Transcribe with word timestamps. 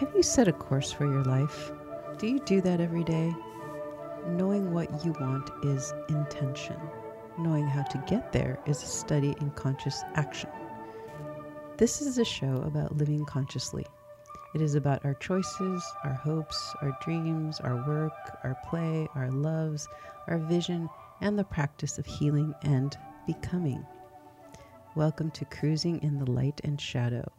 Have 0.00 0.14
you 0.16 0.22
set 0.22 0.48
a 0.48 0.52
course 0.54 0.90
for 0.90 1.04
your 1.04 1.24
life? 1.24 1.72
Do 2.16 2.26
you 2.26 2.38
do 2.38 2.62
that 2.62 2.80
every 2.80 3.04
day? 3.04 3.34
Knowing 4.28 4.72
what 4.72 5.04
you 5.04 5.12
want 5.20 5.50
is 5.62 5.92
intention. 6.08 6.78
Knowing 7.38 7.66
how 7.66 7.82
to 7.82 8.02
get 8.08 8.32
there 8.32 8.58
is 8.64 8.82
a 8.82 8.86
study 8.86 9.36
in 9.42 9.50
conscious 9.50 10.02
action. 10.14 10.48
This 11.76 12.00
is 12.00 12.16
a 12.16 12.24
show 12.24 12.62
about 12.64 12.96
living 12.96 13.26
consciously. 13.26 13.84
It 14.54 14.62
is 14.62 14.74
about 14.74 15.04
our 15.04 15.12
choices, 15.12 15.84
our 16.02 16.14
hopes, 16.14 16.74
our 16.80 16.96
dreams, 17.02 17.60
our 17.60 17.86
work, 17.86 18.38
our 18.42 18.56
play, 18.70 19.06
our 19.14 19.30
loves, 19.30 19.86
our 20.28 20.38
vision, 20.38 20.88
and 21.20 21.38
the 21.38 21.44
practice 21.44 21.98
of 21.98 22.06
healing 22.06 22.54
and 22.62 22.96
becoming. 23.26 23.84
Welcome 24.94 25.30
to 25.32 25.44
Cruising 25.44 26.02
in 26.02 26.18
the 26.18 26.30
Light 26.30 26.58
and 26.64 26.80
Shadow. 26.80 27.30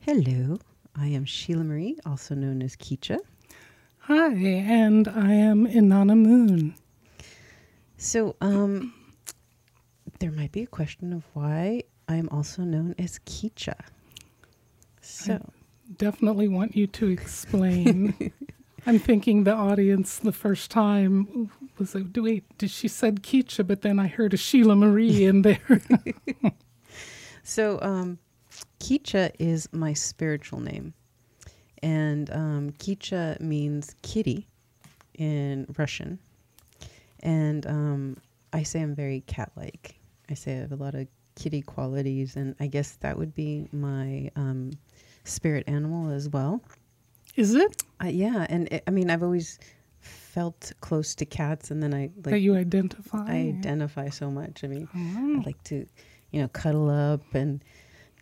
Hello, 0.00 0.58
I 0.96 1.08
am 1.08 1.24
Sheila 1.24 1.64
Marie, 1.64 1.98
also 2.06 2.34
known 2.34 2.62
as 2.62 2.76
Keecha. 2.76 3.18
Hi, 4.00 4.32
and 4.32 5.08
I 5.08 5.32
am 5.32 5.66
Inanna 5.66 6.16
Moon. 6.16 6.74
So, 7.96 8.36
um, 8.40 8.94
there 10.20 10.30
might 10.30 10.52
be 10.52 10.62
a 10.62 10.66
question 10.66 11.12
of 11.12 11.24
why 11.32 11.82
I 12.08 12.16
am 12.16 12.28
also 12.28 12.62
known 12.62 12.94
as 12.98 13.18
Keecha. 13.26 13.74
So, 15.00 15.34
I 15.34 15.92
definitely 15.96 16.48
want 16.48 16.76
you 16.76 16.86
to 16.86 17.08
explain. 17.08 18.32
I'm 18.86 18.98
thinking 18.98 19.44
the 19.44 19.54
audience 19.54 20.18
the 20.18 20.32
first 20.32 20.70
time 20.70 21.50
was 21.78 21.94
like, 21.94 22.06
wait, 22.14 22.44
did 22.58 22.70
she 22.70 22.86
said 22.86 23.22
Keecha, 23.22 23.66
but 23.66 23.82
then 23.82 23.98
I 23.98 24.06
heard 24.06 24.34
a 24.34 24.36
Sheila 24.36 24.76
Marie 24.76 25.24
in 25.24 25.42
there. 25.42 25.80
so, 27.42 27.80
um, 27.82 28.18
Keecha 28.80 29.30
is 29.38 29.68
my 29.72 29.92
spiritual 29.92 30.60
name. 30.60 30.94
And 31.82 32.30
um, 32.30 32.70
Keecha 32.78 33.40
means 33.40 33.94
kitty 34.02 34.46
in 35.18 35.66
Russian. 35.78 36.18
And 37.20 37.66
um, 37.66 38.16
I 38.52 38.62
say 38.62 38.80
I'm 38.80 38.94
very 38.94 39.20
cat 39.26 39.52
like. 39.56 39.98
I 40.30 40.34
say 40.34 40.56
I 40.56 40.60
have 40.60 40.72
a 40.72 40.76
lot 40.76 40.94
of 40.94 41.06
kitty 41.34 41.62
qualities. 41.62 42.36
And 42.36 42.54
I 42.60 42.66
guess 42.66 42.96
that 43.00 43.18
would 43.18 43.34
be 43.34 43.68
my 43.72 44.30
um, 44.36 44.72
spirit 45.24 45.64
animal 45.66 46.10
as 46.10 46.28
well. 46.28 46.62
Is 47.36 47.54
it? 47.54 47.82
Uh, 48.02 48.08
yeah. 48.08 48.46
And 48.48 48.68
it, 48.72 48.84
I 48.86 48.90
mean, 48.90 49.10
I've 49.10 49.22
always 49.22 49.58
felt 50.00 50.72
close 50.80 51.14
to 51.16 51.24
cats. 51.24 51.70
And 51.70 51.82
then 51.82 51.92
I 51.92 52.10
like. 52.16 52.32
That 52.32 52.40
you 52.40 52.56
identify? 52.56 53.26
I 53.26 53.54
identify 53.58 54.08
so 54.08 54.30
much. 54.30 54.64
I 54.64 54.68
mean, 54.68 54.88
oh. 54.94 55.40
I 55.40 55.44
like 55.44 55.62
to, 55.64 55.86
you 56.30 56.40
know, 56.42 56.48
cuddle 56.48 56.88
up 56.88 57.34
and 57.34 57.62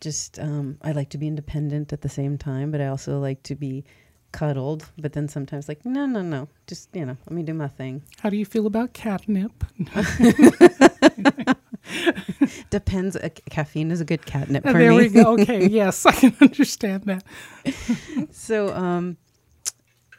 just 0.02 0.38
um, 0.40 0.76
I 0.82 0.92
like 0.92 1.08
to 1.10 1.18
be 1.18 1.28
independent 1.28 1.92
at 1.92 2.02
the 2.02 2.08
same 2.08 2.36
time, 2.36 2.70
but 2.72 2.80
I 2.80 2.88
also 2.88 3.18
like 3.20 3.42
to 3.44 3.54
be 3.54 3.84
cuddled. 4.32 4.90
But 4.98 5.12
then 5.12 5.28
sometimes, 5.28 5.68
like, 5.68 5.86
no, 5.86 6.04
no, 6.06 6.20
no, 6.20 6.48
just 6.66 6.88
you 6.92 7.06
know, 7.06 7.16
let 7.26 7.32
me 7.32 7.42
do 7.42 7.54
my 7.54 7.68
thing. 7.68 8.02
How 8.20 8.28
do 8.28 8.36
you 8.36 8.44
feel 8.44 8.66
about 8.66 8.92
catnip? 8.92 9.64
Depends. 12.70 13.16
Uh, 13.16 13.28
caffeine 13.48 13.90
is 13.90 14.00
a 14.00 14.04
good 14.04 14.26
catnip 14.26 14.66
uh, 14.66 14.72
for 14.72 14.78
there 14.78 14.90
me. 14.90 15.08
There 15.08 15.08
we 15.08 15.36
go. 15.36 15.42
Okay, 15.42 15.66
yes, 15.70 16.04
I 16.04 16.12
can 16.12 16.36
understand 16.40 17.04
that. 17.04 17.24
so, 18.32 18.74
um, 18.74 19.16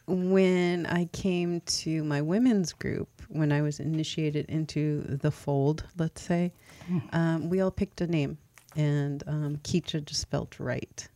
when 0.08 0.86
I 0.86 1.06
came 1.12 1.62
to 1.62 2.04
my 2.04 2.22
women's 2.22 2.72
group, 2.74 3.10
when 3.28 3.52
I 3.52 3.62
was 3.62 3.80
initiated 3.80 4.46
into 4.50 5.02
the 5.02 5.32
fold, 5.32 5.86
let's 5.98 6.22
say, 6.22 6.54
mm. 6.90 7.02
um, 7.14 7.50
we 7.50 7.60
all 7.62 7.72
picked 7.72 8.00
a 8.02 8.08
name 8.08 8.38
and 8.76 9.24
um, 9.28 9.60
just 9.64 10.30
felt 10.30 10.60
right. 10.60 11.08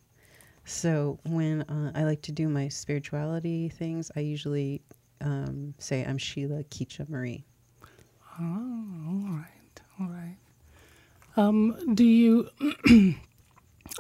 So 0.66 1.18
when 1.26 1.62
uh, 1.64 1.92
I 1.96 2.04
like 2.04 2.22
to 2.24 2.32
do 2.32 2.50
my 2.50 2.68
spirituality 2.68 3.70
things, 3.70 4.12
I 4.16 4.20
usually 4.20 4.82
um, 5.22 5.74
say 5.78 6.06
I'm 6.06 6.18
Sheila 6.18 6.64
Keecha 6.66 7.08
Marie. 7.10 7.46
Oh, 8.40 8.86
all 9.08 9.38
right, 9.38 9.82
all 10.00 10.08
right. 10.08 10.38
Um, 11.38 11.96
do 11.96 12.04
you 12.04 12.50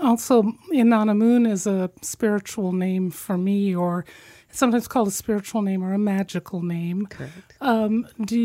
also 0.01 0.43
Inanna 0.73 1.15
Moon 1.15 1.45
is 1.45 1.67
a 1.67 1.89
spiritual 2.01 2.73
name 2.73 3.11
for 3.11 3.37
me, 3.37 3.75
or 3.75 4.05
sometimes 4.51 4.87
called 4.87 5.07
a 5.07 5.11
spiritual 5.11 5.61
name 5.61 5.83
or 5.83 5.93
a 5.93 5.99
magical 5.99 6.61
name. 6.61 7.05
Correct. 7.05 7.53
Um, 7.61 8.07
do 8.25 8.35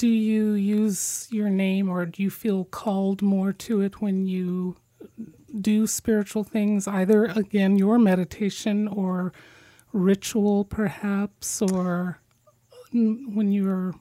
do 0.00 0.08
you 0.08 0.52
use 0.52 1.28
your 1.30 1.50
name 1.50 1.86
or 1.86 2.06
do 2.06 2.22
you 2.22 2.30
feel 2.30 2.64
called 2.64 3.20
more 3.20 3.52
to 3.52 3.82
it 3.82 4.00
when 4.00 4.26
you 4.26 4.74
do 5.60 5.86
spiritual 5.86 6.42
things, 6.42 6.88
either 6.88 7.26
again 7.26 7.76
your 7.76 7.98
meditation 7.98 8.88
or 8.88 9.30
ritual 9.92 10.64
perhaps, 10.64 11.60
or 11.60 12.18
when 12.92 13.52
you're 13.52 13.92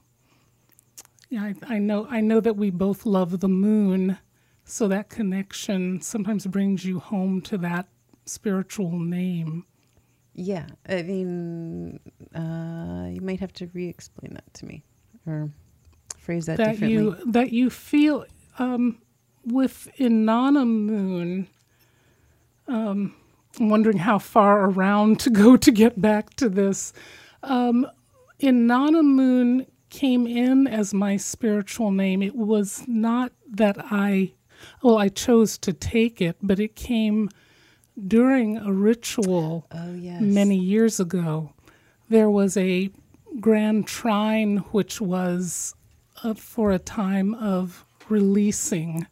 yeah, 1.29 1.43
I, 1.43 1.75
I 1.75 1.79
know 1.79 2.07
I 2.09 2.21
know 2.21 2.39
that 2.39 2.55
we 2.55 2.69
both 2.69 3.05
love 3.05 3.41
the 3.41 3.49
moon, 3.49 4.19
so 4.63 4.87
that 4.87 5.09
connection 5.09 5.99
sometimes 5.99 6.47
brings 6.47 6.85
you 6.85 6.99
home 6.99 7.41
to 7.41 7.57
that 7.57 7.89
spiritual 8.25 8.97
name. 8.97 9.66
Yeah, 10.33 10.67
I 10.87 11.01
mean, 11.01 11.99
uh, 12.33 13.09
you 13.11 13.19
might 13.19 13.41
have 13.41 13.51
to 13.53 13.69
re-explain 13.73 14.33
that 14.35 14.53
to 14.53 14.66
me, 14.66 14.81
or 15.27 15.51
phrase 16.29 16.45
that, 16.45 16.57
that 16.57 16.73
differently. 16.73 16.94
You, 16.94 17.17
that 17.25 17.51
you 17.51 17.72
feel 17.72 18.23
um, 18.59 19.01
with 19.44 19.90
Inanna 19.97 20.67
Moon. 20.67 21.47
Um, 22.67 23.16
I'm 23.59 23.69
wondering 23.69 23.97
how 23.97 24.19
far 24.19 24.69
around 24.69 25.19
to 25.22 25.31
go 25.31 25.57
to 25.57 25.72
get 25.72 26.00
back 26.00 26.35
to 26.35 26.47
this. 26.47 26.94
Um, 27.41 27.88
Inanna 28.40 29.03
Moon 29.03 29.66
came 29.90 30.28
in 30.28 30.67
as 30.67 30.94
my 30.94 31.17
spiritual 31.17 31.90
name. 31.90 32.22
It 32.22 32.35
was 32.35 32.84
not 32.88 33.31
that 33.50 33.78
I, 33.79 34.34
well, 34.84 35.00
I 35.00 35.09
chose 35.09 35.57
to 35.57 35.73
take 35.73 36.22
it, 36.22 36.38
but 36.44 36.59
it 36.59 36.75
came 36.75 37.29
during 38.07 38.57
a 38.57 38.72
ritual 38.72 39.66
oh, 39.72 39.94
yes. 39.96 40.22
many 40.22 40.57
years 40.57 41.00
ago. 41.00 41.53
There 42.07 42.29
was 42.29 42.56
a 42.56 42.91
grand 43.40 43.88
trine, 43.88 44.57
which 44.72 45.01
was 45.01 45.73
for 46.35 46.72
a 46.72 46.80
time 46.80 47.34
of 47.35 47.85
releasing 48.09 49.07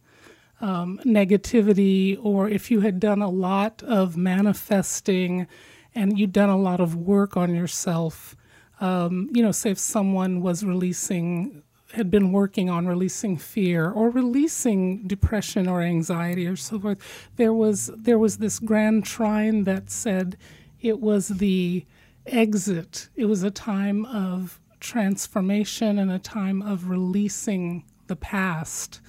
um, 0.60 1.00
negativity, 1.06 2.18
or 2.22 2.50
if 2.50 2.72
you 2.72 2.82
had 2.82 3.00
done 3.00 3.22
a 3.22 3.30
lot 3.30 3.84
of 3.84 4.18
manifesting 4.18 5.48
and 5.94 6.18
you'd 6.18 6.34
done 6.34 6.50
a 6.50 6.58
lot 6.58 6.80
of 6.80 6.96
work 6.96 7.38
on 7.38 7.54
yourself, 7.54 8.36
um, 8.80 9.30
you 9.32 9.42
know, 9.42 9.52
say 9.52 9.72
if 9.72 9.80
someone 9.80 10.42
was 10.42 10.64
releasing, 10.64 11.64
had 11.94 12.12
been 12.12 12.32
working 12.32 12.70
on 12.70 12.88
releasing 12.88 13.38
fear 13.38 13.90
or 13.90 14.10
releasing 14.10 15.08
depression 15.08 15.68
or 15.68 15.82
anxiety 15.82 16.48
or 16.48 16.56
so 16.56 16.80
forth, 16.80 17.30
there 17.38 17.54
was 17.54 17.92
there 17.96 18.20
was 18.20 18.38
this 18.38 18.60
grand 18.60 19.06
trine 19.06 19.64
that 19.64 19.90
said 19.90 20.38
it 20.82 21.00
was 21.00 21.30
the 21.30 21.86
exit. 22.26 23.10
It 23.16 23.26
was 23.26 23.44
a 23.44 23.52
time 23.52 24.06
of 24.06 24.60
transformation 24.88 26.00
and 26.00 26.10
a 26.10 26.20
time 26.20 26.62
of 26.62 26.90
releasing 26.90 27.84
the 28.08 28.16
past. 28.16 29.02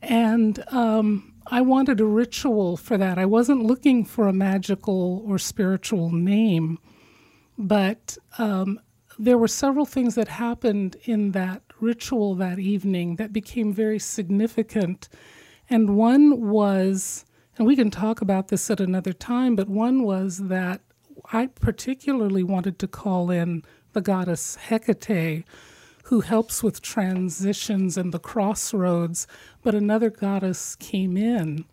And 0.00 0.64
um, 0.68 1.34
I 1.48 1.60
wanted 1.60 2.00
a 2.00 2.04
ritual 2.04 2.76
for 2.76 2.96
that. 2.96 3.18
I 3.18 3.26
wasn't 3.26 3.64
looking 3.64 4.04
for 4.04 4.28
a 4.28 4.32
magical 4.32 5.22
or 5.26 5.38
spiritual 5.38 6.10
name, 6.10 6.78
but 7.58 8.16
um, 8.38 8.80
there 9.18 9.36
were 9.36 9.48
several 9.48 9.84
things 9.84 10.14
that 10.14 10.28
happened 10.28 10.96
in 11.04 11.32
that 11.32 11.62
ritual 11.80 12.34
that 12.36 12.58
evening 12.58 13.16
that 13.16 13.32
became 13.32 13.72
very 13.72 13.98
significant. 13.98 15.08
And 15.68 15.96
one 15.96 16.48
was, 16.48 17.24
and 17.58 17.66
we 17.66 17.76
can 17.76 17.90
talk 17.90 18.20
about 18.20 18.48
this 18.48 18.70
at 18.70 18.80
another 18.80 19.12
time, 19.12 19.56
but 19.56 19.68
one 19.68 20.04
was 20.04 20.38
that 20.48 20.80
I 21.32 21.46
particularly 21.46 22.42
wanted 22.42 22.78
to 22.80 22.88
call 22.88 23.30
in 23.30 23.62
the 23.92 24.00
goddess 24.00 24.56
Hecate, 24.56 25.44
who 26.04 26.20
helps 26.20 26.62
with 26.62 26.82
transitions 26.82 27.96
and 27.96 28.12
the 28.12 28.18
crossroads, 28.18 29.26
but 29.62 29.74
another 29.74 30.10
goddess 30.10 30.76
came 30.76 31.16
in. 31.16 31.64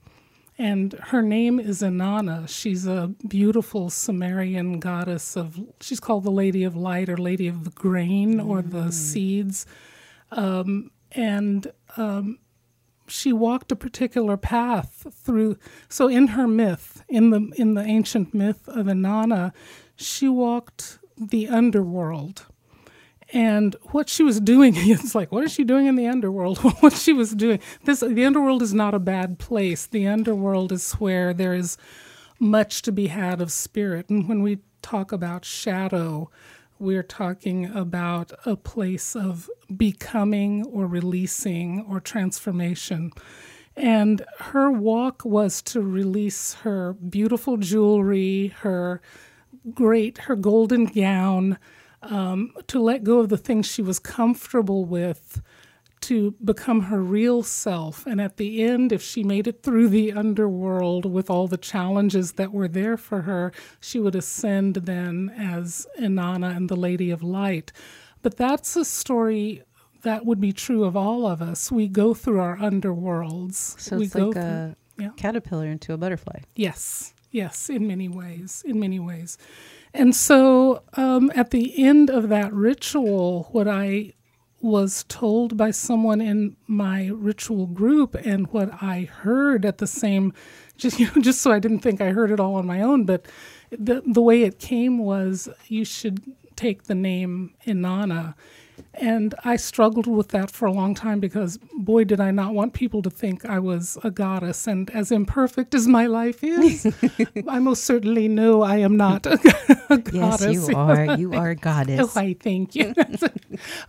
And 0.59 0.93
her 0.93 1.21
name 1.21 1.59
is 1.59 1.81
Inanna. 1.81 2.49
She's 2.49 2.87
a 2.87 3.13
beautiful 3.27 3.89
Sumerian 3.91 4.79
goddess 4.79 5.35
of, 5.37 5.59
she's 5.79 5.99
called 5.99 6.23
the 6.23 6.31
Lady 6.31 6.63
of 6.63 6.75
Light 6.75 7.09
or 7.09 7.17
Lady 7.17 7.47
of 7.47 7.63
the 7.63 7.69
Grain 7.71 8.39
or 8.39 8.63
the 8.63 8.85
mm. 8.85 8.93
seeds. 8.93 9.67
Um, 10.31 10.89
and 11.11 11.71
um, 11.95 12.39
she 13.07 13.33
walked 13.33 13.71
a 13.71 13.75
particular 13.75 14.37
path 14.37 15.07
through. 15.11 15.57
So 15.89 16.07
in 16.07 16.27
her 16.27 16.47
myth, 16.47 17.03
in 17.07 17.29
the 17.29 17.51
in 17.55 17.73
the 17.73 17.83
ancient 17.83 18.33
myth 18.33 18.67
of 18.67 18.87
Inanna, 18.87 19.53
she 19.95 20.27
walked 20.27 20.99
the 21.17 21.47
underworld. 21.47 22.45
And 23.33 23.75
what 23.91 24.07
she 24.07 24.23
was 24.23 24.39
doing, 24.39 24.73
it's 24.77 25.15
like, 25.15 25.31
what 25.31 25.43
is 25.43 25.51
she 25.51 25.63
doing 25.63 25.87
in 25.87 25.95
the 25.95 26.07
underworld? 26.07 26.59
what 26.81 26.93
she 26.93 27.13
was 27.13 27.31
doing, 27.31 27.59
this 27.83 28.01
the 28.01 28.25
underworld 28.25 28.61
is 28.61 28.73
not 28.73 28.93
a 28.93 28.99
bad 28.99 29.39
place. 29.39 29.85
The 29.85 30.07
underworld 30.07 30.71
is 30.71 30.93
where 30.93 31.33
there 31.33 31.53
is 31.53 31.77
much 32.39 32.81
to 32.83 32.91
be 32.91 33.07
had 33.07 33.41
of 33.41 33.51
spirit. 33.51 34.09
And 34.09 34.29
when 34.29 34.41
we 34.41 34.59
talk 34.81 35.11
about 35.11 35.43
shadow, 35.43 36.29
we're 36.79 37.03
talking 37.03 37.65
about 37.65 38.31
a 38.45 38.55
place 38.55 39.15
of 39.15 39.49
becoming 39.75 40.65
or 40.65 40.87
releasing 40.87 41.85
or 41.89 41.99
transformation. 41.99 43.11
And 43.75 44.23
her 44.39 44.71
walk 44.71 45.23
was 45.23 45.61
to 45.63 45.81
release 45.81 46.55
her 46.55 46.93
beautiful 46.93 47.57
jewelry, 47.57 48.53
her 48.59 49.01
great, 49.73 50.17
her 50.19 50.35
golden 50.35 50.85
gown, 50.85 51.57
um, 52.01 52.53
to 52.67 52.79
let 52.79 53.03
go 53.03 53.19
of 53.19 53.29
the 53.29 53.37
things 53.37 53.65
she 53.67 53.81
was 53.81 53.99
comfortable 53.99 54.85
with, 54.85 55.41
to 56.07 56.35
become 56.43 56.81
her 56.83 57.01
real 57.01 57.43
self. 57.43 58.05
And 58.05 58.21
at 58.21 58.37
the 58.37 58.63
end, 58.63 58.91
if 58.91 59.01
she 59.01 59.23
made 59.23 59.47
it 59.47 59.63
through 59.63 59.89
the 59.89 60.11
underworld 60.13 61.05
with 61.05 61.29
all 61.29 61.47
the 61.47 61.57
challenges 61.57 62.33
that 62.33 62.51
were 62.53 62.67
there 62.67 62.97
for 62.97 63.23
her, 63.23 63.51
she 63.79 63.99
would 63.99 64.15
ascend 64.15 64.75
then 64.75 65.29
as 65.37 65.85
Inanna 65.99 66.55
and 66.55 66.69
the 66.69 66.75
Lady 66.75 67.11
of 67.11 67.21
Light. 67.23 67.71
But 68.21 68.37
that's 68.37 68.75
a 68.75 68.85
story 68.85 69.63
that 70.03 70.25
would 70.25 70.39
be 70.39 70.53
true 70.53 70.83
of 70.85 70.95
all 70.95 71.27
of 71.27 71.41
us. 71.41 71.71
We 71.71 71.87
go 71.87 72.13
through 72.13 72.39
our 72.39 72.57
underworlds. 72.57 73.79
So 73.79 73.97
we 73.97 74.05
it's 74.05 74.13
go 74.13 74.27
like 74.27 74.33
through- 74.35 74.43
a 74.43 74.75
yeah. 74.97 75.09
caterpillar 75.17 75.65
into 75.67 75.93
a 75.93 75.97
butterfly. 75.97 76.39
Yes, 76.55 77.13
yes, 77.31 77.69
in 77.69 77.85
many 77.87 78.07
ways, 78.07 78.63
in 78.65 78.79
many 78.79 78.99
ways. 78.99 79.37
And 79.93 80.15
so 80.15 80.83
um, 80.93 81.31
at 81.35 81.51
the 81.51 81.83
end 81.83 82.09
of 82.09 82.29
that 82.29 82.53
ritual, 82.53 83.49
what 83.51 83.67
I 83.67 84.13
was 84.61 85.05
told 85.07 85.55
by 85.55 85.71
someone 85.71 86.19
in 86.19 86.55
my 86.65 87.07
ritual 87.07 87.67
group 87.67 88.15
and 88.15 88.47
what 88.47 88.71
I 88.81 89.01
heard 89.01 89.65
at 89.65 89.77
the 89.77 89.87
same 89.87 90.33
just 90.77 90.99
you 90.99 91.07
know 91.07 91.21
just 91.21 91.41
so 91.41 91.51
I 91.51 91.59
didn't 91.59 91.79
think 91.79 92.01
I 92.01 92.09
heard 92.11 92.31
it 92.31 92.39
all 92.39 92.55
on 92.55 92.65
my 92.65 92.81
own 92.81 93.05
but 93.05 93.25
the 93.71 94.01
the 94.05 94.21
way 94.21 94.43
it 94.43 94.59
came 94.59 94.99
was 94.99 95.49
you 95.67 95.85
should 95.85 96.21
take 96.55 96.83
the 96.83 96.95
name 96.95 97.53
Inanna 97.65 98.35
and 98.93 99.33
I 99.43 99.55
struggled 99.55 100.07
with 100.07 100.29
that 100.29 100.51
for 100.51 100.65
a 100.65 100.71
long 100.71 100.95
time 100.95 101.19
because 101.19 101.57
boy 101.73 102.03
did 102.03 102.19
I 102.19 102.31
not 102.31 102.53
want 102.53 102.73
people 102.73 103.01
to 103.03 103.09
think 103.09 103.45
I 103.45 103.59
was 103.59 103.97
a 104.03 104.11
goddess 104.11 104.67
and 104.67 104.89
as 104.91 105.11
imperfect 105.11 105.73
as 105.75 105.87
my 105.87 106.05
life 106.07 106.43
is 106.43 106.85
I 107.47 107.59
most 107.59 107.83
certainly 107.83 108.27
know 108.27 108.61
I 108.63 108.77
am 108.77 108.97
not 108.97 109.25
a, 109.25 109.33
a 109.89 109.97
Yes, 110.11 110.41
goddess 110.41 110.67
you 110.69 110.75
are. 110.75 111.17
You 111.17 111.33
are 111.33 111.49
a 111.49 111.55
goddess. 111.69 112.15
Oh, 112.15 112.19
I 112.19 112.33
thank 112.39 112.75
you. 112.75 112.93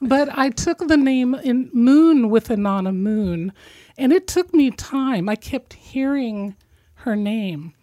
but 0.00 0.28
I 0.36 0.50
took 0.50 0.78
the 0.86 0.96
name 0.96 1.34
in 1.34 1.70
Moon 1.72 2.30
with 2.30 2.48
Inanna 2.48 2.94
Moon, 2.94 3.52
and 3.96 4.12
it 4.12 4.26
took 4.26 4.54
me 4.54 4.70
time. 4.70 5.28
I 5.28 5.36
kept 5.36 5.74
hearing 5.74 6.54
her 7.02 7.16
name, 7.16 7.74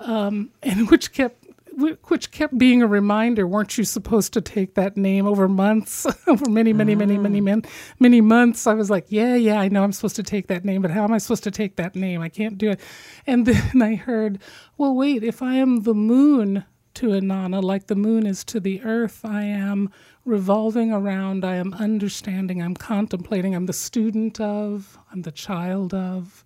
um, 0.00 0.50
and 0.62 0.90
which 0.90 1.12
kept 1.12 1.37
which 1.78 2.30
kept 2.30 2.58
being 2.58 2.82
a 2.82 2.86
reminder. 2.86 3.46
Weren't 3.46 3.78
you 3.78 3.84
supposed 3.84 4.32
to 4.32 4.40
take 4.40 4.74
that 4.74 4.96
name 4.96 5.26
over 5.26 5.48
months, 5.48 6.06
over 6.26 6.50
many, 6.50 6.72
many, 6.72 6.94
many, 6.94 7.16
mm. 7.16 7.22
many, 7.22 7.40
many, 7.40 7.62
many 8.00 8.20
months? 8.20 8.66
I 8.66 8.74
was 8.74 8.90
like, 8.90 9.06
yeah, 9.08 9.34
yeah, 9.36 9.60
I 9.60 9.68
know 9.68 9.84
I'm 9.84 9.92
supposed 9.92 10.16
to 10.16 10.22
take 10.22 10.48
that 10.48 10.64
name, 10.64 10.82
but 10.82 10.90
how 10.90 11.04
am 11.04 11.12
I 11.12 11.18
supposed 11.18 11.44
to 11.44 11.50
take 11.50 11.76
that 11.76 11.94
name? 11.94 12.20
I 12.20 12.28
can't 12.28 12.58
do 12.58 12.70
it. 12.70 12.80
And 13.26 13.46
then 13.46 13.80
I 13.80 13.94
heard, 13.94 14.40
well, 14.76 14.94
wait, 14.94 15.22
if 15.22 15.40
I 15.40 15.54
am 15.54 15.82
the 15.82 15.94
moon 15.94 16.64
to 16.94 17.10
Inanna, 17.10 17.62
like 17.62 17.86
the 17.86 17.94
moon 17.94 18.26
is 18.26 18.42
to 18.44 18.58
the 18.58 18.82
earth. 18.82 19.24
I 19.24 19.44
am 19.44 19.90
revolving 20.24 20.92
around, 20.92 21.44
I 21.44 21.54
am 21.54 21.72
understanding, 21.74 22.60
I'm 22.60 22.74
contemplating, 22.74 23.54
I'm 23.54 23.66
the 23.66 23.72
student 23.72 24.40
of, 24.40 24.98
I'm 25.12 25.22
the 25.22 25.30
child 25.30 25.94
of, 25.94 26.44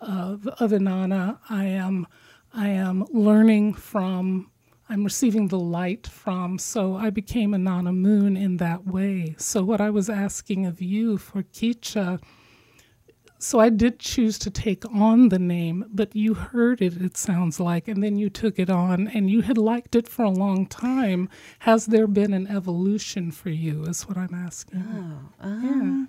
of, 0.00 0.46
of 0.46 0.72
Inanna. 0.72 1.38
I 1.48 1.64
am, 1.64 2.06
I 2.52 2.68
am 2.68 3.06
learning 3.12 3.74
from, 3.74 4.50
I'm 4.88 5.04
receiving 5.04 5.48
the 5.48 5.58
light 5.58 6.06
from. 6.06 6.58
So 6.58 6.96
I 6.96 7.10
became 7.10 7.52
Inanna 7.52 7.94
Moon 7.94 8.36
in 8.36 8.56
that 8.56 8.86
way. 8.86 9.34
So 9.38 9.62
what 9.62 9.80
I 9.80 9.90
was 9.90 10.08
asking 10.08 10.64
of 10.66 10.80
you 10.80 11.18
for 11.18 11.42
Kicha, 11.42 12.20
so 13.40 13.60
I 13.60 13.68
did 13.68 14.00
choose 14.00 14.36
to 14.40 14.50
take 14.50 14.84
on 14.92 15.28
the 15.28 15.38
name, 15.38 15.84
but 15.90 16.16
you 16.16 16.34
heard 16.34 16.82
it, 16.82 17.00
it 17.00 17.16
sounds 17.16 17.60
like, 17.60 17.86
and 17.86 18.02
then 18.02 18.18
you 18.18 18.28
took 18.28 18.58
it 18.58 18.68
on 18.68 19.06
and 19.08 19.30
you 19.30 19.42
had 19.42 19.56
liked 19.56 19.94
it 19.94 20.08
for 20.08 20.24
a 20.24 20.30
long 20.30 20.66
time. 20.66 21.28
Has 21.60 21.86
there 21.86 22.08
been 22.08 22.32
an 22.32 22.48
evolution 22.48 23.30
for 23.30 23.50
you, 23.50 23.84
is 23.84 24.08
what 24.08 24.16
I'm 24.16 24.34
asking. 24.34 24.82
Oh, 25.40 25.46
um, 25.46 26.08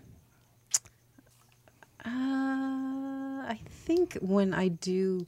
uh, 2.04 2.10
I 2.10 3.60
think 3.70 4.18
when 4.22 4.54
I 4.54 4.70
do 4.70 5.28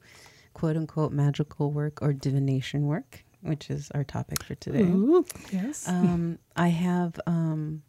quote 0.53 0.77
unquote 0.77 1.11
magical 1.11 1.71
work 1.71 2.01
or 2.01 2.13
divination 2.13 2.87
work, 2.87 3.23
which 3.41 3.69
is 3.69 3.91
our 3.91 4.03
topic 4.03 4.43
for 4.43 4.55
today, 4.55 4.83
Ooh, 4.83 5.25
yes. 5.51 5.87
um, 5.87 6.37
I 6.55 6.67
have, 6.69 7.19
um, 7.25 7.81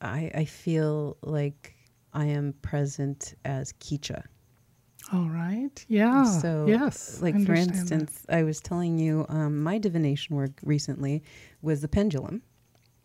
I, 0.00 0.30
I 0.34 0.44
feel 0.44 1.16
like 1.22 1.74
I 2.12 2.26
am 2.26 2.54
present 2.62 3.34
as 3.44 3.72
Kicha. 3.74 4.24
All 5.12 5.28
right. 5.28 5.84
Yeah. 5.88 6.24
So, 6.24 6.66
yes. 6.68 7.20
Like 7.20 7.34
for 7.34 7.52
understand 7.52 7.68
that. 7.70 7.92
instance, 7.94 8.26
I 8.28 8.42
was 8.44 8.60
telling 8.60 8.98
you, 8.98 9.26
um, 9.28 9.62
my 9.62 9.78
divination 9.78 10.36
work 10.36 10.52
recently 10.62 11.22
was 11.60 11.80
the 11.80 11.88
pendulum. 11.88 12.42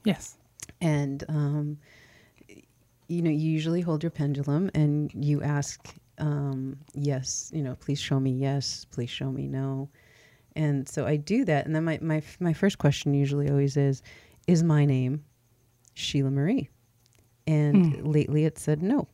Yes. 0.03 0.37
and 0.79 1.23
um, 1.27 1.77
you 3.07 3.21
know 3.21 3.29
you 3.29 3.51
usually 3.51 3.81
hold 3.81 4.03
your 4.03 4.09
pendulum 4.11 4.69
and 4.73 5.11
you 5.13 5.41
ask 5.43 5.93
um, 6.19 6.77
yes 6.93 7.51
you 7.53 7.61
know 7.61 7.75
please 7.75 7.99
show 7.99 8.19
me 8.19 8.31
yes 8.31 8.85
please 8.91 9.09
show 9.09 9.31
me 9.31 9.47
no 9.47 9.89
and 10.57 10.87
so 10.89 11.05
i 11.05 11.15
do 11.15 11.45
that 11.45 11.65
and 11.65 11.73
then 11.75 11.83
my, 11.83 11.97
my, 12.01 12.21
my 12.39 12.53
first 12.53 12.77
question 12.77 13.13
usually 13.13 13.49
always 13.49 13.77
is 13.77 14.01
is 14.47 14.63
my 14.63 14.83
name 14.85 15.23
sheila 15.93 16.31
marie 16.31 16.67
and 17.45 17.95
Hmm. 17.95 18.11
lately 18.17 18.43
it 18.45 18.57
said 18.59 18.81
no 18.81 19.07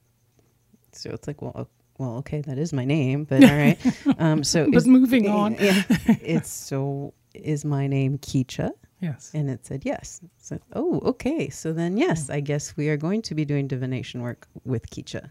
so 0.92 1.10
it's 1.12 1.28
like 1.28 1.42
well 1.42 1.68
well 2.00 2.16
okay 2.22 2.42
that 2.42 2.58
is 2.58 2.74
my 2.74 2.86
name 2.86 3.24
but 3.26 3.44
all 3.50 3.58
right 3.66 3.78
um, 4.20 4.44
so 4.44 4.70
But 4.72 4.86
moving 4.88 5.30
on. 5.30 5.56
yeah, 5.60 5.84
it's 6.36 6.50
so 6.50 7.14
is 7.34 7.66
my 7.66 7.88
name 7.88 8.18
Kicha 8.20 8.72
Yes. 9.02 9.32
and 9.34 9.50
it 9.50 9.66
said 9.66 9.82
yes. 9.84 10.22
So, 10.38 10.58
oh, 10.80 11.02
okay. 11.12 11.50
So 11.50 11.74
then, 11.74 11.98
yes, 11.98 12.30
I 12.30 12.40
guess 12.40 12.78
we 12.78 12.88
are 12.88 12.96
going 12.96 13.22
to 13.24 13.36
be 13.36 13.44
doing 13.44 13.68
divination 13.68 14.22
work 14.22 14.48
with 14.64 14.90
Kicha. 14.90 15.30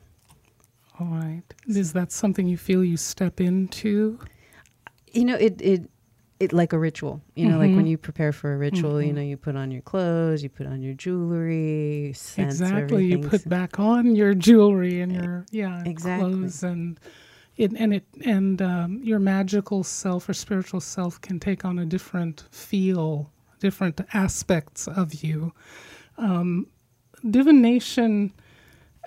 All 1.00 1.06
right. 1.06 1.42
Is 1.66 1.94
that 1.94 2.12
something 2.12 2.46
you 2.46 2.58
feel 2.58 2.84
you 2.84 2.98
step 2.98 3.40
into? 3.40 4.18
You 5.14 5.24
know, 5.24 5.36
it 5.36 5.54
it 5.62 5.88
it 6.42 6.52
like 6.52 6.72
a 6.72 6.78
ritual. 6.78 7.22
You 7.36 7.46
know, 7.48 7.58
like 7.58 7.70
Mhm. 7.70 7.76
when 7.76 7.86
you 7.86 7.96
prepare 7.96 8.32
for 8.32 8.52
a 8.54 8.58
ritual, 8.58 9.00
you 9.00 9.12
Mhm. 9.12 9.16
know, 9.16 9.22
you 9.22 9.36
put 9.36 9.54
on 9.56 9.70
your 9.70 9.82
clothes, 9.82 10.42
you 10.42 10.48
put 10.48 10.66
on 10.66 10.82
your 10.82 10.94
jewelry, 10.94 12.14
exactly. 12.36 13.04
You 13.06 13.18
put 13.18 13.48
back 13.48 13.78
on 13.78 14.16
your 14.16 14.34
jewelry 14.34 15.00
and 15.00 15.12
your 15.12 15.46
yeah 15.50 15.84
Exactly. 15.84 16.24
clothes 16.32 16.62
and 16.64 16.98
it 17.56 17.72
and 17.76 17.94
it 17.94 18.06
and 18.24 18.60
um, 18.60 19.00
your 19.04 19.20
magical 19.20 19.84
self 19.84 20.28
or 20.28 20.34
spiritual 20.34 20.80
self 20.80 21.20
can 21.20 21.38
take 21.38 21.64
on 21.64 21.78
a 21.78 21.86
different 21.86 22.44
feel, 22.50 23.30
different 23.60 24.00
aspects 24.12 24.88
of 24.88 25.22
you. 25.22 25.52
Um, 26.18 26.66
divination 27.30 28.32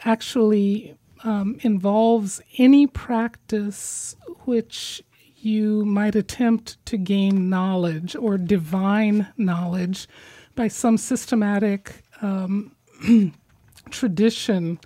actually 0.04 0.96
um, 1.24 1.58
involves 1.62 2.42
any 2.58 2.88
practice 2.88 4.16
which 4.46 5.02
you 5.46 5.86
might 5.86 6.16
attempt 6.16 6.84
to 6.88 6.98
gain 6.98 7.50
knowledge 7.50 8.16
or 8.16 8.38
divine 8.38 9.28
knowledge 9.38 10.08
by 10.56 10.68
some 10.68 10.98
systematic 10.98 12.04
um, 12.22 12.76
tradition. 13.92 14.80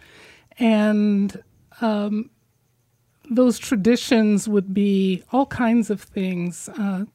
And 0.57 1.41
um, 1.79 2.29
those 3.29 3.57
traditions 3.57 4.49
would 4.49 4.73
be 4.73 5.23
all 5.31 5.45
kinds 5.45 5.89
of 5.89 6.01
things. 6.01 6.67
Uh, 6.69 7.05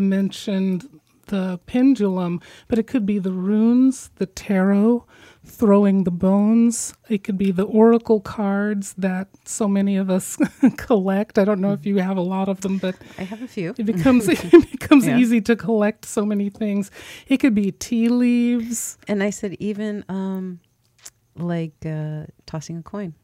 mentioned 0.00 0.88
the 1.26 1.60
pendulum, 1.66 2.40
but 2.68 2.78
it 2.78 2.86
could 2.86 3.04
be 3.04 3.18
the 3.18 3.32
runes, 3.32 4.10
the 4.16 4.26
tarot, 4.26 5.04
throwing 5.48 6.04
the 6.04 6.10
bones. 6.10 6.94
It 7.08 7.24
could 7.24 7.38
be 7.38 7.50
the 7.50 7.64
oracle 7.64 8.20
cards 8.20 8.94
that 8.98 9.28
so 9.44 9.66
many 9.66 9.96
of 9.96 10.10
us 10.10 10.36
collect. 10.76 11.38
I 11.38 11.44
don't 11.44 11.60
know 11.60 11.72
if 11.72 11.86
you 11.86 11.96
have 11.98 12.16
a 12.16 12.22
lot 12.22 12.48
of 12.48 12.60
them, 12.60 12.78
but 12.78 12.94
I 13.18 13.22
have 13.24 13.42
a 13.42 13.48
few. 13.48 13.74
it 13.78 13.84
becomes 13.84 14.28
it 14.28 14.70
becomes 14.70 15.06
Yeah. 15.06 15.18
easy 15.18 15.40
to 15.42 15.56
collect 15.56 16.04
so 16.04 16.24
many 16.24 16.50
things. 16.50 16.90
It 17.28 17.38
could 17.38 17.54
be 17.54 17.72
tea 17.72 18.08
leaves. 18.08 18.98
And 19.08 19.22
I 19.22 19.30
said, 19.30 19.56
even 19.58 20.04
um, 20.08 20.60
like 21.36 21.74
uh, 21.86 22.26
tossing 22.46 22.76
a 22.78 22.82
coin, 22.82 23.14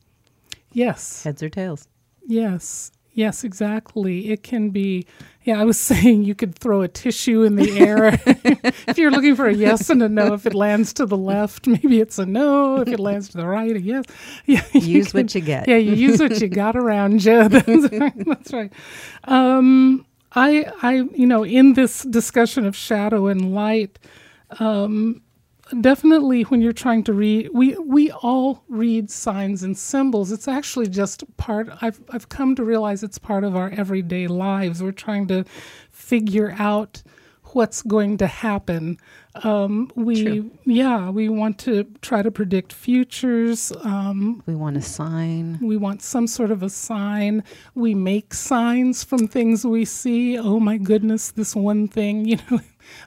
Yes. 0.72 1.22
heads 1.24 1.42
or 1.42 1.48
tails. 1.50 1.88
Yes. 2.26 2.90
Yes, 3.14 3.44
exactly. 3.44 4.30
It 4.30 4.42
can 4.42 4.70
be, 4.70 5.06
yeah, 5.44 5.60
I 5.60 5.64
was 5.64 5.78
saying 5.92 6.24
you 6.24 6.34
could 6.34 6.56
throw 6.58 6.82
a 6.82 6.88
tissue 6.88 7.42
in 7.42 7.54
the 7.54 7.78
air. 7.78 8.20
if 8.88 8.98
you're 8.98 9.12
looking 9.12 9.36
for 9.36 9.46
a 9.46 9.54
yes 9.54 9.88
and 9.88 10.02
a 10.02 10.08
no, 10.08 10.34
if 10.34 10.46
it 10.46 10.54
lands 10.54 10.92
to 10.94 11.06
the 11.06 11.16
left, 11.16 11.66
maybe 11.66 12.00
it's 12.00 12.18
a 12.18 12.26
no. 12.26 12.80
If 12.80 12.88
it 12.88 13.00
lands 13.00 13.28
to 13.30 13.38
the 13.38 13.46
right, 13.46 13.74
a 13.74 13.80
yes. 13.80 14.04
Yeah, 14.46 14.62
use 14.72 15.12
can, 15.12 15.22
what 15.22 15.34
you 15.34 15.40
get. 15.40 15.68
Yeah, 15.68 15.76
you 15.76 15.94
use 15.94 16.20
what 16.20 16.40
you 16.40 16.48
got 16.48 16.76
around 16.76 17.24
you. 17.24 17.48
That's 17.48 17.92
right. 17.92 18.26
That's 18.26 18.52
right. 18.52 18.72
Um, 19.24 20.04
I, 20.32 20.70
I, 20.82 20.94
you 21.14 21.26
know, 21.26 21.44
in 21.44 21.74
this 21.74 22.02
discussion 22.02 22.66
of 22.66 22.74
shadow 22.76 23.28
and 23.28 23.54
light, 23.54 23.98
um, 24.58 25.22
definitely 25.80 26.42
when 26.42 26.60
you're 26.60 26.72
trying 26.72 27.02
to 27.04 27.12
read 27.12 27.48
we 27.52 27.74
we 27.76 28.10
all 28.10 28.64
read 28.68 29.10
signs 29.10 29.62
and 29.62 29.76
symbols. 29.76 30.30
It's 30.30 30.48
actually 30.48 30.88
just 30.88 31.24
part 31.36 31.68
i've 31.80 32.00
i've 32.10 32.28
come 32.28 32.54
to 32.56 32.64
realize 32.64 33.02
it's 33.02 33.18
part 33.18 33.44
of 33.44 33.56
our 33.56 33.70
everyday 33.70 34.26
lives. 34.26 34.82
We're 34.82 34.92
trying 34.92 35.26
to 35.28 35.44
figure 35.90 36.54
out 36.58 37.02
what's 37.52 37.82
going 37.82 38.16
to 38.18 38.26
happen. 38.26 38.98
Um, 39.42 39.90
we 39.94 40.22
True. 40.22 40.50
yeah 40.64 41.10
we 41.10 41.28
want 41.28 41.58
to 41.60 41.84
try 42.02 42.22
to 42.22 42.30
predict 42.30 42.72
futures 42.72 43.72
um, 43.82 44.42
we 44.46 44.54
want 44.54 44.76
a 44.76 44.82
sign. 44.82 45.58
we 45.60 45.76
want 45.76 46.02
some 46.02 46.26
sort 46.26 46.50
of 46.50 46.62
a 46.62 46.70
sign. 46.70 47.42
We 47.74 47.94
make 47.94 48.34
signs 48.34 49.02
from 49.02 49.28
things 49.28 49.64
we 49.64 49.84
see. 49.86 50.38
Oh 50.38 50.60
my 50.60 50.76
goodness 50.76 51.30
this 51.30 51.56
one 51.56 51.88
thing 51.88 52.24
you 52.26 52.38
know 52.50 52.60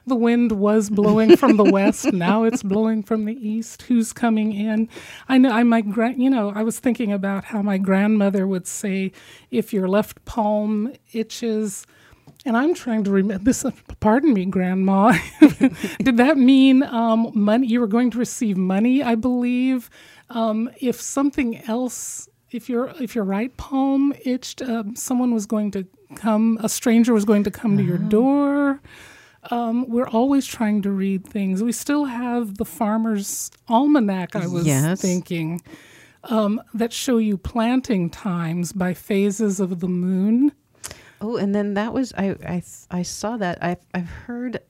the 0.06 0.16
wind 0.16 0.52
was 0.52 0.90
blowing 0.90 1.36
from 1.36 1.56
the 1.56 1.64
west. 1.64 2.12
Now 2.18 2.42
it's 2.42 2.62
blowing 2.62 3.02
from 3.04 3.26
the 3.26 3.34
east. 3.34 3.82
Who's 3.82 4.12
coming 4.12 4.52
in? 4.52 4.88
I 5.28 5.38
know. 5.38 5.50
I 5.50 5.62
my 5.62 5.82
grand. 5.82 6.20
You 6.20 6.30
know, 6.30 6.52
I 6.54 6.62
was 6.62 6.78
thinking 6.80 7.12
about 7.12 7.44
how 7.44 7.62
my 7.62 7.78
grandmother 7.78 8.46
would 8.46 8.66
say, 8.66 9.12
"If 9.50 9.72
your 9.72 9.88
left 9.88 10.24
palm 10.24 10.92
itches." 11.12 11.86
And 12.44 12.56
I'm 12.56 12.74
trying 12.74 13.04
to 13.04 13.10
remember 13.10 13.44
this. 13.44 13.64
Pardon 14.00 14.32
me, 14.32 14.46
Grandma. 14.46 15.18
Did 15.98 16.16
that 16.18 16.36
mean 16.36 16.82
um, 16.82 17.30
money? 17.34 17.66
You 17.66 17.80
were 17.80 17.86
going 17.86 18.10
to 18.12 18.18
receive 18.18 18.56
money, 18.56 19.02
I 19.02 19.14
believe. 19.14 19.90
Um, 20.30 20.70
if 20.80 21.00
something 21.00 21.58
else, 21.68 22.28
if 22.50 22.68
your 22.68 22.92
if 23.00 23.14
your 23.14 23.24
right 23.24 23.54
palm 23.56 24.14
itched, 24.24 24.62
um, 24.62 24.94
someone 24.94 25.34
was 25.34 25.46
going 25.46 25.70
to 25.72 25.86
come. 26.14 26.58
A 26.62 26.68
stranger 26.68 27.12
was 27.12 27.24
going 27.24 27.44
to 27.44 27.50
come 27.50 27.72
uh-huh. 27.72 27.82
to 27.82 27.86
your 27.86 27.98
uh-huh. 27.98 28.08
door. 28.08 28.80
Um, 29.50 29.88
we're 29.88 30.08
always 30.08 30.46
trying 30.46 30.82
to 30.82 30.90
read 30.90 31.26
things. 31.26 31.62
We 31.62 31.72
still 31.72 32.04
have 32.04 32.58
the 32.58 32.64
Farmer's 32.64 33.50
Almanac, 33.68 34.36
I 34.36 34.46
was 34.46 34.66
yes. 34.66 35.00
thinking, 35.00 35.62
um, 36.24 36.60
that 36.74 36.92
show 36.92 37.18
you 37.18 37.38
planting 37.38 38.10
times 38.10 38.72
by 38.72 38.94
phases 38.94 39.60
of 39.60 39.80
the 39.80 39.88
moon. 39.88 40.52
Oh, 41.20 41.36
and 41.36 41.54
then 41.54 41.74
that 41.74 41.92
was, 41.92 42.12
I, 42.16 42.36
I, 42.46 42.62
I 42.90 43.02
saw 43.02 43.36
that. 43.38 43.58
I've, 43.62 43.84
I've 43.94 44.08
heard 44.08 44.60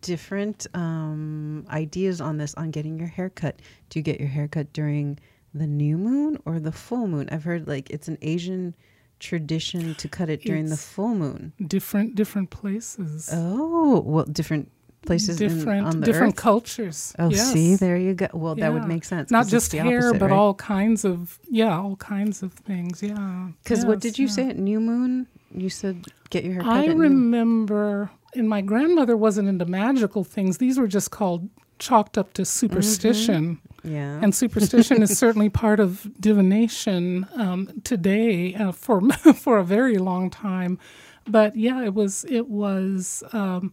different 0.00 0.66
um, 0.74 1.66
ideas 1.70 2.20
on 2.20 2.38
this 2.38 2.54
on 2.54 2.70
getting 2.70 2.98
your 2.98 3.08
hair 3.08 3.30
cut. 3.30 3.60
Do 3.90 3.98
you 3.98 4.02
get 4.02 4.20
your 4.20 4.28
hair 4.28 4.48
cut 4.48 4.72
during 4.72 5.18
the 5.54 5.66
new 5.66 5.98
moon 5.98 6.38
or 6.44 6.60
the 6.60 6.72
full 6.72 7.06
moon? 7.06 7.28
I've 7.30 7.44
heard 7.44 7.66
like 7.66 7.90
it's 7.90 8.08
an 8.08 8.18
Asian 8.22 8.74
tradition 9.18 9.94
to 9.96 10.08
cut 10.08 10.30
it 10.30 10.42
during 10.42 10.64
it's 10.64 10.70
the 10.72 10.76
full 10.76 11.14
moon. 11.14 11.52
Different 11.64 12.14
different 12.14 12.50
places. 12.50 13.30
Oh, 13.32 14.00
well, 14.00 14.24
different 14.24 14.70
places 15.06 15.36
different 15.36 15.80
in, 15.80 15.84
on 15.84 16.00
the 16.00 16.06
different 16.06 16.34
earth? 16.34 16.42
cultures. 16.42 17.14
Oh, 17.18 17.30
yes. 17.30 17.52
see, 17.52 17.76
there 17.76 17.96
you 17.96 18.14
go. 18.14 18.28
Well, 18.32 18.58
yeah. 18.58 18.66
that 18.66 18.72
would 18.74 18.88
make 18.88 19.04
sense. 19.04 19.30
Not 19.30 19.48
just 19.48 19.72
hair, 19.72 19.98
opposite, 19.98 20.18
but 20.18 20.30
right? 20.30 20.36
all 20.36 20.54
kinds 20.54 21.04
of 21.04 21.38
yeah, 21.48 21.78
all 21.78 21.96
kinds 21.96 22.42
of 22.42 22.52
things. 22.52 23.02
Yeah. 23.02 23.48
Because 23.62 23.80
yes, 23.80 23.86
what 23.86 24.00
did 24.00 24.18
you 24.18 24.26
yeah. 24.26 24.32
say 24.32 24.48
at 24.48 24.58
new 24.58 24.80
moon? 24.80 25.26
You 25.54 25.70
said 25.70 26.06
get 26.30 26.44
your 26.44 26.54
hair 26.54 26.62
cut. 26.62 26.72
I 26.72 26.86
remember, 26.86 28.10
and 28.34 28.48
my 28.48 28.60
grandmother 28.60 29.16
wasn't 29.16 29.48
into 29.48 29.64
magical 29.64 30.24
things. 30.24 30.58
These 30.58 30.78
were 30.78 30.88
just 30.88 31.10
called 31.10 31.48
chalked 31.78 32.18
up 32.18 32.32
to 32.34 32.44
superstition. 32.44 33.56
Mm-hmm. 33.56 33.94
Yeah. 33.94 34.20
And 34.22 34.34
superstition 34.34 35.02
is 35.02 35.16
certainly 35.16 35.48
part 35.64 35.80
of 35.80 36.08
divination 36.20 37.26
um, 37.36 37.80
today 37.84 38.54
uh, 38.54 38.72
for 38.72 39.00
for 39.34 39.58
a 39.58 39.64
very 39.64 39.98
long 39.98 40.30
time. 40.30 40.78
But 41.26 41.56
yeah, 41.56 41.84
it 41.84 41.94
was 41.94 42.24
it 42.28 42.48
was 42.48 43.22
um, 43.32 43.72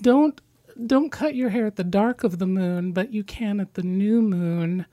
don't 0.00 0.40
don't 0.86 1.10
cut 1.10 1.34
your 1.34 1.50
hair 1.50 1.66
at 1.66 1.76
the 1.76 1.84
dark 1.84 2.24
of 2.24 2.38
the 2.38 2.46
moon, 2.46 2.92
but 2.92 3.12
you 3.12 3.24
can 3.24 3.60
at 3.60 3.74
the 3.74 3.82
new 3.82 4.22
moon. 4.22 4.86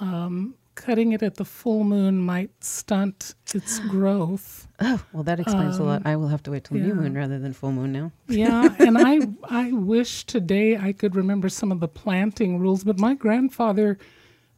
Um, 0.00 0.54
cutting 0.78 1.12
it 1.12 1.22
at 1.22 1.34
the 1.34 1.44
full 1.44 1.82
moon 1.82 2.20
might 2.20 2.50
stunt 2.62 3.34
its 3.52 3.80
growth. 3.80 4.68
Oh, 4.80 5.02
well, 5.12 5.24
that 5.24 5.40
explains 5.40 5.76
um, 5.76 5.82
a 5.82 5.84
lot. 5.86 5.96
Um, 5.96 6.06
I 6.06 6.14
will 6.14 6.28
have 6.28 6.42
to 6.44 6.52
wait 6.52 6.64
till 6.64 6.76
yeah. 6.76 6.86
new 6.86 6.94
moon 6.94 7.14
rather 7.14 7.38
than 7.38 7.52
full 7.52 7.72
moon 7.72 7.92
now. 7.92 8.12
yeah, 8.28 8.74
and 8.78 8.96
I 8.96 9.20
I 9.44 9.72
wish 9.72 10.24
today 10.24 10.76
I 10.76 10.92
could 10.92 11.16
remember 11.16 11.48
some 11.48 11.72
of 11.72 11.80
the 11.80 11.88
planting 11.88 12.60
rules, 12.60 12.84
but 12.84 12.98
my 12.98 13.14
grandfather, 13.14 13.98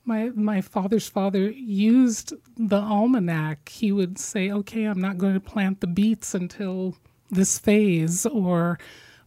my 0.05 0.31
my 0.35 0.61
father's 0.61 1.09
father 1.09 1.50
used 1.50 2.35
the 2.57 2.81
almanac. 2.81 3.71
He 3.71 3.91
would 3.91 4.19
say, 4.19 4.50
"Okay, 4.50 4.85
I'm 4.85 5.00
not 5.00 5.17
going 5.17 5.35
to 5.35 5.41
plant 5.41 5.81
the 5.81 5.87
beets 5.87 6.35
until 6.35 6.97
this 7.31 7.59
phase," 7.59 8.27
or 8.27 8.79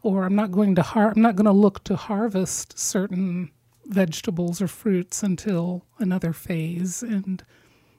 or 0.03 0.25
I'm 0.25 0.35
not 0.35 0.51
going 0.51 0.75
to 0.75 0.83
har- 0.83 1.13
I'm 1.15 1.21
not 1.23 1.35
going 1.35 1.45
to 1.45 1.51
look 1.51 1.83
to 1.85 1.95
harvest 1.95 2.77
certain 2.77 3.49
vegetables 3.85 4.61
or 4.61 4.67
fruits 4.67 5.23
until 5.23 5.85
another 5.99 6.33
phase 6.33 7.03
and 7.03 7.43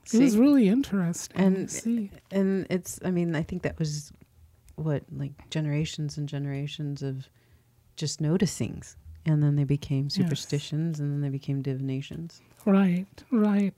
see, 0.05 0.17
it 0.17 0.23
was 0.23 0.37
really 0.37 0.67
interesting 0.67 1.39
and 1.39 1.69
see. 1.69 2.11
and 2.31 2.65
it's 2.69 2.99
i 3.05 3.11
mean 3.11 3.35
i 3.35 3.43
think 3.43 3.61
that 3.61 3.77
was 3.77 4.11
what 4.75 5.03
like 5.11 5.31
generations 5.49 6.17
and 6.17 6.27
generations 6.27 7.01
of 7.01 7.29
just 7.95 8.19
noticing 8.19 8.81
and 9.25 9.41
then 9.41 9.55
they 9.55 9.63
became 9.63 10.09
superstitions 10.09 10.95
yes. 10.95 10.99
and 10.99 11.11
then 11.11 11.21
they 11.21 11.29
became 11.29 11.61
divinations 11.61 12.41
right 12.65 13.05
right 13.31 13.73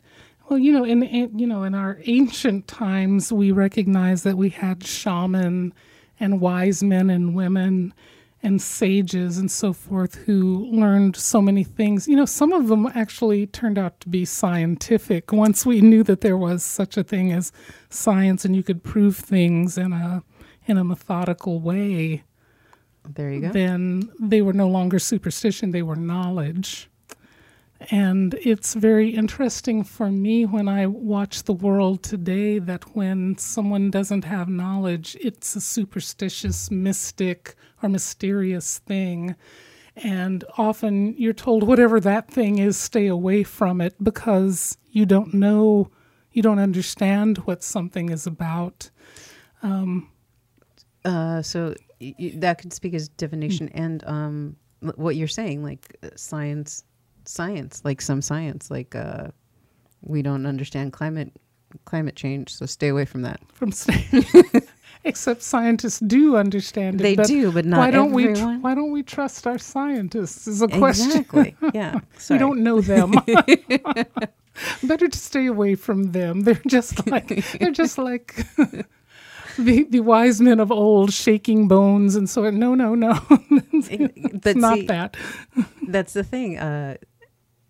well 0.49 0.57
you 0.57 0.71
know 0.71 0.83
in, 0.83 1.03
in 1.03 1.37
you 1.37 1.45
know 1.45 1.63
in 1.63 1.75
our 1.75 1.99
ancient 2.05 2.67
times 2.67 3.31
we 3.31 3.51
recognize 3.51 4.23
that 4.23 4.37
we 4.37 4.49
had 4.49 4.85
shaman 4.85 5.73
and 6.19 6.41
wise 6.41 6.81
men 6.81 7.09
and 7.09 7.35
women 7.35 7.93
and 8.47 8.61
sages 8.61 9.37
and 9.37 9.51
so 9.51 9.73
forth 9.73 10.15
who 10.15 10.65
learned 10.71 11.17
so 11.17 11.41
many 11.41 11.65
things. 11.65 12.07
You 12.07 12.15
know, 12.15 12.25
some 12.25 12.53
of 12.53 12.69
them 12.69 12.87
actually 12.95 13.45
turned 13.45 13.77
out 13.77 13.99
to 13.99 14.09
be 14.09 14.23
scientific 14.23 15.33
once 15.33 15.65
we 15.65 15.81
knew 15.81 16.01
that 16.03 16.21
there 16.21 16.37
was 16.37 16.63
such 16.63 16.95
a 16.95 17.03
thing 17.03 17.33
as 17.33 17.51
science 17.89 18.45
and 18.45 18.55
you 18.55 18.63
could 18.63 18.83
prove 18.83 19.17
things 19.17 19.77
in 19.77 19.91
a 19.91 20.23
in 20.65 20.77
a 20.77 20.83
methodical 20.83 21.59
way. 21.59 22.23
There 23.07 23.29
you 23.29 23.41
go. 23.41 23.51
Then 23.51 24.09
they 24.17 24.41
were 24.41 24.53
no 24.53 24.69
longer 24.69 24.97
superstition, 24.97 25.71
they 25.71 25.83
were 25.83 25.97
knowledge. 25.97 26.89
And 27.79 28.33
it's 28.35 28.73
very 28.73 29.09
interesting 29.09 29.83
for 29.83 30.09
me 30.09 30.45
when 30.45 30.67
I 30.67 30.87
watch 30.87 31.43
the 31.43 31.53
world 31.53 32.01
today 32.01 32.57
that 32.59 32.95
when 32.95 33.37
someone 33.37 33.91
doesn't 33.91 34.25
have 34.25 34.49
knowledge, 34.49 35.15
it's 35.21 35.55
a 35.55 35.61
superstitious, 35.61 36.71
mystic, 36.71 37.55
or 37.81 37.89
mysterious 37.89 38.79
thing. 38.79 39.35
And 39.95 40.43
often 40.57 41.13
you're 41.17 41.33
told, 41.33 41.63
whatever 41.63 41.99
that 41.99 42.29
thing 42.29 42.57
is, 42.57 42.77
stay 42.77 43.07
away 43.07 43.43
from 43.43 43.79
it 43.81 43.95
because 44.03 44.77
you 44.89 45.05
don't 45.05 45.33
know, 45.33 45.91
you 46.31 46.41
don't 46.41 46.59
understand 46.59 47.39
what 47.39 47.63
something 47.63 48.09
is 48.09 48.25
about. 48.25 48.89
Um, 49.61 50.09
uh, 51.05 51.41
so 51.41 51.75
y- 52.01 52.33
that 52.35 52.59
could 52.59 52.73
speak 52.73 52.93
as 52.93 53.07
divination 53.09 53.67
mm-hmm. 53.69 53.77
and 53.83 54.03
um, 54.05 54.55
what 54.95 55.15
you're 55.15 55.27
saying, 55.27 55.63
like 55.63 55.95
uh, 56.03 56.09
science 56.15 56.83
science, 57.27 57.81
like 57.83 58.01
some 58.01 58.21
science, 58.21 58.71
like 58.71 58.95
uh, 58.95 59.27
we 60.01 60.21
don't 60.21 60.45
understand 60.45 60.93
climate 60.93 61.31
climate 61.85 62.15
change, 62.15 62.53
so 62.53 62.65
stay 62.65 62.87
away 62.87 63.05
from 63.05 63.21
that. 63.23 63.39
From 63.53 63.71
except 65.03 65.41
scientists 65.41 65.99
do 65.99 66.35
understand 66.35 67.01
it. 67.01 67.03
They 67.03 67.15
but 67.15 67.27
do, 67.27 67.51
but 67.51 67.65
not 67.65 67.79
why 67.79 67.91
don't 67.91 68.11
everyone. 68.11 68.33
we? 68.33 68.39
Tr- 68.57 68.61
why 68.61 68.75
don't 68.75 68.91
we 68.91 69.03
trust 69.03 69.47
our 69.47 69.57
scientists? 69.57 70.47
Is 70.47 70.61
a 70.61 70.67
question. 70.67 71.07
Exactly. 71.07 71.55
Yeah. 71.73 71.99
we 72.29 72.37
don't 72.37 72.63
know 72.63 72.81
them. 72.81 73.13
Better 74.83 75.07
to 75.07 75.17
stay 75.17 75.45
away 75.45 75.75
from 75.75 76.11
them. 76.13 76.41
They're 76.41 76.61
just 76.67 77.07
like 77.07 77.27
they're 77.59 77.71
just 77.71 77.97
like 77.97 78.45
the, 79.57 79.83
the 79.83 79.99
wise 79.99 80.41
men 80.41 80.59
of 80.59 80.71
old 80.71 81.13
shaking 81.13 81.67
bones 81.67 82.15
and 82.15 82.29
so 82.29 82.45
on. 82.45 82.57
no 82.59 82.73
no 82.73 82.95
no 82.95 83.19
it's 83.29 84.43
but 84.43 84.55
not 84.55 84.77
see, 84.77 84.85
that 84.87 85.17
that's 85.87 86.13
the 86.13 86.23
thing 86.23 86.57
uh, 86.57 86.97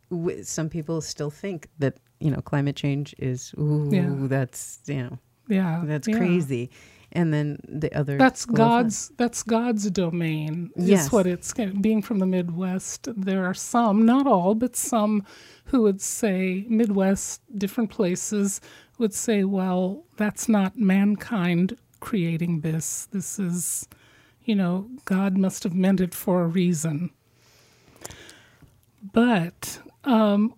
w- 0.10 0.44
some 0.44 0.70
people 0.70 1.02
still 1.02 1.30
think 1.30 1.70
that 1.80 1.98
you 2.20 2.32
know 2.32 2.42
climate 2.42 2.76
change 2.76 3.16
is 3.18 3.54
ooh 3.60 3.90
yeah. 3.92 4.10
that's 4.28 4.80
you 4.86 5.04
know 5.04 5.18
yeah 5.48 5.82
that's 5.86 6.08
yeah. 6.08 6.18
crazy 6.18 6.70
and 7.14 7.34
then 7.34 7.58
the 7.68 7.94
other 7.94 8.18
that's 8.18 8.46
god's 8.46 9.10
that's 9.18 9.44
god's 9.44 9.90
domain 9.92 10.70
yes. 10.76 11.06
is 11.06 11.12
what 11.12 11.26
it's 11.26 11.54
being 11.80 12.02
from 12.02 12.20
the 12.20 12.26
midwest 12.26 13.08
there 13.16 13.46
are 13.46 13.54
some 13.54 14.06
not 14.06 14.28
all 14.28 14.56
but 14.56 14.76
some 14.76 15.24
who 15.66 15.84
would 15.84 16.02
say 16.02 16.66
midwest 16.68 17.42
different 17.58 17.90
places 17.90 18.60
would 18.98 19.14
say, 19.14 19.44
well, 19.44 20.04
that's 20.18 20.50
not 20.50 20.78
mankind 20.78 21.78
creating 22.00 22.62
this. 22.62 23.08
This 23.12 23.40
is, 23.40 23.88
you 24.44 24.56
know, 24.56 24.90
God 25.06 25.38
must 25.38 25.64
have 25.64 25.74
meant 25.74 26.02
it 26.02 26.14
for 26.14 26.44
a 26.44 26.48
reason. 26.48 27.12
But 29.14 29.80
um, 30.08 30.56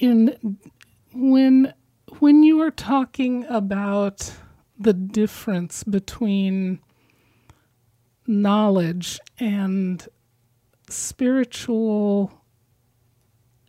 in 0.00 0.58
when 1.14 1.72
when 2.18 2.42
you 2.42 2.60
are 2.60 2.70
talking 2.70 3.44
about 3.46 4.32
the 4.78 4.92
difference 4.94 5.84
between 5.84 6.80
knowledge 8.26 9.20
and 9.38 10.08
spiritual 10.88 12.32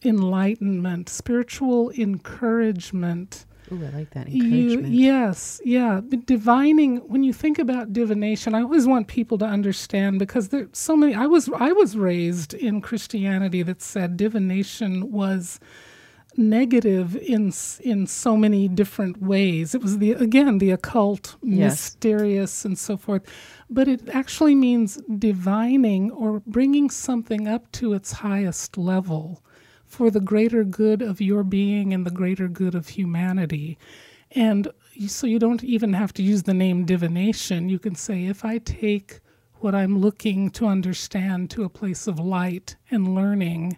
enlightenment, 0.04 1.10
spiritual 1.10 1.92
encouragement. 1.92 3.46
Ooh, 3.72 3.86
I 3.86 3.90
like 3.90 4.10
that 4.12 4.28
encouragement. 4.28 4.88
You, 4.88 5.06
yes, 5.08 5.62
yeah. 5.64 6.02
But 6.02 6.26
Divining. 6.26 6.98
When 7.08 7.24
you 7.24 7.34
think 7.34 7.58
about 7.60 7.94
divination, 7.94 8.54
I 8.54 8.62
always 8.62 8.86
want 8.86 9.08
people 9.08 9.38
to 9.40 9.46
understand 9.46 10.20
because 10.20 10.50
there's 10.50 10.68
so 10.74 10.96
many. 10.98 11.14
I 11.16 11.26
was 11.26 11.50
I 11.56 11.72
was 11.72 11.96
raised 11.96 12.54
in 12.54 12.82
Christianity 12.82 13.64
that 13.64 13.82
said 13.82 14.18
divination 14.18 15.12
was 15.12 15.60
negative 16.38 17.16
in 17.18 17.52
in 17.82 18.08
so 18.08 18.38
many 18.38 18.68
different 18.68 19.22
ways. 19.22 19.74
It 19.76 19.82
was 19.82 19.98
the 20.00 20.12
again 20.14 20.58
the 20.58 20.72
occult, 20.72 21.36
Yes. 21.42 21.72
mysterious, 21.72 22.66
and 22.66 22.78
so 22.78 22.98
forth. 22.98 23.24
But 23.70 23.88
it 23.88 24.10
actually 24.10 24.56
means 24.56 25.02
divining 25.18 26.12
or 26.12 26.42
bringing 26.46 26.90
something 26.90 27.48
up 27.48 27.72
to 27.74 27.94
its 27.94 28.12
highest 28.12 28.78
level 28.78 29.44
for 29.92 30.10
the 30.10 30.22
greater 30.22 30.64
good 30.64 31.02
of 31.02 31.20
your 31.20 31.44
being 31.44 31.94
and 31.94 32.06
the 32.06 32.12
greater 32.12 32.48
good 32.48 32.74
of 32.74 32.88
humanity. 32.88 33.78
And 34.32 34.70
so 35.08 35.28
you 35.28 35.38
don't 35.38 35.64
even 35.64 35.94
have 35.94 36.14
to 36.14 36.24
use 36.24 36.44
the 36.44 36.54
name 36.54 36.86
divination. 36.86 37.68
You 37.68 37.78
can 37.78 37.96
say, 37.96 38.26
if 38.26 38.46
I 38.46 38.60
take 38.60 39.20
what 39.56 39.76
I'm 39.76 40.00
looking 40.00 40.50
to 40.52 40.66
understand 40.66 41.50
to 41.52 41.64
a 41.66 41.70
place 41.70 42.08
of 42.08 42.20
light 42.20 42.78
and 42.90 43.14
learning, 43.14 43.78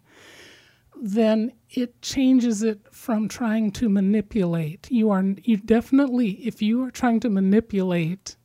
then 0.95 1.51
it 1.71 1.99
changes 2.03 2.61
it 2.61 2.79
from 2.91 3.27
trying 3.27 3.71
to 3.71 3.89
manipulate. 3.89 4.91
You 4.91 5.09
are 5.09 5.23
you 5.43 5.57
definitely 5.57 6.31
if 6.45 6.61
you 6.61 6.83
are 6.83 6.91
trying 6.91 7.19
to 7.21 7.29
manipulate 7.29 8.37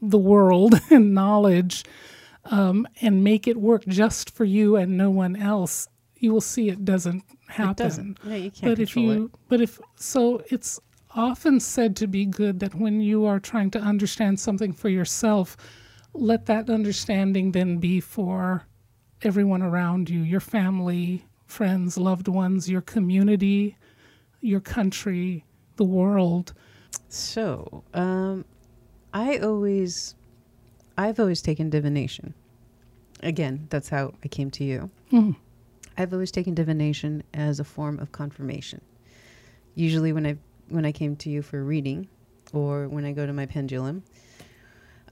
the 0.00 0.18
world 0.18 0.80
and 0.90 1.12
knowledge 1.12 1.84
um, 2.44 2.86
and 3.00 3.24
make 3.24 3.48
it 3.48 3.56
work 3.56 3.84
just 3.86 4.30
for 4.30 4.44
you 4.44 4.76
and 4.76 4.96
no 4.96 5.10
one 5.10 5.34
else, 5.34 5.88
you 6.24 6.32
will 6.32 6.40
see 6.40 6.68
it 6.70 6.84
doesn't 6.84 7.22
happen. 7.48 7.70
It 7.70 7.76
doesn't. 7.76 8.24
No, 8.24 8.34
you 8.34 8.50
can't 8.50 8.72
But 8.72 8.78
if 8.80 8.96
you, 8.96 9.26
it. 9.26 9.30
but 9.48 9.60
if 9.60 9.78
so, 9.96 10.42
it's 10.50 10.80
often 11.14 11.60
said 11.60 11.94
to 11.96 12.06
be 12.06 12.24
good 12.24 12.58
that 12.60 12.74
when 12.74 13.00
you 13.00 13.26
are 13.26 13.38
trying 13.38 13.70
to 13.72 13.78
understand 13.78 14.40
something 14.40 14.72
for 14.72 14.88
yourself, 14.88 15.56
let 16.14 16.46
that 16.46 16.70
understanding 16.70 17.52
then 17.52 17.78
be 17.78 18.00
for 18.00 18.66
everyone 19.22 19.62
around 19.62 20.08
you, 20.10 20.20
your 20.20 20.40
family, 20.40 21.24
friends, 21.46 21.96
loved 21.98 22.26
ones, 22.28 22.68
your 22.68 22.80
community, 22.80 23.76
your 24.40 24.60
country, 24.60 25.44
the 25.76 25.84
world. 25.84 26.52
So, 27.08 27.84
um, 27.94 28.44
I 29.12 29.38
always, 29.38 30.14
I've 30.98 31.20
always 31.20 31.42
taken 31.42 31.70
divination. 31.70 32.34
Again, 33.22 33.66
that's 33.70 33.88
how 33.88 34.14
I 34.24 34.28
came 34.28 34.50
to 34.52 34.64
you. 34.64 34.90
Mhm. 35.12 35.36
I've 35.96 36.12
always 36.12 36.30
taken 36.30 36.54
divination 36.54 37.22
as 37.32 37.60
a 37.60 37.64
form 37.64 37.98
of 37.98 38.12
confirmation. 38.12 38.80
Usually, 39.74 40.12
when 40.12 40.26
I 40.26 40.36
when 40.68 40.84
I 40.84 40.92
came 40.92 41.16
to 41.16 41.30
you 41.30 41.42
for 41.42 41.62
reading, 41.62 42.08
or 42.52 42.88
when 42.88 43.04
I 43.04 43.12
go 43.12 43.26
to 43.26 43.32
my 43.32 43.46
pendulum, 43.46 44.02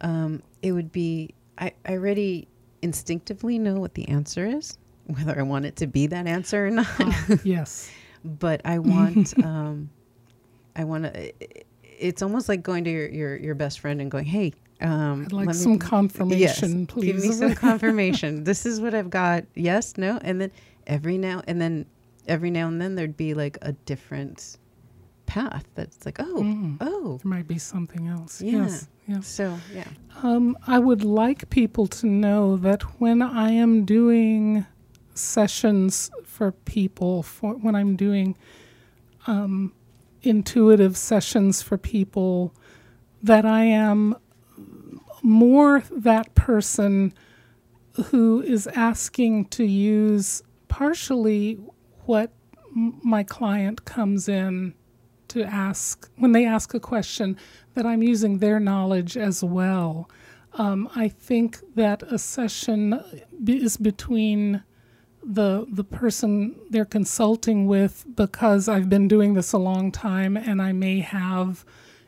um, 0.00 0.42
it 0.62 0.72
would 0.72 0.92
be 0.92 1.34
I, 1.58 1.72
I 1.86 1.92
already 1.94 2.48
instinctively 2.82 3.58
know 3.58 3.74
what 3.74 3.94
the 3.94 4.08
answer 4.08 4.46
is, 4.46 4.78
whether 5.06 5.38
I 5.38 5.42
want 5.42 5.64
it 5.66 5.76
to 5.76 5.86
be 5.86 6.06
that 6.08 6.26
answer 6.26 6.66
or 6.66 6.70
not. 6.70 6.86
Ah, 7.00 7.26
yes. 7.44 7.90
but 8.24 8.60
I 8.64 8.78
want 8.78 9.36
um, 9.44 9.90
I 10.76 10.84
want 10.84 11.04
to. 11.04 11.32
It's 11.82 12.22
almost 12.22 12.48
like 12.48 12.62
going 12.62 12.84
to 12.84 12.90
your, 12.90 13.08
your 13.08 13.36
your 13.36 13.54
best 13.54 13.78
friend 13.80 14.00
and 14.00 14.10
going, 14.10 14.24
"Hey, 14.24 14.52
um, 14.80 15.24
I'd 15.26 15.32
like 15.32 15.46
let 15.46 15.56
me- 15.56 15.62
some 15.62 15.78
confirmation, 15.78 16.80
yes, 16.80 16.86
please. 16.88 17.06
Give 17.12 17.16
me 17.22 17.32
some 17.32 17.54
confirmation. 17.68 18.44
this 18.44 18.66
is 18.66 18.80
what 18.80 18.94
I've 18.94 19.11
got. 19.11 19.44
Yes, 19.54 19.96
no, 19.96 20.18
and 20.22 20.40
then 20.40 20.50
every 20.87 21.18
now 21.18 21.42
and 21.47 21.61
then 21.61 21.87
every 22.29 22.51
now 22.51 22.68
and 22.68 22.81
then 22.81 22.95
there'd 22.95 23.16
be 23.16 23.35
like 23.35 23.59
a 23.62 23.73
different 23.73 24.59
path 25.27 25.64
that's 25.75 26.05
like, 26.07 26.18
oh, 26.21 26.42
Mm. 26.42 26.77
oh, 26.81 27.18
There 27.23 27.29
might 27.31 27.49
be 27.49 27.59
something 27.59 28.07
else. 28.09 28.40
Yeah. 28.42 28.62
Yes. 28.64 28.88
Yes. 29.09 29.27
so 29.27 29.59
yeah, 29.75 29.88
Um, 30.23 30.57
I 30.66 30.79
would 30.79 31.03
like 31.05 31.51
people 31.51 31.87
to 31.88 32.07
know 32.07 32.57
that 32.59 32.83
when 33.01 33.21
I 33.23 33.51
am 33.51 33.85
doing 33.85 34.64
sessions 35.14 36.11
for 36.25 36.53
people, 36.53 37.23
for 37.23 37.55
when 37.55 37.75
I'm 37.75 37.97
doing 37.97 38.37
um, 39.27 39.73
intuitive 40.23 40.97
sessions 40.97 41.62
for 41.62 41.77
people, 41.77 42.55
that 43.23 43.45
I 43.45 43.64
am 43.64 44.16
more 45.23 45.83
that 45.90 46.35
person 46.35 47.12
who 48.07 48.40
is 48.42 48.66
asking 48.68 49.47
to 49.47 49.64
use 49.64 50.42
partially 50.72 51.58
what 52.06 52.32
my 52.74 53.22
client 53.22 53.85
comes 53.85 54.26
in 54.26 54.72
to 55.28 55.44
ask 55.44 56.08
when 56.16 56.32
they 56.32 56.46
ask 56.46 56.72
a 56.72 56.80
question 56.80 57.37
that 57.74 57.85
I'm 57.85 58.02
using 58.02 58.38
their 58.38 58.58
knowledge 58.58 59.18
as 59.18 59.44
well. 59.44 60.08
Um, 60.54 60.88
I 60.96 61.08
think 61.08 61.58
that 61.74 62.02
a 62.04 62.18
session 62.18 62.98
is 63.46 63.76
between 63.76 64.62
the 65.22 65.66
the 65.70 65.85
person 65.85 66.56
they're 66.70 66.87
consulting 66.87 67.66
with 67.66 68.06
because 68.16 68.66
I've 68.66 68.88
been 68.88 69.08
doing 69.08 69.35
this 69.35 69.52
a 69.52 69.58
long 69.58 69.92
time 69.92 70.38
and 70.38 70.62
I 70.62 70.72
may 70.72 71.00
have 71.00 71.66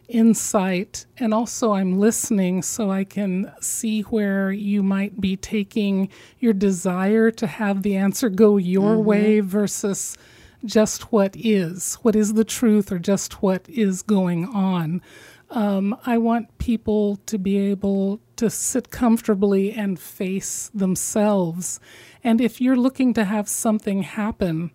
insight 0.09 1.07
and 1.19 1.33
also 1.33 1.73
I'm 1.73 1.99
listening 1.99 2.63
so 2.63 2.91
I 2.91 3.05
can 3.05 3.53
see 3.61 4.03
where 4.03 4.53
you 4.53 4.83
might 4.83 5.21
be 5.21 5.37
taking 5.37 6.09
your 6.39 6.53
desire 6.53 7.31
to 7.33 7.47
have 7.47 7.83
the 7.83 7.97
answer 7.97 8.29
go 8.29 8.57
your 8.57 8.99
way 8.99 9.41
versus 9.41 10.17
just 10.65 11.13
what 11.13 11.37
is, 11.37 11.95
what 12.03 12.17
is 12.17 12.35
the 12.35 12.45
truth, 12.45 12.91
or 12.91 12.99
just 12.99 13.43
what 13.43 13.69
is 13.69 14.03
going 14.03 14.47
on. 14.47 15.03
Um, 15.51 15.97
I 16.07 16.19
want 16.19 16.57
people 16.59 17.17
to 17.27 17.39
be 17.39 17.59
able 17.59 18.21
to 18.37 18.51
sit 18.51 18.91
comfortably 18.91 19.73
and 19.73 19.99
face 19.99 20.71
themselves. 20.75 21.81
And 22.25 22.41
if 22.41 22.61
you're 22.61 22.77
looking 22.77 23.15
to 23.15 23.25
have 23.25 23.49
something 23.49 24.03
happen 24.03 24.71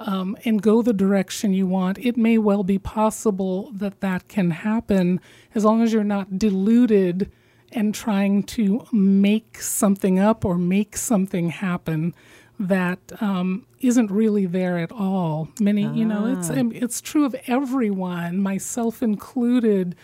um, 0.00 0.36
and 0.44 0.60
go 0.60 0.82
the 0.82 0.92
direction 0.92 1.52
you 1.52 1.66
want, 1.66 1.98
it 1.98 2.16
may 2.16 2.38
well 2.38 2.64
be 2.64 2.78
possible 2.78 3.70
that 3.72 4.00
that 4.00 4.28
can 4.28 4.50
happen 4.50 5.20
as 5.54 5.64
long 5.64 5.82
as 5.82 5.92
you're 5.92 6.04
not 6.04 6.38
deluded 6.38 7.30
and 7.72 7.94
trying 7.94 8.42
to 8.42 8.86
make 8.92 9.60
something 9.60 10.18
up 10.18 10.44
or 10.44 10.56
make 10.56 10.96
something 10.96 11.50
happen 11.50 12.14
that 12.58 13.00
um, 13.20 13.66
isn't 13.80 14.10
really 14.10 14.46
there 14.46 14.78
at 14.78 14.92
all. 14.92 15.48
Many, 15.60 15.82
you 15.88 16.04
know, 16.04 16.26
it's 16.26 16.50
um, 16.50 16.70
it's 16.72 17.00
true 17.00 17.24
of 17.24 17.34
everyone, 17.46 18.40
myself 18.40 19.02
included, 19.02 19.96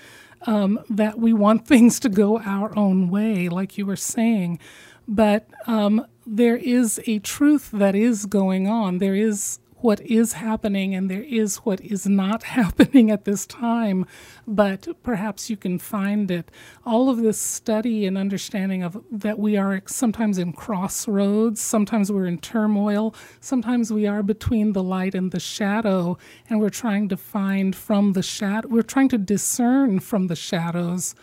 um, 0.46 0.81
that 0.88 1.18
we 1.18 1.33
want 1.33 1.66
things 1.68 2.00
to 2.00 2.09
go 2.09 2.38
our 2.40 2.76
own 2.76 3.09
way, 3.09 3.48
like 3.48 3.79
you 3.79 3.87
were 3.87 3.96
saying. 3.96 4.59
But 5.07 5.48
um, 5.66 6.07
there 6.26 6.57
is 6.57 7.00
a 7.07 7.18
truth 7.20 7.70
that 7.72 7.94
is 7.94 8.26
going 8.26 8.66
on. 8.66 8.98
There 8.98 9.14
is 9.14 9.59
what 9.83 10.01
is 10.03 10.35
happening 10.35 10.95
and 10.95 11.11
there 11.11 11.23
is 11.23 11.57
what 11.59 11.81
is 11.81 12.07
not 12.07 12.43
happening 12.59 13.11
at 13.11 13.25
this 13.25 13.47
time, 13.47 14.07
but 14.47 14.88
perhaps 15.03 15.51
you 15.51 15.57
can 15.57 15.79
find 15.79 16.31
it. 16.31 16.51
All 16.85 17.09
of 17.09 17.19
this 17.19 17.40
study 17.40 18.07
and 18.07 18.19
understanding 18.19 18.83
of 18.83 19.03
that 19.11 19.38
we 19.38 19.57
are 19.57 19.83
sometimes 19.87 20.38
in 20.38 20.53
crossroads, 20.53 21.61
sometimes 21.61 22.12
we're 22.12 22.27
in 22.27 22.38
turmoil, 22.38 23.14
sometimes 23.40 23.93
we 23.93 24.07
are 24.07 24.23
between 24.23 24.73
the 24.73 24.83
light 24.83 25.14
and 25.14 25.33
the 25.33 25.40
shadow, 25.40 26.19
and 26.49 26.61
we're 26.61 26.71
trying 26.71 27.09
to 27.09 27.16
find 27.16 27.75
from 27.75 28.12
the 28.12 28.23
shadow, 28.23 28.69
we're 28.69 28.83
trying 28.83 29.09
to 29.09 29.19
discern 29.19 30.01
from 30.01 30.27
the 30.27 30.37
shadows 30.37 31.14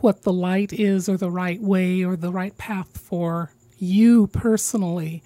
what 0.00 0.22
the 0.22 0.32
light 0.32 0.72
is 0.72 1.08
or 1.08 1.16
the 1.16 1.30
right 1.30 1.60
way 1.60 2.04
or 2.04 2.16
the 2.16 2.30
right 2.30 2.56
path 2.56 2.96
for 2.96 3.52
you 3.78 4.26
personally. 4.28 5.22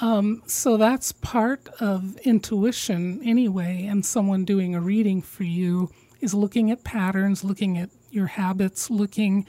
Um, 0.00 0.42
so 0.46 0.76
that's 0.76 1.12
part 1.12 1.68
of 1.80 2.16
intuition 2.24 3.20
anyway, 3.24 3.86
and 3.86 4.04
someone 4.04 4.44
doing 4.44 4.74
a 4.74 4.80
reading 4.80 5.22
for 5.22 5.44
you 5.44 5.90
is 6.20 6.34
looking 6.34 6.70
at 6.70 6.84
patterns, 6.84 7.44
looking 7.44 7.78
at 7.78 7.90
your 8.10 8.26
habits, 8.26 8.90
looking. 8.90 9.46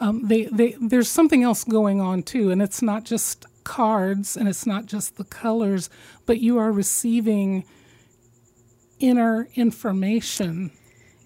Um, 0.00 0.28
they, 0.28 0.44
they, 0.44 0.76
there's 0.80 1.08
something 1.08 1.42
else 1.42 1.64
going 1.64 2.00
on 2.00 2.22
too, 2.22 2.50
and 2.50 2.62
it's 2.62 2.82
not 2.82 3.04
just 3.04 3.46
cards 3.64 4.36
and 4.36 4.48
it's 4.48 4.66
not 4.66 4.86
just 4.86 5.16
the 5.16 5.24
colors, 5.24 5.90
but 6.26 6.40
you 6.40 6.58
are 6.58 6.70
receiving 6.72 7.64
inner 9.00 9.48
information 9.54 10.70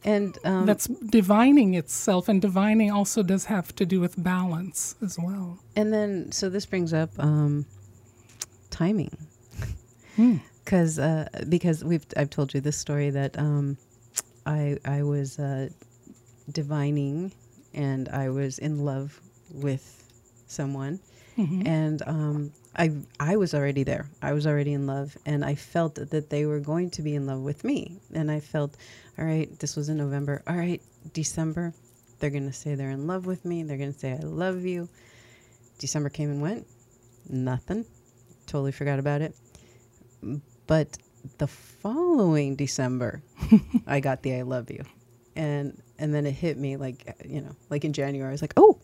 And 0.05 0.37
um, 0.45 0.67
that's 0.67 0.87
divining 0.87 1.75
itself, 1.75 2.29
and 2.29 2.43
divining 2.43 2.91
also 2.91 3.23
does 3.23 3.45
have 3.45 3.75
to 3.77 3.87
do 3.87 4.01
with 4.01 4.21
balance 4.23 4.97
as 5.01 5.17
well. 5.19 5.61
And 5.77 5.93
then, 5.93 6.33
so 6.33 6.51
this 6.51 6.67
brings 6.67 6.93
up 6.93 7.11
um, 7.19 7.67
timing, 8.73 9.17
Hmm. 10.17 10.37
because 10.65 10.99
uh, 10.99 11.29
because 11.49 11.85
we've 11.85 12.07
I've 12.17 12.31
told 12.31 12.55
you 12.55 12.61
this 12.61 12.77
story 12.79 13.11
that 13.11 13.39
um, 13.39 13.77
I 14.47 14.79
I 14.85 15.03
was 15.05 15.39
uh, 15.39 15.69
divining, 16.51 17.33
and 17.75 18.09
I 18.09 18.31
was 18.31 18.59
in 18.59 18.85
love 18.85 19.21
with 19.53 19.85
someone, 20.47 21.01
Mhm. 21.39 21.67
and 21.67 22.03
um, 22.07 22.53
I 22.77 22.91
I 23.21 23.37
was 23.37 23.55
already 23.55 23.85
there. 23.85 24.07
I 24.23 24.33
was 24.33 24.47
already 24.47 24.73
in 24.73 24.87
love, 24.87 25.17
and 25.27 25.45
I 25.45 25.55
felt 25.55 25.95
that 25.97 26.31
they 26.31 26.47
were 26.47 26.61
going 26.61 26.91
to 26.91 27.03
be 27.03 27.15
in 27.15 27.27
love 27.27 27.41
with 27.41 27.65
me. 27.65 28.01
And 28.15 28.31
I 28.31 28.41
felt, 28.41 28.77
all 29.19 29.25
right, 29.25 29.49
this 29.61 29.77
was 29.77 29.89
in 29.89 29.97
November. 29.97 30.43
All 30.47 30.57
right, 30.57 30.83
December, 31.13 31.73
they're 32.19 32.31
gonna 32.31 32.53
say 32.53 32.75
they're 32.75 32.91
in 32.91 33.07
love 33.07 33.27
with 33.27 33.45
me. 33.45 33.63
They're 33.63 33.79
gonna 33.79 33.93
say 33.93 34.13
I 34.13 34.25
love 34.25 34.65
you. 34.65 34.89
December 35.79 36.09
came 36.11 36.31
and 36.31 36.43
went. 36.43 36.67
Nothing. 37.29 37.85
Totally 38.47 38.73
forgot 38.73 38.99
about 38.99 39.21
it. 39.23 39.35
But 40.67 40.99
the 41.39 41.47
following 41.47 42.57
December, 42.57 43.23
I 43.87 44.01
got 44.01 44.23
the 44.23 44.35
I 44.37 44.43
love 44.43 44.71
you. 44.71 44.85
And 45.37 45.81
and 45.99 46.15
then 46.15 46.27
it 46.27 46.33
hit 46.33 46.59
me 46.59 46.77
like 46.77 47.17
you 47.25 47.41
know, 47.41 47.55
like 47.71 47.85
in 47.85 47.93
January, 47.93 48.29
I 48.29 48.33
was 48.33 48.43
like, 48.43 48.55
oh, 48.57 48.79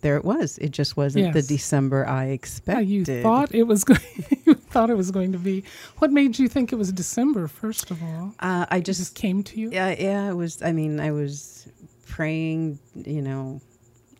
there 0.00 0.16
it 0.16 0.24
was. 0.24 0.58
It 0.58 0.70
just 0.72 0.96
wasn't 0.96 1.32
the 1.32 1.42
December 1.42 2.06
I 2.06 2.26
Yeah, 2.26 2.32
expected. 2.32 2.88
you 2.88 3.04
thought 3.04 3.54
it 3.54 3.62
was 3.64 3.84
going. 3.90 4.00
you 4.44 4.54
thought 4.54 4.90
it 4.90 4.96
was 4.96 5.10
going 5.10 5.32
to 5.32 5.38
be. 5.38 5.64
What 5.98 6.10
made 6.10 6.38
you 6.38 6.48
think 6.48 6.72
it 6.72 6.76
was 6.76 6.92
December? 6.92 7.46
First 7.46 7.90
of 7.90 8.02
all, 8.02 8.34
uh, 8.40 8.66
I 8.70 8.80
just 8.80 8.98
just 9.00 9.14
came 9.14 9.42
to 9.44 9.60
you. 9.60 9.70
yeah 9.70 9.94
yeah 9.98 10.30
it 10.30 10.34
was. 10.34 10.60
I 10.62 10.72
mean, 10.72 10.98
I 11.00 11.12
was 11.12 11.68
praying, 12.08 12.78
you 12.94 13.22
know, 13.22 13.60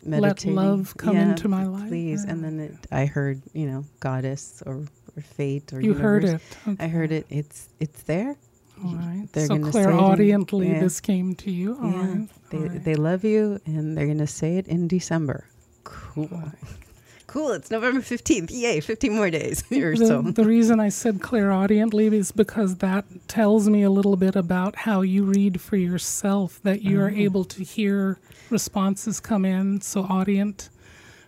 Let 0.05 0.45
love 0.45 0.95
come 0.97 1.15
Yeah, 1.15 1.29
into 1.31 1.47
my 1.47 1.65
life. 1.65 1.87
please. 1.87 2.23
Yeah. 2.25 2.31
And 2.31 2.43
then 2.43 2.59
it, 2.59 2.75
I 2.91 3.05
heard, 3.05 3.41
you 3.53 3.65
know, 3.67 3.85
goddess 3.99 4.61
or, 4.65 4.85
or 5.15 5.21
fate 5.21 5.71
or 5.73 5.81
you 5.81 5.93
heard 5.93 6.23
universe. 6.23 6.41
it. 6.67 6.77
I 6.79 6.87
heard 6.87 7.11
it. 7.11 7.25
It's 7.29 7.69
it's 7.79 8.03
there. 8.03 8.35
All 8.83 8.95
right. 8.95 9.27
They're 9.31 9.45
so 9.47 9.57
gonna 9.57 9.71
say 9.71 9.79
it 9.81 9.83
in- 9.85 9.91
clairaudiently, 9.91 10.67
yeah. 10.69 10.79
this 10.79 10.99
came 10.99 11.35
to 11.35 11.51
you. 11.51 11.77
All 11.81 11.91
yeah, 11.91 12.07
right. 12.07 12.29
they 12.49 12.57
right. 12.57 12.83
they 12.83 12.95
love 12.95 13.23
you, 13.23 13.59
and 13.65 13.95
they're 13.97 14.07
gonna 14.07 14.27
say 14.27 14.57
it 14.57 14.67
in 14.67 14.87
December. 14.87 15.47
Cool. 15.83 16.29
Cool. 17.33 17.53
It's 17.53 17.71
November 17.71 17.99
fifteenth. 18.01 18.51
Yay! 18.51 18.79
Fifteen 18.79 19.15
more 19.15 19.31
days 19.31 19.63
or 19.71 19.97
the, 19.97 20.05
so. 20.05 20.21
the 20.21 20.45
reason 20.45 20.79
I 20.79 20.89
said 20.89 21.19
clairaudiently 21.19 22.13
is 22.13 22.31
because 22.31 22.75
that 22.75 23.05
tells 23.27 23.67
me 23.67 23.81
a 23.81 23.89
little 23.89 24.15
bit 24.15 24.35
about 24.35 24.75
how 24.75 25.01
you 25.01 25.23
read 25.23 25.59
for 25.59 25.75
yourself, 25.75 26.59
that 26.61 26.83
you 26.83 27.01
are 27.01 27.09
Oh. 27.09 27.15
able 27.15 27.43
to 27.45 27.63
hear 27.63 28.19
responses 28.51 29.19
come 29.19 29.45
in, 29.45 29.81
so 29.81 30.03
audient. 30.03 30.69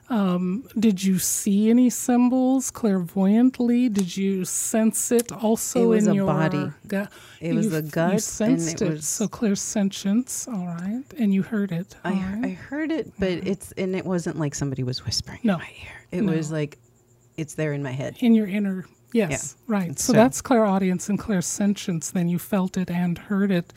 Um, 0.07 0.65
did 0.79 1.03
you 1.03 1.17
see 1.17 1.69
any 1.71 1.89
symbols 1.89 2.69
clairvoyantly? 2.69 3.89
Did 3.89 4.15
you 4.15 4.45
sense 4.45 5.11
it 5.11 5.31
also 5.31 5.81
It 5.83 5.85
was 5.87 6.05
in 6.07 6.11
a 6.11 6.15
your 6.15 6.27
body. 6.27 6.71
gut? 6.87 7.11
It 7.41 7.53
was 7.55 7.65
you, 7.71 7.77
f- 7.77 7.91
gut, 7.91 8.07
You 8.09 8.13
and 8.13 8.21
sensed 8.23 8.81
it 8.81 8.85
it, 8.85 8.89
was- 8.91 9.07
so 9.07 9.27
clairsentience, 9.27 10.47
all 10.47 10.67
right, 10.67 11.03
and 11.17 11.33
you 11.33 11.41
heard 11.41 11.71
it. 11.71 11.95
I, 12.03 12.11
he- 12.13 12.45
I 12.45 12.49
heard 12.53 12.91
it, 12.91 13.11
but 13.17 13.29
it's 13.31 13.71
and 13.73 13.95
it 13.95 14.05
wasn't 14.05 14.37
like 14.37 14.53
somebody 14.53 14.83
was 14.83 15.03
whispering 15.05 15.39
No. 15.43 15.53
in 15.55 15.59
my 15.59 15.69
ear. 15.83 16.01
It 16.11 16.21
No. 16.21 16.33
was 16.33 16.51
like 16.51 16.77
it's 17.37 17.55
there 17.55 17.73
in 17.73 17.81
my 17.83 17.91
head. 17.91 18.15
in 18.19 18.33
your 18.35 18.47
inner 18.47 18.85
yes 19.11 19.55
right 19.67 19.97
so, 19.97 20.11
So- 20.11 20.17
that's 20.17 20.41
clairaudience 20.41 21.09
and 21.09 21.17
clairsentience 21.19 22.11
then 22.11 22.27
you 22.29 22.37
felt 22.39 22.75
it 22.77 22.89
and 22.91 23.17
heard 23.17 23.49
it 23.51 23.73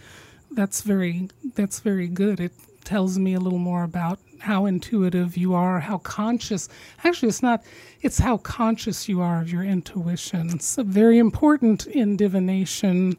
that's 0.53 0.83
very 0.83 1.29
that's 1.55 1.79
very 1.81 2.09
good 2.09 2.39
it 2.41 2.53
tells 2.85 3.19
me 3.19 3.35
a 3.35 3.41
little 3.41 3.59
more 3.59 3.83
about 3.85 4.19
how 4.41 4.67
intuitive 4.67 5.37
you 5.37 5.55
are 5.55 5.81
how 5.81 5.99
conscious 5.99 6.69
actually 7.05 7.29
it's 7.29 7.43
not 7.43 7.63
it's 8.03 8.19
how 8.19 8.37
conscious 8.39 9.09
you 9.09 9.21
are 9.21 9.41
of 9.41 9.51
your 9.53 9.63
intuition 9.65 10.51
it's 10.51 10.77
very 10.77 11.19
important 11.19 11.87
in 11.87 12.17
divination 12.17 13.17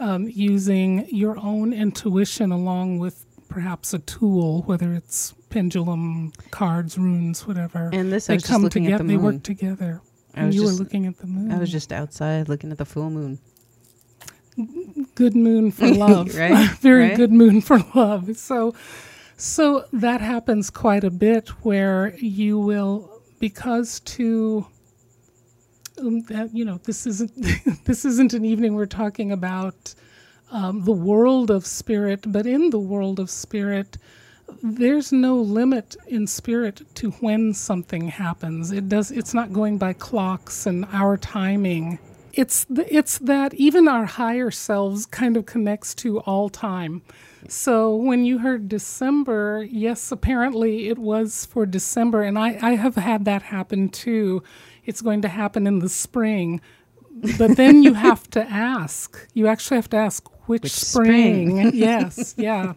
um, 0.00 0.28
using 0.28 1.06
your 1.08 1.36
own 1.38 1.72
intuition 1.72 2.52
along 2.52 2.98
with 2.98 3.24
perhaps 3.48 3.94
a 3.94 3.98
tool 4.00 4.62
whether 4.62 4.92
it's 4.94 5.34
pendulum 5.50 6.32
cards 6.50 6.98
runes 6.98 7.46
whatever 7.46 7.88
And 7.92 8.12
this, 8.12 8.26
they 8.26 8.36
just 8.36 8.46
come 8.46 8.62
looking 8.62 8.84
together 8.84 9.02
at 9.02 9.06
the 9.08 9.16
they 9.16 9.22
work 9.22 9.42
together 9.42 10.02
I 10.34 10.40
and 10.40 10.46
was 10.48 10.56
you 10.56 10.64
were 10.64 10.70
looking 10.72 11.06
at 11.06 11.16
the 11.18 11.26
moon. 11.26 11.50
I 11.50 11.58
was 11.58 11.72
just 11.72 11.92
outside 11.92 12.48
looking 12.48 12.70
at 12.70 12.78
the 12.78 12.84
full 12.84 13.08
moon. 13.10 13.38
good 15.14 15.34
moon 15.34 15.70
for 15.72 15.88
love, 15.94 16.34
Right, 16.36 16.68
Very 16.80 17.08
right. 17.08 17.16
good 17.16 17.32
moon 17.32 17.60
for 17.60 17.78
love. 17.94 18.36
So, 18.36 18.74
so 19.40 19.84
that 19.92 20.20
happens 20.20 20.68
quite 20.68 21.04
a 21.04 21.10
bit 21.10 21.48
where 21.64 22.12
you 22.16 22.58
will, 22.58 23.22
because 23.38 24.00
to, 24.00 24.66
um, 26.00 26.24
you 26.52 26.64
know, 26.64 26.80
this 26.82 27.06
isn't 27.06 27.32
this 27.84 28.04
isn't 28.04 28.34
an 28.34 28.44
evening 28.44 28.74
we're 28.74 28.86
talking 28.86 29.30
about 29.30 29.94
um, 30.50 30.84
the 30.84 30.92
world 30.92 31.52
of 31.52 31.64
spirit, 31.66 32.24
but 32.26 32.46
in 32.46 32.70
the 32.70 32.80
world 32.80 33.20
of 33.20 33.30
spirit, 33.30 33.96
there's 34.60 35.12
no 35.12 35.36
limit 35.36 35.94
in 36.08 36.26
spirit 36.26 36.82
to 36.96 37.12
when 37.12 37.54
something 37.54 38.08
happens. 38.08 38.72
It 38.72 38.88
does. 38.88 39.12
It's 39.12 39.34
not 39.34 39.52
going 39.52 39.78
by 39.78 39.92
clocks 39.92 40.66
and 40.66 40.84
our 40.86 41.16
timing. 41.16 42.00
It's 42.32 42.64
the, 42.64 42.92
it's 42.92 43.18
that 43.18 43.54
even 43.54 43.86
our 43.86 44.06
higher 44.06 44.50
selves 44.50 45.06
kind 45.06 45.36
of 45.36 45.46
connects 45.46 45.94
to 45.96 46.18
all 46.20 46.48
time. 46.48 47.02
So 47.48 47.96
when 47.96 48.26
you 48.26 48.38
heard 48.38 48.68
December, 48.68 49.66
yes, 49.70 50.12
apparently 50.12 50.88
it 50.88 50.98
was 50.98 51.46
for 51.46 51.64
December, 51.64 52.22
and 52.22 52.38
I, 52.38 52.58
I 52.60 52.74
have 52.74 52.96
had 52.96 53.24
that 53.24 53.40
happen 53.40 53.88
too. 53.88 54.42
It's 54.84 55.00
going 55.00 55.22
to 55.22 55.28
happen 55.28 55.66
in 55.66 55.78
the 55.78 55.88
spring, 55.88 56.60
but 57.38 57.56
then 57.56 57.82
you 57.82 57.94
have 58.08 58.28
to 58.30 58.42
ask. 58.42 59.26
You 59.32 59.46
actually 59.46 59.78
have 59.78 59.88
to 59.90 59.96
ask 59.96 60.28
which, 60.46 60.64
Which 60.64 60.72
spring. 60.72 61.50
spring? 61.50 61.70
yes, 61.74 62.34
yeah. 62.36 62.74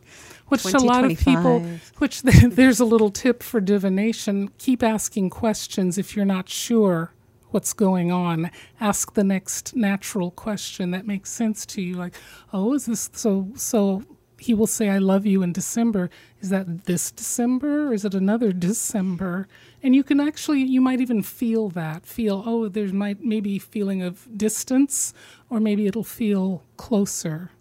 Which 0.47 0.65
a 0.65 0.79
lot 0.79 1.03
of 1.03 1.17
people, 1.17 1.65
which 1.97 2.21
there's 2.23 2.79
a 2.79 2.85
little 2.85 3.11
tip 3.11 3.43
for 3.43 3.59
divination. 3.59 4.51
Keep 4.57 4.83
asking 4.83 5.31
questions 5.31 5.97
if 5.97 6.15
you're 6.15 6.25
not 6.25 6.47
sure 6.47 7.13
what's 7.49 7.73
going 7.73 8.11
on. 8.11 8.51
Ask 8.79 9.15
the 9.15 9.23
next 9.23 9.75
natural 9.75 10.31
question 10.31 10.91
that 10.91 11.05
makes 11.05 11.29
sense 11.29 11.65
to 11.67 11.81
you. 11.81 11.95
Like, 11.95 12.15
oh, 12.53 12.73
is 12.73 12.85
this 12.85 13.09
so? 13.13 13.49
So 13.55 14.03
he 14.41 14.53
will 14.53 14.67
say, 14.67 14.89
"I 14.89 14.97
love 14.97 15.25
you" 15.25 15.43
in 15.43 15.53
December. 15.53 16.09
Is 16.41 16.49
that 16.49 16.85
this 16.85 17.11
December, 17.11 17.87
or 17.89 17.93
is 17.93 18.05
it 18.05 18.15
another 18.15 18.51
December? 18.51 19.47
And 19.83 19.95
you 19.95 20.03
can 20.03 20.19
actually, 20.19 20.63
you 20.63 20.81
might 20.81 20.99
even 20.99 21.21
feel 21.21 21.69
that. 21.69 22.05
Feel, 22.05 22.43
oh, 22.45 22.67
there's 22.67 22.93
might 22.93 23.23
maybe 23.23 23.59
feeling 23.59 24.01
of 24.01 24.27
distance, 24.35 25.13
or 25.49 25.59
maybe 25.59 25.87
it'll 25.87 26.03
feel 26.03 26.63
closer 26.77 27.51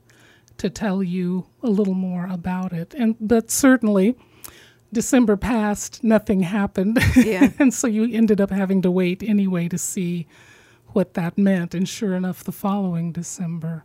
to 0.56 0.70
tell 0.70 1.02
you 1.02 1.46
a 1.62 1.70
little 1.70 1.94
more 1.94 2.26
about 2.26 2.72
it. 2.72 2.94
And 2.94 3.16
but 3.20 3.50
certainly 3.50 4.16
December 4.92 5.36
passed, 5.36 6.02
nothing 6.02 6.40
happened. 6.40 6.98
Yeah. 7.16 7.50
and 7.58 7.72
so 7.72 7.86
you 7.86 8.08
ended 8.12 8.40
up 8.40 8.50
having 8.50 8.82
to 8.82 8.90
wait 8.90 9.22
anyway 9.22 9.68
to 9.68 9.78
see 9.78 10.26
what 10.88 11.14
that 11.14 11.38
meant. 11.38 11.74
And 11.74 11.88
sure 11.88 12.14
enough, 12.14 12.42
the 12.42 12.52
following 12.52 13.12
December. 13.12 13.84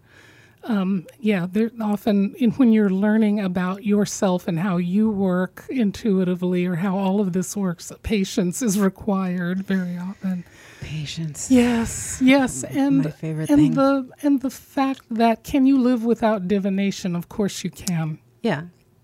Um, 0.68 1.06
yeah, 1.20 1.46
there 1.52 1.70
often 1.80 2.34
in 2.40 2.52
when 2.52 2.74
you're 2.74 2.90
learning 2.90 3.40
about 3.40 3.84
yourself 3.86 4.48
and 4.48 4.58
how 4.60 4.78
you 4.78 5.10
work 5.12 5.64
intuitively 5.70 6.66
or 6.66 6.76
how 6.76 6.98
all 6.98 7.20
of 7.22 7.34
this 7.34 7.56
works, 7.56 7.92
patience 8.02 8.62
is 8.64 8.80
required 8.80 9.64
very 9.64 9.96
often. 9.98 10.44
Patience. 10.82 11.52
Yes, 11.52 12.20
yes, 12.22 12.64
and 12.64 13.04
My 13.04 13.12
favorite 13.12 13.50
and 13.50 13.60
thing. 13.60 13.74
the 13.76 14.10
and 14.24 14.42
the 14.42 14.50
fact 14.50 15.02
that 15.12 15.44
can 15.44 15.66
you 15.68 15.78
live 15.80 16.04
without 16.04 16.48
divination? 16.48 17.16
Of 17.16 17.30
course 17.30 17.64
you 17.64 17.70
can. 17.70 18.18
Yeah. 18.42 18.64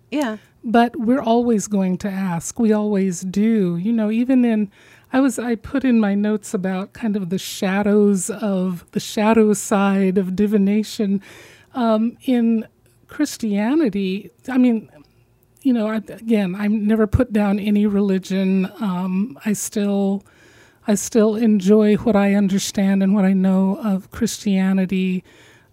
Yeah. 0.10 0.38
But 0.64 0.96
we're 0.96 1.22
always 1.22 1.68
going 1.68 1.98
to 2.00 2.10
ask. 2.10 2.60
We 2.60 2.72
always 2.74 3.22
do. 3.22 3.78
You 3.78 3.92
know, 3.94 4.12
even 4.12 4.46
in 4.46 4.70
I 5.14 5.20
was 5.20 5.40
I 5.40 5.56
put 5.56 5.84
in 5.84 6.00
my 6.00 6.14
notes 6.16 6.54
about 6.54 6.94
kind 6.94 7.16
of 7.16 7.30
the 7.30 7.40
shadows 7.40 8.30
of 8.30 8.86
the 8.92 9.00
shadow 9.00 9.54
side 9.54 10.18
of 10.18 10.36
divination 10.36 11.22
um, 11.74 12.18
in 12.26 12.68
Christianity. 13.08 14.32
I 14.48 14.58
mean, 14.58 14.90
you 15.62 15.74
know, 15.74 15.88
I, 15.88 15.98
again, 15.98 16.56
I 16.56 16.68
never 16.68 17.08
put 17.08 17.34
down 17.34 17.60
any 17.60 17.86
religion. 17.86 18.72
Um, 18.80 19.38
I 19.46 19.54
still, 19.54 20.24
I 20.88 20.96
still 20.96 21.36
enjoy 21.36 21.96
what 21.96 22.16
I 22.16 22.34
understand 22.34 23.04
and 23.04 23.14
what 23.14 23.26
I 23.26 23.34
know 23.34 23.80
of 23.84 24.12
Christianity. 24.12 25.24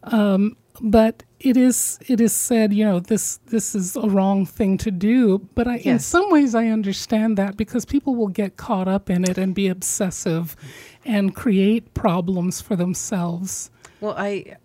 Um, 0.03 0.57
but 0.81 1.23
it 1.41 1.57
is, 1.57 1.99
it 2.07 2.21
is 2.21 2.33
said, 2.33 2.73
you 2.73 2.85
know, 2.85 3.01
this 3.01 3.39
this 3.47 3.75
is 3.75 3.97
a 3.97 4.09
wrong 4.09 4.47
thing 4.47 4.79
to 4.79 4.91
do. 4.91 5.39
But 5.55 5.67
I, 5.67 5.77
in 5.79 5.99
some 5.99 6.31
ways, 6.31 6.55
I 6.55 6.67
understand 6.67 7.37
that 7.39 7.57
because 7.57 7.85
people 7.85 8.15
will 8.15 8.29
get 8.29 8.57
caught 8.57 8.89
up 8.89 9.11
in 9.11 9.25
it 9.25 9.39
and 9.39 9.55
be 9.55 9.69
obsessive, 9.69 10.55
and 11.05 11.35
create 11.35 11.95
problems 11.95 12.61
for 12.61 12.77
themselves. 12.77 13.71
Well, 14.01 14.15
I 14.17 14.57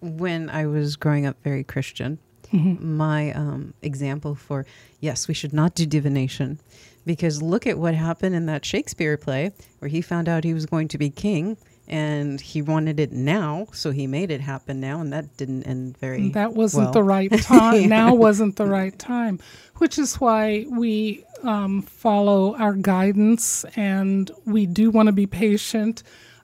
when 0.00 0.50
I 0.50 0.66
was 0.66 0.96
growing 0.96 1.26
up 1.26 1.36
very 1.42 1.64
Christian, 1.64 2.18
my 2.52 3.32
um, 3.32 3.74
example 3.82 4.34
for 4.34 4.66
yes, 5.00 5.28
we 5.28 5.34
should 5.34 5.52
not 5.52 5.74
do 5.74 5.86
divination 5.86 6.60
because 7.04 7.42
look 7.42 7.66
at 7.66 7.78
what 7.78 7.94
happened 7.94 8.34
in 8.34 8.46
that 8.46 8.64
Shakespeare 8.64 9.16
play 9.16 9.52
where 9.78 9.88
he 9.88 10.00
found 10.00 10.28
out 10.28 10.44
he 10.44 10.54
was 10.54 10.66
going 10.66 10.88
to 10.88 10.98
be 10.98 11.10
king 11.10 11.56
and 11.88 12.40
he 12.40 12.62
wanted 12.62 12.98
it 12.98 13.12
now, 13.12 13.68
so 13.72 13.92
he 13.92 14.08
made 14.08 14.32
it 14.32 14.40
happen 14.40 14.80
now, 14.80 15.00
and 15.00 15.12
that 15.12 15.36
didn't 15.36 15.62
end 15.64 15.96
very. 15.98 16.30
That 16.30 16.52
wasn't 16.52 16.86
well. 16.86 16.92
the 16.92 17.02
right 17.04 17.32
time. 17.42 17.88
Now 17.88 18.12
wasn't 18.12 18.56
the 18.56 18.66
right 18.66 18.96
time, 18.98 19.38
which 19.76 19.96
is 19.96 20.16
why 20.16 20.66
we 20.68 21.24
um, 21.44 21.82
follow 21.82 22.56
our 22.56 22.72
guidance 22.72 23.64
and 23.76 24.30
we 24.44 24.66
do 24.66 24.90
want 24.90 25.06
to 25.06 25.12
be 25.12 25.26
patient 25.26 26.02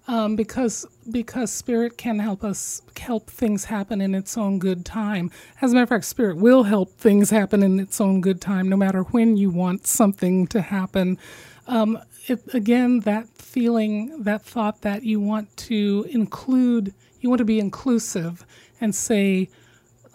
um, 0.08 0.36
because 0.36 0.86
because 1.10 1.52
spirit 1.52 1.96
can 1.96 2.18
help 2.18 2.44
us 2.44 2.82
help 2.98 3.28
things 3.30 3.66
happen 3.66 4.00
in 4.00 4.14
its 4.14 4.36
own 4.36 4.58
good 4.58 4.84
time. 4.84 5.30
As 5.60 5.72
a 5.72 5.74
matter 5.74 5.84
of 5.84 5.88
fact, 5.88 6.04
spirit 6.04 6.36
will 6.36 6.64
help 6.64 6.92
things 6.92 7.30
happen 7.30 7.62
in 7.62 7.80
its 7.80 8.00
own 8.00 8.20
good 8.20 8.40
time, 8.40 8.68
no 8.68 8.76
matter 8.76 9.02
when 9.02 9.36
you 9.36 9.50
want 9.50 9.86
something 9.86 10.46
to 10.48 10.60
happen. 10.60 11.18
Um, 11.66 11.98
it, 12.26 12.42
again, 12.54 13.00
that 13.00 13.28
feeling, 13.36 14.22
that 14.22 14.42
thought 14.42 14.82
that 14.82 15.02
you 15.04 15.20
want 15.20 15.56
to 15.56 16.06
include, 16.10 16.94
you 17.20 17.28
want 17.28 17.38
to 17.38 17.44
be 17.44 17.58
inclusive 17.58 18.44
and 18.80 18.94
say, 18.94 19.48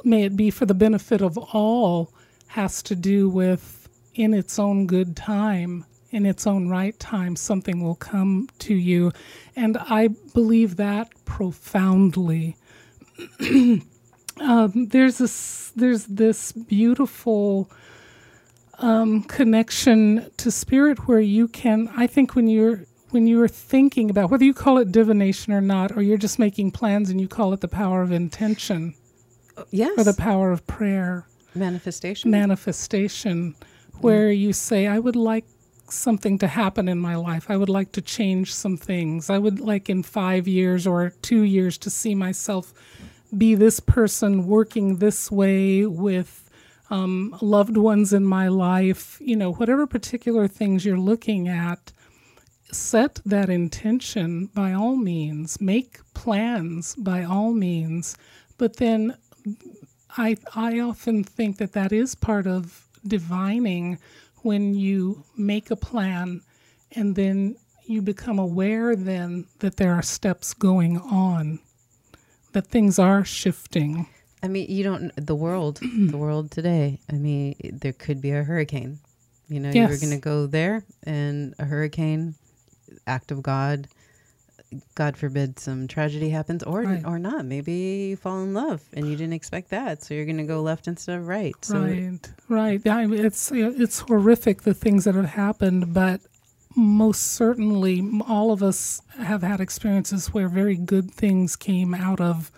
may 0.03 0.23
it 0.23 0.35
be 0.35 0.49
for 0.49 0.65
the 0.65 0.73
benefit 0.73 1.21
of 1.21 1.37
all, 1.37 2.13
has 2.47 2.81
to 2.83 2.95
do 2.95 3.29
with 3.29 3.89
in 4.15 4.33
its 4.33 4.57
own 4.57 4.87
good 4.87 5.15
time, 5.15 5.85
in 6.11 6.25
its 6.25 6.47
own 6.47 6.69
right 6.69 6.97
time, 6.99 7.35
something 7.35 7.83
will 7.83 7.95
come 7.95 8.49
to 8.59 8.73
you. 8.73 9.11
And 9.55 9.77
I 9.77 10.09
believe 10.33 10.77
that 10.77 11.09
profoundly. 11.25 12.55
um, 13.39 13.81
there's 14.89 15.17
this, 15.17 15.71
there's 15.75 16.05
this 16.05 16.51
beautiful 16.51 17.69
um, 18.79 19.23
connection 19.23 20.29
to 20.37 20.51
spirit 20.51 21.07
where 21.07 21.19
you 21.19 21.47
can 21.47 21.89
i 21.97 22.05
think 22.05 22.35
when 22.35 22.47
you're 22.47 22.85
when 23.09 23.25
you're 23.25 23.47
thinking 23.47 24.09
about 24.09 24.29
whether 24.29 24.43
you 24.43 24.53
call 24.53 24.77
it 24.77 24.91
divination 24.91 25.53
or 25.53 25.61
not 25.61 25.95
or 25.95 26.01
you're 26.01 26.17
just 26.17 26.37
making 26.37 26.71
plans 26.71 27.09
and 27.09 27.19
you 27.19 27.27
call 27.27 27.53
it 27.53 27.61
the 27.61 27.67
power 27.67 28.01
of 28.01 28.11
intention 28.11 28.93
yes, 29.71 29.97
or 29.97 30.03
the 30.03 30.13
power 30.13 30.51
of 30.51 30.65
prayer 30.67 31.25
manifestation. 31.55 32.29
manifestation 32.29 33.55
where 34.01 34.31
you 34.31 34.53
say 34.53 34.85
i 34.85 34.99
would 34.99 35.15
like 35.15 35.45
something 35.91 36.37
to 36.39 36.47
happen 36.47 36.87
in 36.87 36.99
my 36.99 37.15
life. 37.15 37.49
I 37.49 37.57
would 37.57 37.69
like 37.69 37.91
to 37.93 38.01
change 38.01 38.53
some 38.53 38.77
things. 38.77 39.29
I 39.29 39.37
would 39.37 39.59
like 39.59 39.89
in 39.89 40.03
five 40.03 40.47
years 40.47 40.85
or 40.85 41.11
two 41.21 41.41
years 41.41 41.77
to 41.79 41.89
see 41.89 42.15
myself 42.15 42.73
be 43.35 43.55
this 43.55 43.79
person 43.79 44.47
working 44.47 44.97
this 44.97 45.31
way 45.31 45.85
with 45.85 46.49
um, 46.89 47.37
loved 47.41 47.77
ones 47.77 48.13
in 48.13 48.23
my 48.23 48.47
life, 48.47 49.17
you 49.19 49.35
know, 49.35 49.53
whatever 49.53 49.85
particular 49.85 50.47
things 50.47 50.85
you're 50.85 50.97
looking 50.97 51.47
at, 51.47 51.91
set 52.71 53.19
that 53.25 53.49
intention 53.49 54.47
by 54.47 54.73
all 54.73 54.95
means, 54.95 55.59
make 55.59 55.99
plans 56.13 56.95
by 56.95 57.23
all 57.23 57.53
means. 57.53 58.17
But 58.57 58.77
then 58.77 59.17
I, 60.17 60.37
I 60.55 60.79
often 60.79 61.23
think 61.23 61.57
that 61.57 61.73
that 61.73 61.91
is 61.91 62.15
part 62.15 62.47
of 62.47 62.87
divining 63.05 63.99
when 64.47 64.73
you 64.73 65.25
make 65.35 65.69
a 65.69 65.75
plan 65.75 66.41
and 66.93 67.17
then 67.17 67.57
you 67.85 68.01
become 68.01 68.39
aware 68.39 68.95
then 68.95 69.45
that 69.59 69.75
there 69.75 69.93
are 69.93 70.01
steps 70.01 70.53
going 70.53 70.97
on, 70.97 71.59
that 72.53 72.67
things 72.67 72.97
are 72.97 73.25
shifting. 73.25 74.07
I 74.41 74.47
mean, 74.47 74.69
you 74.69 74.85
don't 74.85 75.11
the 75.17 75.35
world, 75.35 75.79
the 75.81 76.15
world 76.17 76.49
today. 76.49 77.01
I 77.11 77.15
mean, 77.15 77.55
there 77.81 77.91
could 77.91 78.21
be 78.21 78.31
a 78.31 78.43
hurricane. 78.43 78.99
You 79.49 79.59
know, 79.59 79.69
you're 79.69 79.97
going 79.99 80.11
to 80.11 80.17
go 80.17 80.47
there, 80.47 80.83
and 81.03 81.53
a 81.59 81.65
hurricane, 81.65 82.35
act 83.05 83.31
of 83.31 83.41
God. 83.43 83.89
God 84.95 85.15
forbid 85.15 85.59
some 85.59 85.87
tragedy 85.87 86.29
happens, 86.29 86.61
or 86.63 86.81
Right. 86.83 87.05
or 87.05 87.17
not. 87.19 87.45
Maybe 87.45 88.09
you 88.09 88.17
fall 88.17 88.41
in 88.43 88.53
love 88.53 88.81
and 88.93 89.07
you 89.09 89.15
didn't 89.15 89.33
expect 89.33 89.69
that, 89.69 90.03
so 90.03 90.13
you're 90.13 90.25
going 90.25 90.37
to 90.37 90.43
go 90.43 90.61
left 90.61 90.87
instead 90.87 91.19
of 91.19 91.27
right. 91.27 91.55
So 91.61 91.79
right, 91.81 92.29
right. 92.49 92.87
I 92.87 93.05
mean, 93.05 93.23
it's 93.25 93.51
it's 93.51 93.99
horrific 93.99 94.63
the 94.63 94.73
things 94.73 95.05
that 95.05 95.15
have 95.15 95.25
happened, 95.29 95.93
but 95.93 96.19
most 96.75 97.21
certainly 97.33 98.03
all 98.27 98.51
of 98.51 98.61
us 98.61 99.01
have 99.17 99.41
had 99.41 99.59
experiences 99.61 100.33
where 100.33 100.47
very 100.49 100.75
good 100.75 101.11
things 101.11 101.55
came 101.55 101.93
out 101.93 102.19
of 102.21 102.51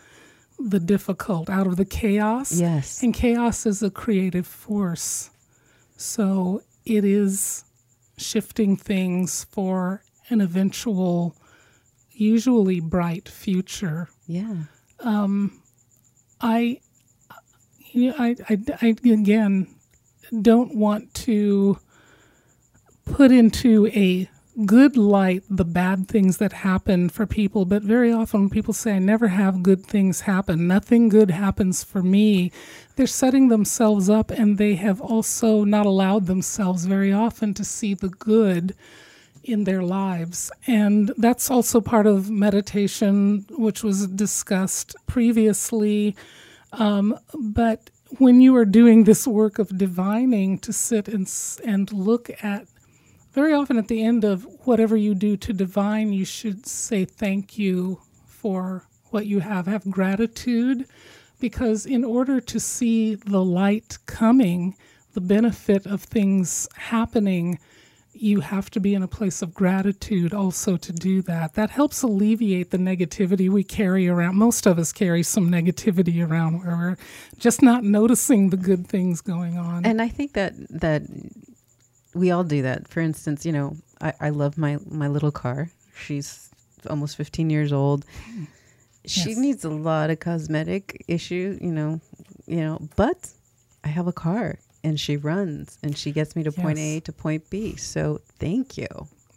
the 0.57 0.79
difficult, 0.79 1.49
out 1.49 1.67
of 1.67 1.77
the 1.77 1.85
chaos. 1.85 2.51
yes, 2.51 3.01
And 3.01 3.13
chaos 3.13 3.65
is 3.65 3.81
a 3.81 3.89
creative 3.89 4.45
force. 4.45 5.29
So 5.95 6.63
it 6.85 7.05
is 7.05 7.63
shifting 8.17 8.75
things 8.75 9.45
for 9.45 10.03
an 10.29 10.41
eventual, 10.41 11.33
usually 12.19 12.79
bright 12.79 13.29
future. 13.29 14.09
yeah, 14.27 14.63
um, 14.99 15.61
I, 16.41 16.81
you 17.91 18.09
know, 18.09 18.15
I, 18.19 18.35
I, 18.49 18.57
I 18.81 18.87
again 19.09 19.67
don't 20.41 20.75
want 20.75 21.13
to 21.13 21.79
put 23.05 23.31
into 23.31 23.87
a 23.87 24.29
good 24.65 24.97
light 24.97 25.43
the 25.49 25.65
bad 25.65 26.07
things 26.07 26.37
that 26.37 26.51
happen 26.51 27.09
for 27.09 27.25
people, 27.25 27.65
but 27.65 27.81
very 27.81 28.11
often 28.11 28.49
people 28.49 28.73
say, 28.73 28.93
I 28.93 28.99
never 28.99 29.29
have 29.29 29.63
good 29.63 29.85
things 29.85 30.21
happen, 30.21 30.67
nothing 30.67 31.09
good 31.09 31.31
happens 31.31 31.83
for 31.83 32.03
me, 32.03 32.51
they're 32.95 33.07
setting 33.07 33.47
themselves 33.47 34.09
up 34.09 34.31
and 34.31 34.57
they 34.57 34.75
have 34.75 34.99
also 34.99 35.63
not 35.63 35.85
allowed 35.85 36.25
themselves 36.25 36.85
very 36.85 37.13
often 37.13 37.53
to 37.55 37.63
see 37.63 37.93
the 37.93 38.09
good 38.09 38.75
in 39.51 39.63
their 39.63 39.81
lives. 39.81 40.51
And 40.67 41.11
that's 41.17 41.49
also 41.51 41.81
part 41.81 42.07
of 42.07 42.29
meditation, 42.29 43.45
which 43.49 43.83
was 43.83 44.07
discussed 44.07 44.95
previously. 45.07 46.15
Um, 46.71 47.17
but 47.33 47.89
when 48.17 48.41
you 48.41 48.55
are 48.55 48.65
doing 48.65 49.03
this 49.03 49.27
work 49.27 49.59
of 49.59 49.77
divining, 49.77 50.57
to 50.59 50.73
sit 50.73 51.07
and, 51.07 51.31
and 51.63 51.91
look 51.91 52.29
at 52.43 52.67
very 53.33 53.53
often 53.53 53.77
at 53.77 53.87
the 53.87 54.03
end 54.03 54.23
of 54.23 54.47
whatever 54.65 54.97
you 54.97 55.13
do 55.13 55.37
to 55.37 55.53
divine, 55.53 56.11
you 56.11 56.25
should 56.25 56.65
say 56.65 57.05
thank 57.05 57.57
you 57.57 58.01
for 58.25 58.83
what 59.11 59.27
you 59.27 59.39
have. 59.39 59.67
Have 59.67 59.89
gratitude, 59.89 60.85
because 61.39 61.85
in 61.85 62.03
order 62.03 62.41
to 62.41 62.59
see 62.59 63.15
the 63.15 63.43
light 63.43 63.97
coming, 64.05 64.75
the 65.13 65.21
benefit 65.21 65.85
of 65.85 66.03
things 66.03 66.67
happening, 66.75 67.59
you 68.21 68.41
have 68.41 68.69
to 68.71 68.79
be 68.79 68.93
in 68.93 69.03
a 69.03 69.07
place 69.07 69.41
of 69.41 69.53
gratitude 69.53 70.33
also 70.33 70.77
to 70.77 70.91
do 70.91 71.21
that. 71.23 71.53
That 71.53 71.69
helps 71.69 72.01
alleviate 72.01 72.71
the 72.71 72.77
negativity 72.77 73.49
we 73.49 73.63
carry 73.63 74.07
around. 74.07 74.35
Most 74.35 74.65
of 74.65 74.77
us 74.77 74.91
carry 74.91 75.23
some 75.23 75.49
negativity 75.49 76.25
around 76.27 76.59
where 76.63 76.75
we're 76.75 76.97
just 77.37 77.61
not 77.61 77.83
noticing 77.83 78.49
the 78.49 78.57
good 78.57 78.87
things 78.87 79.21
going 79.21 79.57
on. 79.57 79.85
and 79.85 80.01
I 80.01 80.07
think 80.09 80.33
that 80.33 80.53
that 80.69 81.03
we 82.13 82.31
all 82.31 82.43
do 82.43 82.61
that. 82.63 82.87
For 82.87 82.99
instance, 83.01 83.45
you 83.45 83.51
know, 83.51 83.75
I, 84.01 84.13
I 84.19 84.29
love 84.29 84.57
my 84.57 84.77
my 84.89 85.07
little 85.07 85.31
car. 85.31 85.69
She's 85.95 86.49
almost 86.89 87.17
15 87.17 87.49
years 87.49 87.71
old. 87.73 88.05
She 89.05 89.29
Yes. 89.31 89.37
needs 89.37 89.65
a 89.65 89.69
lot 89.69 90.09
of 90.09 90.19
cosmetic 90.19 91.03
issue, 91.07 91.57
you 91.61 91.71
know, 91.71 91.99
you 92.47 92.57
know, 92.57 92.79
but 92.95 93.31
I 93.83 93.87
have 93.87 94.07
a 94.07 94.13
car 94.13 94.59
and 94.83 94.99
she 94.99 95.17
runs 95.17 95.77
and 95.83 95.97
she 95.97 96.11
gets 96.11 96.35
me 96.35 96.43
to 96.43 96.51
point 96.51 96.79
A 96.79 96.99
to 97.01 97.11
point 97.11 97.49
B. 97.49 97.75
So 97.75 98.21
thank 98.39 98.77
you. 98.77 98.87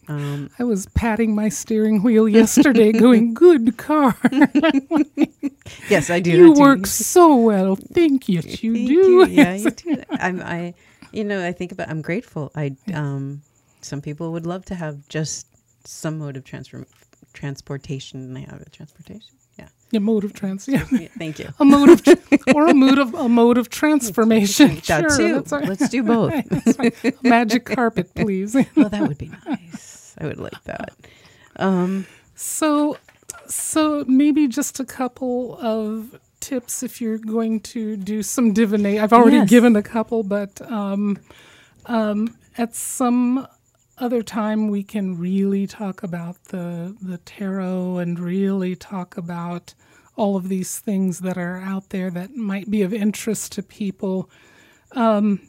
Um, 0.08 0.50
I 0.58 0.64
was 0.64 0.86
patting 0.86 1.34
my 1.34 1.48
steering 1.48 2.02
wheel 2.02 2.28
yesterday, 2.28 2.90
going, 3.06 3.34
"Good 3.34 3.76
car, 3.76 4.16
yes, 5.88 6.10
I 6.10 6.18
do. 6.18 6.32
you 6.32 6.52
work 6.54 6.86
so 6.86 7.36
well. 7.36 7.76
Thank 7.76 8.28
you, 8.28 8.40
you 8.44 8.74
do." 8.74 8.92
you. 8.92 9.26
Yeah, 9.26 9.54
you 9.54 9.70
do. 9.70 10.02
I'm, 10.10 10.42
I, 10.42 10.74
you 11.12 11.22
know, 11.22 11.46
I 11.46 11.52
think 11.52 11.70
about. 11.70 11.88
I'm 11.88 12.02
grateful. 12.02 12.50
I, 12.56 12.74
um, 12.92 13.42
some 13.80 14.00
people 14.00 14.32
would 14.32 14.44
love 14.44 14.64
to 14.66 14.74
have 14.74 15.08
just 15.08 15.46
some 15.86 16.18
mode 16.18 16.36
of 16.36 16.44
transfer, 16.44 16.84
transportation, 17.32 18.20
and 18.22 18.36
they 18.36 18.42
have 18.42 18.60
it. 18.60 18.72
Transportation. 18.72 19.30
Yeah. 19.58 19.68
A 19.94 20.00
mode 20.00 20.24
of 20.24 20.32
trans, 20.32 20.66
yeah, 20.68 20.86
Yeah, 20.90 21.08
Thank 21.18 21.38
you. 21.38 21.50
a 21.60 21.64
mode 21.64 21.90
of, 21.90 22.02
tr- 22.02 22.14
or 22.54 22.66
a 22.68 22.74
mode 22.74 22.98
of 22.98 23.12
a 23.26 23.28
mode 23.28 23.58
of 23.58 23.68
transformation. 23.68 24.76
That 24.86 25.10
sure, 25.12 25.42
too. 25.42 25.44
right. 25.54 25.68
Let's 25.68 25.88
do 25.88 26.02
both. 26.02 26.32
Right. 26.78 27.22
Magic 27.22 27.64
carpet, 27.66 28.14
please. 28.14 28.54
well, 28.76 28.88
that 28.88 29.02
would 29.06 29.18
be 29.18 29.30
nice. 29.46 30.14
I 30.18 30.26
would 30.26 30.38
like 30.38 30.62
that. 30.64 30.90
Um, 31.56 32.06
So, 32.34 32.96
so 33.46 34.04
maybe 34.08 34.48
just 34.48 34.80
a 34.80 34.84
couple 34.84 35.58
of 35.60 36.18
tips 36.40 36.82
if 36.82 37.00
you're 37.00 37.18
going 37.18 37.60
to 37.60 37.96
do 37.96 38.22
some 38.22 38.52
divination. 38.54 39.02
I've 39.04 39.12
already 39.12 39.36
Yes. 39.38 39.50
given 39.50 39.76
a 39.76 39.82
couple, 39.82 40.22
but 40.22 40.60
um, 40.70 41.18
um, 41.86 42.34
at 42.56 42.74
some 42.74 43.46
other 44.02 44.22
time 44.22 44.68
we 44.68 44.82
can 44.82 45.18
really 45.18 45.66
talk 45.66 46.02
about 46.02 46.36
the 46.46 46.96
the 47.00 47.18
tarot 47.18 47.98
and 47.98 48.18
really 48.18 48.76
talk 48.76 49.16
about 49.16 49.74
all 50.16 50.36
of 50.36 50.48
these 50.48 50.78
things 50.80 51.20
that 51.20 51.38
are 51.38 51.58
out 51.58 51.90
there 51.90 52.10
that 52.10 52.36
might 52.36 52.70
be 52.70 52.82
of 52.82 52.92
interest 52.92 53.52
to 53.52 53.62
people. 53.62 54.28
Um, 54.92 55.40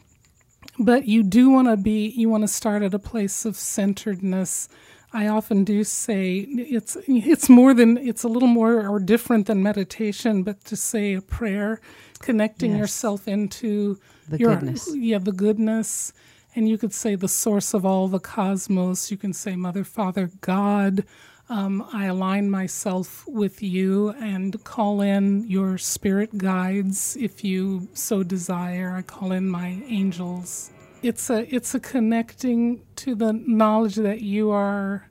but 0.80 1.06
you 1.08 1.24
do 1.24 1.50
want 1.50 1.68
to 1.68 1.78
be, 1.78 2.08
you 2.10 2.30
want 2.30 2.44
to 2.44 2.48
start 2.48 2.82
at 2.84 2.94
a 2.94 3.00
place 3.00 3.46
of 3.46 3.56
centeredness. 3.58 4.70
I 5.13 5.28
often 5.28 5.63
do 5.63 5.84
say 5.84 6.39
it's 6.50 6.98
it's 7.08 7.50
more 7.50 7.74
than 7.76 7.98
it's 7.98 8.24
a 8.24 8.28
little 8.28 8.48
more 8.48 8.88
or 8.88 9.00
different 9.00 9.48
than 9.48 9.62
meditation, 9.63 10.44
but 10.44 10.63
to 10.66 10.76
say 10.76 11.13
a 11.16 11.22
prayer, 11.22 11.80
connecting 12.20 12.72
Yes. 12.72 12.80
yourself 12.80 13.28
into 13.28 14.00
The 14.30 14.39
your, 14.39 14.56
goodness. 14.56 14.89
yeah, 14.96 15.20
the 15.20 15.32
goodness. 15.34 16.13
And 16.56 16.70
you 16.70 16.78
could 16.78 16.94
say 16.94 17.16
the 17.16 17.28
source 17.28 17.74
of 17.74 17.86
all 17.86 18.08
the 18.08 18.20
cosmos. 18.20 19.10
You 19.12 19.18
can 19.18 19.34
say 19.34 19.56
Mother, 19.56 19.84
Father, 19.84 20.30
God. 20.42 21.06
Um, 21.50 21.88
I 21.94 22.06
align 22.06 22.50
myself 22.50 23.28
with 23.28 23.62
you 23.62 24.12
and 24.12 24.63
call 24.63 25.02
in 25.02 25.48
your 25.50 25.78
spirit 25.78 26.38
guides 26.38 27.18
if 27.20 27.44
you 27.44 27.89
so 27.94 28.24
desire. 28.24 28.94
I 28.96 29.02
call 29.02 29.32
in 29.32 29.50
my 29.50 29.82
angels. 29.88 30.72
It's 31.02 31.30
a 31.30 31.54
it's 31.54 31.76
a 31.76 31.80
connecting 31.80 32.84
to 32.98 33.16
the 33.16 33.34
knowledge 33.34 33.96
that 33.96 34.22
you 34.22 34.52
are 34.52 35.10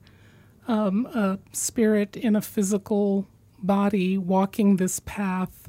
um, 0.67 1.05
a 1.07 1.39
spirit 1.51 2.17
in 2.17 2.35
a 2.35 2.41
physical 2.41 3.27
body 3.61 4.17
walking 4.17 4.77
this 4.77 4.99
path 5.01 5.67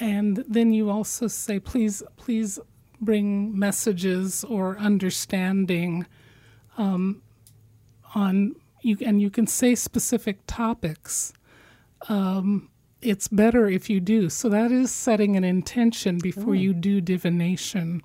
and 0.00 0.44
then 0.48 0.72
you 0.72 0.90
also 0.90 1.26
say 1.26 1.60
please 1.60 2.02
please 2.16 2.58
bring 3.00 3.58
messages 3.58 4.44
or 4.44 4.78
understanding 4.78 6.06
um, 6.78 7.22
on 8.14 8.54
you 8.82 8.96
and 9.04 9.20
you 9.20 9.30
can 9.30 9.46
say 9.46 9.74
specific 9.74 10.38
topics. 10.46 11.32
Um, 12.08 12.68
it's 13.02 13.28
better 13.28 13.68
if 13.68 13.88
you 13.88 14.00
do. 14.00 14.28
So 14.28 14.48
that 14.50 14.70
is 14.70 14.90
setting 14.90 15.36
an 15.36 15.44
intention 15.44 16.18
before 16.18 16.54
you 16.54 16.74
do 16.74 17.00
divination 17.00 18.02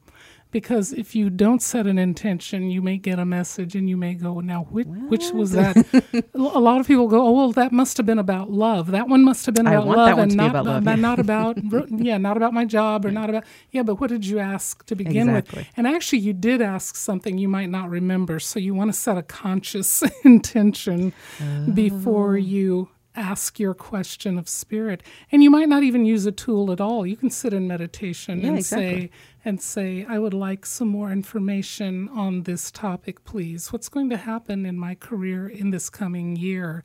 because 0.56 0.94
if 0.94 1.14
you 1.14 1.30
don't 1.30 1.62
set 1.62 1.86
an 1.86 1.98
intention 2.00 2.70
you 2.70 2.82
may 2.82 2.96
get 2.96 3.20
a 3.20 3.26
message 3.26 3.76
and 3.76 3.90
you 3.90 3.98
may 3.98 4.14
go 4.14 4.40
now 4.40 4.62
which, 4.72 4.88
which 4.88 5.32
was 5.32 5.52
that 5.52 5.76
a 6.34 6.38
lot 6.38 6.80
of 6.80 6.88
people 6.88 7.10
go 7.10 7.28
oh 7.28 7.32
well 7.32 7.52
that 7.52 7.74
must 7.74 7.98
have 7.98 8.06
been 8.06 8.18
about 8.20 8.50
love 8.50 8.92
that 8.92 9.10
one 9.10 9.22
must 9.22 9.46
have 9.46 9.54
been 9.54 9.68
about 9.68 9.86
love 9.86 10.18
and 10.18 10.34
not 10.34 10.56
about 10.56 10.66
love, 10.66 10.86
yeah. 10.86 10.96
not 10.96 11.20
about 11.20 11.58
yeah 11.92 12.18
not 12.18 12.38
about 12.38 12.54
my 12.54 12.64
job 12.64 13.06
or 13.06 13.12
not 13.12 13.30
about 13.30 13.44
yeah 13.72 13.84
but 13.84 14.00
what 14.00 14.10
did 14.10 14.26
you 14.26 14.40
ask 14.40 14.86
to 14.86 14.96
begin 14.96 15.28
Exactly. 15.28 15.60
with 15.64 15.68
and 15.76 15.88
actually 15.88 16.20
you 16.20 16.32
did 16.32 16.62
ask 16.62 16.96
something 16.96 17.38
you 17.38 17.50
might 17.50 17.70
not 17.70 17.90
remember 17.90 18.40
so 18.40 18.58
you 18.58 18.74
want 18.74 18.88
to 18.94 18.98
set 18.98 19.18
a 19.18 19.24
conscious 19.24 20.02
intention 20.24 21.12
Oh. 21.42 21.72
before 21.72 22.38
you 22.38 22.88
ask 23.16 23.60
your 23.60 23.74
question 23.74 24.38
of 24.38 24.48
spirit. 24.50 25.02
And 25.32 25.44
you 25.44 25.50
might 25.50 25.70
not 25.70 25.84
even 25.84 26.06
use 26.06 26.26
a 26.26 26.32
tool 26.32 26.72
at 26.72 26.82
all. 26.82 27.06
You 27.06 27.16
can 27.16 27.30
sit 27.30 27.54
in 27.54 27.68
meditation 27.68 28.42
Yeah, 28.42 28.48
and 28.50 28.58
exactly. 28.58 29.02
say 29.02 29.10
and 29.48 29.62
say 29.62 30.04
i 30.10 30.18
would 30.18 30.34
like 30.34 30.66
some 30.66 30.88
more 30.88 31.12
information 31.12 32.10
on 32.10 32.44
this 32.44 32.72
topic 32.72 33.24
please. 33.24 33.72
What's 33.72 33.90
going 33.90 34.10
to 34.10 34.18
happen 34.18 34.66
in 34.66 34.78
my 34.78 34.96
career 34.96 35.48
in 35.48 35.70
this 35.70 35.90
coming 35.90 36.36
year? 36.36 36.84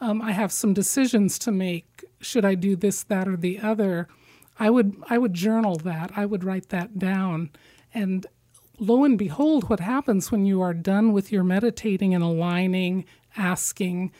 Um, 0.00 0.20
i 0.22 0.32
have 0.32 0.52
some 0.52 0.72
decisions 0.74 1.38
to 1.40 1.52
make. 1.52 2.04
Should 2.20 2.44
i 2.44 2.54
do 2.54 2.76
this 2.76 3.02
that 3.04 3.28
or 3.28 3.36
the 3.36 3.60
other? 3.60 4.08
I 4.58 4.70
would 4.70 4.96
i 5.08 5.18
would 5.18 5.34
journal 5.34 5.76
that. 5.76 6.10
I 6.16 6.26
would 6.26 6.44
write 6.44 6.68
that 6.70 6.98
down. 6.98 7.50
And 7.94 8.26
lo 8.78 9.04
and 9.04 9.16
behold, 9.18 9.68
what 9.70 9.80
happens 9.80 10.32
when 10.32 10.46
you 10.46 10.60
are 10.62 10.74
done 10.74 11.12
with 11.12 11.30
your 11.30 11.44
meditating 11.44 12.14
and 12.14 12.24
aligning, 12.24 13.04
asking, 13.36 14.10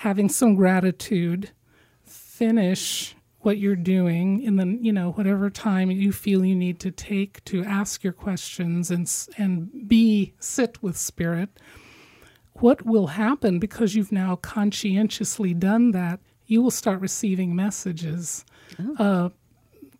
having 0.00 0.30
some 0.30 0.54
gratitude, 0.54 1.50
finish 2.04 3.14
what 3.40 3.58
you're 3.58 3.76
doing 3.76 4.42
in 4.42 4.56
the 4.56 4.78
you 4.82 4.92
know 4.92 5.12
whatever 5.12 5.48
time 5.48 5.90
you 5.90 6.12
feel 6.12 6.44
you 6.44 6.54
need 6.54 6.78
to 6.78 6.90
take 6.90 7.42
to 7.44 7.64
ask 7.64 8.04
your 8.04 8.12
questions 8.12 8.90
and 8.90 9.10
and 9.38 9.88
be 9.88 10.34
sit 10.38 10.82
with 10.82 10.94
spirit 10.94 11.48
what 12.54 12.84
will 12.84 13.06
happen 13.06 13.58
because 13.58 13.94
you've 13.94 14.12
now 14.12 14.36
conscientiously 14.36 15.54
done 15.54 15.92
that 15.92 16.20
you 16.46 16.60
will 16.60 16.70
start 16.70 17.00
receiving 17.00 17.56
messages 17.56 18.44
uh, 18.98 19.30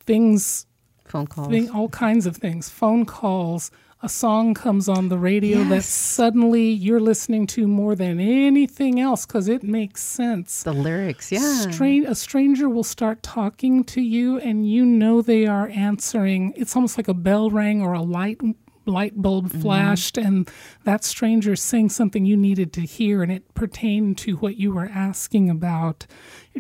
things 0.01 0.67
Phone 1.11 1.27
calls. 1.27 1.49
thing, 1.49 1.71
all 1.71 1.89
kinds 1.89 2.27
of 2.27 2.37
things, 2.37 2.69
phone 2.69 3.05
calls. 3.05 3.71
A 4.03 4.09
song 4.09 4.55
comes 4.55 4.89
on 4.89 5.11
the 5.11 5.19
radio 5.19 5.63
that 5.65 5.85
suddenly 5.85 6.71
you're 6.71 7.01
listening 7.01 7.47
to 7.49 7.67
more 7.69 7.95
than 7.95 8.19
anything 8.19 8.99
else 8.99 9.27
because 9.27 9.47
it 9.47 9.63
makes 9.63 10.03
sense. 10.03 10.63
the 10.63 10.73
lyrics, 10.73 11.31
yeah. 11.31 11.53
Stran- 11.71 12.07
a 12.07 12.15
stranger 12.15 12.71
will 12.71 12.83
start 12.85 13.23
talking 13.23 13.85
to 13.85 14.01
you, 14.01 14.39
and 14.39 14.67
you 14.67 14.87
know 14.87 15.21
they 15.21 15.47
are 15.47 15.69
answering. 15.69 16.55
It's 16.57 16.75
almost 16.75 16.97
like 16.97 17.09
a 17.09 17.15
bell 17.15 17.51
rang 17.51 17.83
or 17.83 17.93
a 17.93 18.01
light 18.01 18.41
light 18.87 19.21
bulb 19.21 19.51
Mm-hmm. 19.51 19.61
flashed, 19.61 20.17
and 20.17 20.49
that 20.85 21.05
stranger 21.05 21.55
saying 21.55 21.91
something 21.91 22.25
you 22.25 22.39
needed 22.39 22.73
to 22.73 22.81
hear, 22.81 23.23
and 23.23 23.31
it 23.31 23.53
pertained 23.53 24.17
to 24.19 24.37
what 24.37 24.57
you 24.57 24.73
were 24.73 24.89
asking 24.93 25.51
about. 25.51 26.07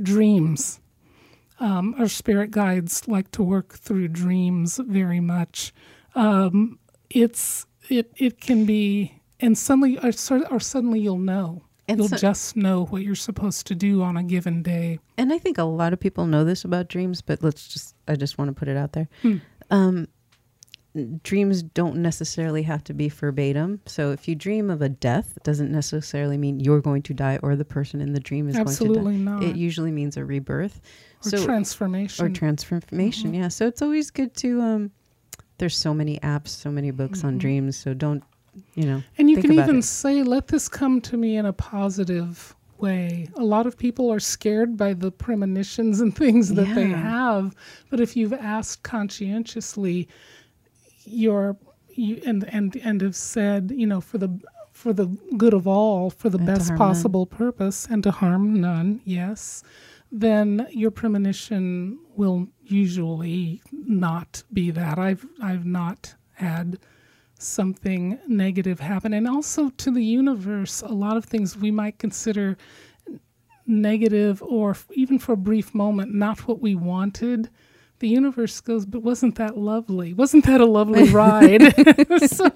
Dreams. 0.01 0.79
Um, 1.59 1.95
our 1.99 2.09
spirit 2.09 2.51
guides 2.51 3.09
like 3.09 3.31
to 3.33 3.43
work 3.43 3.79
through 3.79 4.09
dreams 4.09 4.79
very 4.87 5.21
much. 5.21 5.73
Um, 6.15 6.79
it's 7.11 7.67
it 7.89 8.11
it 8.17 8.41
can 8.41 8.65
be, 8.65 9.21
and 9.41 9.57
suddenly 9.59 9.99
or, 9.99 10.11
or 10.51 10.61
suddenly 10.61 11.01
you'll 11.01 11.19
know. 11.19 11.65
And 11.89 11.99
you'll 11.99 12.09
so- 12.09 12.17
just 12.19 12.55
know 12.57 12.85
what 12.87 13.03
you're 13.03 13.17
supposed 13.17 13.67
to 13.67 13.75
do 13.75 14.03
on 14.03 14.17
a 14.17 14.23
given 14.23 14.63
day. 14.63 15.01
And 15.19 15.33
I 15.33 15.39
think 15.39 15.59
a 15.59 15.65
lot 15.65 15.93
of 15.93 15.99
people 15.99 16.25
know 16.25 16.45
this 16.45 16.65
about 16.65 16.89
dreams, 16.89 17.21
but 17.21 17.43
let's 17.43 17.67
just, 17.67 17.97
I 18.07 18.15
just 18.15 18.39
want 18.39 18.49
to 18.49 18.53
put 18.55 18.69
it 18.69 18.77
out 18.77 18.93
there. 18.93 19.09
Hmm. 19.23 19.37
Um, 19.73 20.07
dreams 21.25 21.63
don't 21.63 21.97
necessarily 21.97 22.63
have 22.63 22.83
to 22.85 22.95
be 22.95 23.09
verbatim. 23.09 23.81
So 23.87 24.11
if 24.13 24.27
you 24.29 24.35
dream 24.37 24.71
of 24.71 24.83
a 24.83 24.89
death, 24.89 25.37
it 25.37 25.43
doesn't 25.43 25.73
necessarily 25.73 26.37
mean 26.37 26.61
you're 26.61 26.81
going 26.81 27.03
to 27.03 27.15
die 27.15 27.39
or 27.43 27.57
the 27.57 27.65
person 27.65 28.01
in 28.01 28.13
the 28.13 28.21
dream 28.21 28.49
is 28.49 28.55
Absolutely 28.57 29.03
going 29.03 29.19
to 29.19 29.23
not. 29.25 29.41
die. 29.41 29.49
It 29.49 29.57
usually 29.57 29.91
means 29.91 30.17
a 30.17 30.25
rebirth 30.25 30.81
or 31.27 31.31
so- 31.31 31.45
transformation. 31.45 32.25
or 32.25 32.29
transformation. 32.29 33.35
Yeah. 33.35 33.49
So 33.49 33.67
it's 33.67 33.83
always 33.83 34.11
good 34.13 34.35
to, 34.37 34.61
um, 34.61 34.91
there's 35.61 35.77
so 35.77 35.95
many 35.95 36.19
apps, 36.19 36.49
so 36.49 36.71
many 36.71 36.91
books 36.91 37.23
on 37.23 37.33
mm-hmm. 37.33 37.39
dreams. 37.39 37.77
So 37.77 37.95
don't, 37.95 38.25
you 38.75 38.85
know, 38.85 39.03
and 39.19 39.31
you 39.31 39.41
can 39.41 39.53
even 39.53 39.79
it. 39.79 39.83
say, 39.83 40.25
let 40.25 40.49
this 40.49 40.69
come 40.69 41.01
to 41.03 41.17
me 41.17 41.37
in 41.37 41.47
a 41.47 41.53
positive 41.53 42.57
way. 42.79 43.29
A 43.37 43.45
lot 43.45 43.67
of 43.67 43.79
people 43.79 44.11
are 44.13 44.19
scared 44.19 44.77
by 44.77 44.95
the 44.95 45.13
premonitions 45.13 46.01
and 46.01 46.17
things 46.17 46.55
that 46.55 46.75
they 46.75 46.87
have. 46.87 47.55
But 47.91 48.01
if 48.01 48.17
you've 48.17 48.33
asked 48.33 48.83
conscientiously, 48.83 50.09
you're 51.05 51.57
you 51.91 52.21
and 52.27 52.45
and 52.49 52.77
and 52.77 53.01
have 53.03 53.17
said, 53.17 53.73
you 53.75 53.87
know, 53.87 54.01
for 54.01 54.19
the 54.19 54.31
for 54.73 54.93
the 54.93 55.07
good 55.37 55.53
of 55.55 55.67
all, 55.67 56.11
for 56.11 56.31
the 56.31 56.39
And 56.39 56.47
best 56.47 56.69
harm 56.69 56.79
none. 56.79 56.89
possible 56.89 57.27
purpose, 57.27 57.87
and 57.91 58.03
to 58.03 58.11
harm 58.11 58.61
none, 58.61 59.01
yes, 59.05 59.63
then 60.11 60.67
your 60.71 60.91
premonition 60.91 61.99
will 62.21 62.49
usually 62.63 63.63
not 63.73 64.43
be 64.53 64.71
that. 64.71 64.99
I've 64.99 65.25
I've 65.43 65.65
not 65.65 66.15
had 66.35 66.79
something 67.39 68.19
negative 68.29 68.79
happen, 68.81 69.15
and 69.15 69.27
also 69.27 69.71
to 69.71 69.91
the 69.91 70.05
universe, 70.05 70.83
a 70.83 70.93
lot 71.07 71.17
of 71.17 71.25
things 71.25 71.57
we 71.57 71.71
might 71.71 71.99
consider 71.99 72.59
negative 73.67 74.43
or 74.43 74.77
even 74.93 75.19
for 75.19 75.33
a 75.33 75.37
brief 75.37 75.73
moment 75.75 76.13
not 76.13 76.49
what 76.49 76.61
we 76.61 76.75
wanted 76.75 77.49
the 78.01 78.09
universe 78.09 78.61
goes 78.61 78.85
but 78.85 79.01
wasn't 79.01 79.37
that 79.37 79.57
lovely 79.57 80.13
wasn't 80.13 80.45
that 80.45 80.61
a 80.61 80.67
lovely 80.67 81.09
ride 81.23 81.63
so 82.29 82.51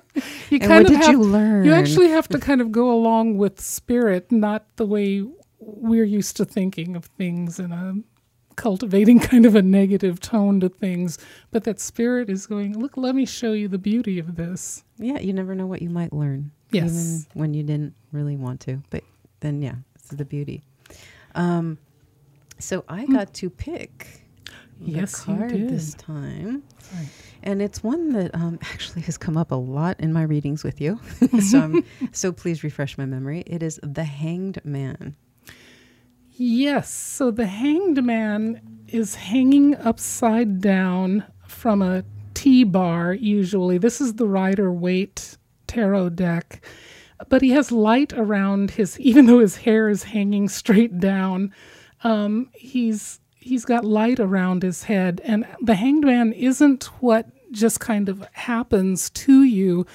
you 0.51 0.59
kind 0.59 0.73
what 0.73 0.81
of 0.83 0.87
did 0.89 0.97
have 0.97 1.13
you 1.13 1.21
learn? 1.21 1.65
you 1.65 1.73
actually 1.73 2.09
have 2.09 2.27
to 2.27 2.39
kind 2.49 2.61
of 2.61 2.73
go 2.73 2.91
along 2.93 3.37
with 3.37 3.61
spirit, 3.61 4.33
not 4.33 4.65
the 4.77 4.87
way 4.87 5.25
we're 5.61 6.05
used 6.05 6.37
to 6.37 6.45
thinking 6.45 6.97
of 6.97 7.05
things 7.05 7.59
in 7.61 7.71
a 7.71 7.95
cultivating 8.57 9.21
kind 9.33 9.47
of 9.47 9.55
a 9.55 9.63
negative 9.63 10.21
tone 10.21 10.61
to 10.61 10.69
things. 10.69 11.19
But 11.51 11.65
that 11.65 11.81
spirit 11.81 12.31
is 12.31 12.47
going, 12.47 12.79
look, 12.79 12.97
let 12.97 13.15
me 13.15 13.27
show 13.27 13.53
you 13.53 13.69
the 13.69 13.79
beauty 13.79 14.19
of 14.19 14.37
this. 14.37 14.85
yeah, 14.99 15.19
you 15.19 15.33
never 15.33 15.55
know 15.55 15.67
what 15.67 15.83
you 15.83 15.91
might 15.91 16.13
learn. 16.13 16.51
Yes. 16.71 16.91
Even 16.91 17.27
when 17.35 17.55
you 17.55 17.63
didn't 17.63 17.95
really 18.13 18.37
want 18.37 18.61
to. 18.63 18.83
But 18.91 19.05
then, 19.41 19.63
yeah, 19.63 19.77
it's 19.95 20.09
the 20.09 20.25
beauty. 20.25 20.63
Um, 21.35 21.79
so 22.59 22.85
I 22.89 23.07
got 23.07 23.35
to 23.35 23.51
pick 23.51 24.25
Hmm. 24.79 24.91
Yes, 24.97 25.25
you 25.27 25.37
card 25.37 25.53
did. 25.53 25.69
this 25.69 25.95
time. 25.95 26.63
Right. 26.95 27.09
And 27.43 27.63
it's 27.63 27.83
one 27.83 28.13
that 28.13 28.35
um, 28.35 28.59
actually 28.73 29.03
has 29.03 29.17
come 29.19 29.37
up 29.37 29.51
a 29.53 29.57
lot 29.57 30.01
in 30.01 30.13
my 30.13 30.23
readings 30.23 30.65
with 30.65 30.81
you. 30.81 31.01
so, 31.41 31.61
I'm, 31.61 31.85
so 32.13 32.33
please 32.33 32.65
refresh 32.65 32.99
my 32.99 33.05
memory. 33.05 33.43
It 33.47 33.63
is 33.63 33.79
The 33.83 34.05
Hanged 34.05 34.61
Man. 34.65 35.17
Yes. 36.37 36.93
So 36.93 37.31
the 37.31 37.47
hanged 37.47 38.03
man 38.05 38.61
is 38.89 39.15
hanging 39.15 39.77
upside 39.77 40.61
down 40.61 41.25
from 41.47 41.81
a 41.81 42.05
T 42.35 42.65
bar, 42.65 43.15
usually. 43.15 43.79
This 43.79 44.01
is 44.01 44.15
the 44.15 44.27
Rider 44.27 44.73
Waite 44.73 45.39
tarot 45.67 46.11
deck. 46.11 46.65
But 47.29 47.43
he 47.43 47.51
has 47.51 47.71
light 47.71 48.13
around 48.13 48.73
his, 48.73 48.99
even 49.01 49.27
though 49.27 49.39
his 49.39 49.57
hair 49.57 49.89
is 49.89 50.03
hanging 50.03 50.49
straight 50.49 50.99
down, 50.99 51.53
um, 52.03 52.51
he's 52.53 53.21
he's 53.37 53.65
got 53.65 53.85
light 53.85 54.19
around 54.19 54.63
his 54.63 54.85
head, 54.85 55.21
and 55.25 55.47
the 55.61 55.75
hanged 55.75 56.05
man 56.05 56.33
isn't 56.33 56.85
what 57.01 57.29
just 57.53 57.79
kind 57.79 58.09
of 58.09 58.27
happens 58.33 59.11
to 59.11 59.45
you 59.45 59.87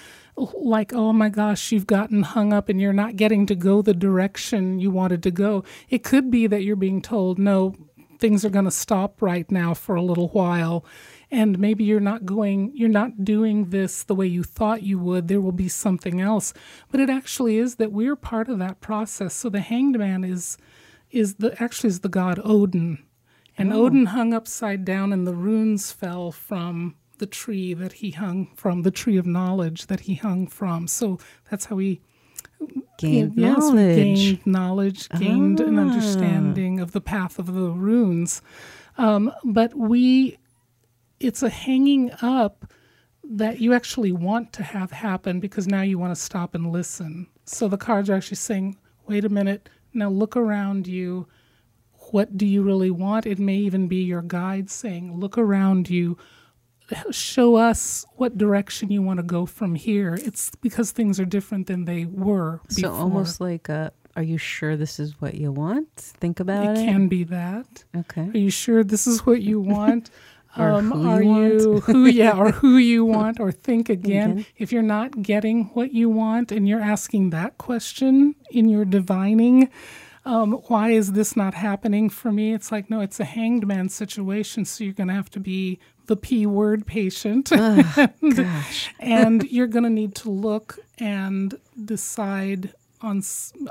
like, 0.56 0.94
oh 0.94 1.14
my 1.14 1.30
gosh, 1.30 1.72
you've 1.72 1.88
gotten 1.88 2.24
hung 2.24 2.54
up 2.54 2.70
and 2.70 2.80
you're 2.80 2.94
not 2.94 3.16
getting 3.16 3.46
to 3.48 3.56
go 3.56 3.82
the 3.82 3.94
direction 3.94 4.80
you 4.80 4.92
wanted 4.92 5.24
to 5.24 5.32
go. 5.32 5.64
It 5.90 6.04
could 6.04 6.32
be 6.32 6.48
that 6.48 6.64
you're 6.64 6.76
being 6.76 7.02
told, 7.02 7.40
no, 7.40 7.76
things 8.20 8.44
are 8.46 8.50
going 8.50 8.66
to 8.66 8.72
stop 8.72 9.22
right 9.22 9.50
now 9.50 9.74
for 9.74 9.96
a 9.96 10.02
little 10.02 10.30
while. 10.30 10.86
And 11.32 11.60
maybe 11.60 11.84
you're 11.84 12.00
not 12.00 12.26
going, 12.26 12.72
you're 12.76 12.90
not 12.90 13.24
doing 13.24 13.70
this 13.70 14.04
the 14.04 14.16
way 14.16 14.28
you 14.28 14.44
thought 14.44 14.84
you 14.84 14.98
would. 15.00 15.28
There 15.28 15.42
will 15.42 15.52
be 15.52 15.70
something 15.70 16.20
else. 16.20 16.54
But 16.92 17.00
it 17.00 17.10
actually 17.10 17.58
is 17.58 17.76
that 17.76 17.92
we're 17.92 18.16
part 18.16 18.50
of 18.50 18.60
that 18.60 18.82
process. 18.82 19.34
So 19.34 19.50
the 19.50 19.62
hanged 19.62 19.98
man 19.98 20.24
is, 20.24 20.58
is 21.12 21.36
the, 21.36 21.62
actually 21.62 21.90
is 21.90 22.00
the 22.00 22.10
god 22.10 22.40
Odin. 22.44 23.04
And 23.58 23.74
oh. 23.74 23.86
Odin 23.86 24.08
hung 24.08 24.34
upside 24.34 24.86
down 24.86 25.14
and 25.14 25.28
the 25.28 25.36
runes 25.36 25.92
fell 25.92 26.32
from 26.32 26.96
the 27.20 27.28
tree 27.28 27.74
that 27.74 27.94
he 27.94 28.12
hung 28.12 28.48
from, 28.56 28.82
the 28.82 28.92
tree 28.92 29.18
of 29.18 29.26
knowledge 29.26 29.88
that 29.88 30.02
he 30.02 30.16
hung 30.16 30.48
from. 30.48 30.88
So 30.88 31.20
that's 31.50 31.66
how 31.66 31.78
he 31.78 32.02
gained 32.98 33.36
yes, 33.36 33.58
knowledge. 33.58 33.96
gained 33.96 34.46
knowledge, 34.46 35.10
gained 35.10 35.62
ah. 35.62 35.66
an 35.66 35.80
understanding 35.80 36.80
of 36.80 36.92
the 36.92 37.02
path 37.02 37.40
of 37.40 37.54
the 37.54 37.70
runes. 37.70 38.42
Um, 38.98 39.32
but 39.44 39.76
we, 39.76 40.38
it's 41.20 41.44
a 41.44 41.50
hanging 41.50 42.12
up 42.22 42.66
that 43.24 43.60
you 43.60 43.74
actually 43.74 44.12
want 44.12 44.52
to 44.54 44.64
have 44.64 44.92
happen 44.92 45.40
because 45.40 45.68
now 45.68 45.82
you 45.82 46.00
want 46.00 46.16
to 46.16 46.22
stop 46.22 46.56
and 46.56 46.72
listen. 46.72 47.28
So 47.46 47.68
the 47.68 47.78
cards 47.78 48.10
are 48.10 48.16
actually 48.16 48.38
saying, 48.38 48.78
wait 49.08 49.24
a 49.24 49.30
minute, 49.30 49.70
now 49.94 50.10
look 50.10 50.36
around 50.36 50.88
you. 50.88 51.28
What 52.12 52.38
do 52.38 52.46
you 52.46 52.64
really 52.64 52.90
want? 52.90 53.28
It 53.28 53.38
may 53.38 53.56
even 53.56 53.88
be 53.88 54.04
your 54.04 54.24
guide 54.24 54.70
saying, 54.70 55.20
look 55.20 55.38
around 55.38 55.90
you 55.90 56.18
show 57.12 57.56
us 57.56 58.06
what 58.16 58.38
direction 58.38 58.92
you 58.92 59.02
want 59.02 59.18
to 59.18 59.24
go 59.24 59.46
from 59.46 59.76
here. 59.76 60.16
It's 60.16 60.52
because 60.62 60.92
things 60.92 61.20
are 61.20 61.26
different 61.26 61.68
than 61.68 61.86
they 61.86 62.06
were. 62.06 62.62
Before. 62.68 62.82
So 62.82 62.94
almost 62.94 63.42
like 63.42 63.70
a, 63.70 63.92
are 64.16 64.24
you 64.24 64.38
sure 64.38 64.76
this 64.76 65.00
is 65.00 65.20
what 65.22 65.36
you 65.36 65.52
want? 65.52 65.96
Think 65.96 66.40
about 66.40 66.78
it. 66.78 66.82
It 66.82 66.86
can 66.86 67.08
be 67.08 67.24
that. 67.26 67.84
Okay. 67.96 68.30
Are 68.34 68.38
you 68.38 68.50
sure 68.50 68.84
this 68.84 69.08
is 69.08 69.26
what 69.26 69.42
you 69.42 69.60
want? 69.60 70.10
um, 70.56 70.92
who 70.92 71.08
are 71.08 71.22
you, 71.22 71.74
you 71.74 71.80
who 71.82 72.06
yeah 72.08 72.36
or 72.36 72.52
who 72.52 72.78
you 72.78 73.06
want 73.06 73.40
or 73.40 73.52
think 73.52 73.88
again. 73.88 74.32
again 74.32 74.46
if 74.58 74.72
you're 74.72 74.82
not 74.82 75.22
getting 75.22 75.66
what 75.76 75.94
you 75.94 76.10
want 76.10 76.52
and 76.52 76.68
you're 76.68 76.82
asking 76.82 77.30
that 77.30 77.60
question 77.60 78.34
in 78.50 78.68
your 78.68 78.84
divining 78.84 79.70
um, 80.26 80.54
why 80.68 80.92
is 80.92 81.14
this 81.14 81.36
not 81.36 81.54
happening 81.54 82.10
for 82.10 82.32
me? 82.32 82.54
It's 82.54 82.72
like, 82.72 82.90
no, 82.90 83.00
it's 83.00 83.20
a 83.20 83.26
hanged 83.26 83.66
man 83.66 83.90
situation. 83.90 84.66
So 84.66 84.84
you're 84.84 84.94
going 84.94 85.08
to 85.08 85.14
have 85.14 85.30
to 85.32 85.40
be 85.40 85.80
the 86.10 86.18
P 86.18 86.46
word 86.48 86.86
patient. 86.88 87.52
Oh, 87.54 88.08
and 89.00 89.44
you're 89.44 89.68
going 89.68 89.84
to 89.84 89.90
need 89.92 90.16
to 90.16 90.30
look 90.30 90.80
and 90.98 91.54
decide 91.86 92.74
on 93.00 93.22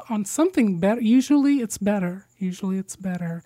on 0.08 0.24
something 0.24 0.78
better. 0.78 1.00
Usually 1.00 1.56
it's 1.56 1.76
better. 1.76 2.26
Usually 2.38 2.78
it's 2.78 2.96
better. 2.96 3.42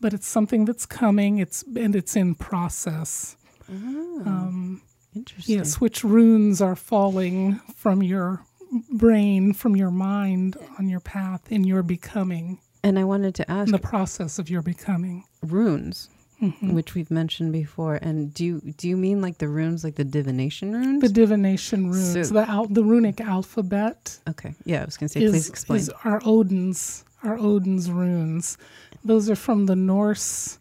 But 0.00 0.12
it's 0.12 0.26
something 0.26 0.64
that's 0.64 0.84
coming. 0.84 1.38
It's 1.38 1.62
and 1.62 1.94
it's 1.94 2.16
in 2.16 2.34
process. 2.34 3.36
Oh, 3.70 4.22
um, 4.26 4.82
interesting. 5.14 5.56
Yes, 5.56 5.80
which 5.80 6.02
runes 6.02 6.60
are 6.60 6.76
falling 6.76 7.60
from 7.76 8.02
your 8.02 8.44
brain, 8.90 9.52
from 9.52 9.76
your 9.76 9.92
mind 9.92 10.56
on 10.80 10.88
your 10.88 11.00
path 11.00 11.50
in 11.50 11.62
your 11.62 11.84
becoming. 11.84 12.58
And 12.82 12.98
I 12.98 13.04
wanted 13.04 13.36
to 13.36 13.48
ask 13.48 13.68
in 13.68 13.72
the 13.72 13.78
process 13.78 14.40
of 14.40 14.50
your 14.50 14.62
becoming 14.62 15.24
runes 15.42 16.08
mm-hmm. 16.42 16.72
which 16.72 16.94
we've 16.94 17.10
mentioned 17.10 17.52
before. 17.52 17.94
And 17.96 18.34
do 18.34 18.44
you 18.44 18.60
do 18.76 18.88
you 18.88 18.96
mean 18.96 19.22
like 19.22 19.38
the 19.38 19.48
runes, 19.48 19.84
like 19.84 19.94
the 19.94 20.04
divination 20.04 20.72
runes? 20.72 21.00
The 21.00 21.08
divination 21.08 21.90
runes, 21.90 22.28
so, 22.28 22.34
the 22.34 22.48
al- 22.50 22.66
the 22.66 22.82
runic 22.82 23.20
alphabet. 23.20 24.18
Okay, 24.28 24.54
yeah, 24.64 24.82
I 24.82 24.84
was 24.84 24.96
going 24.96 25.08
to 25.08 25.12
say, 25.12 25.22
is, 25.22 25.30
please 25.30 25.48
explain. 25.48 25.78
Is 25.78 25.90
our 26.04 26.20
Odin's 26.24 27.04
our 27.22 27.38
Odin's 27.38 27.90
runes? 27.90 28.58
Those 29.04 29.30
are 29.30 29.36
from 29.36 29.66
the 29.66 29.76
Norse 29.76 30.58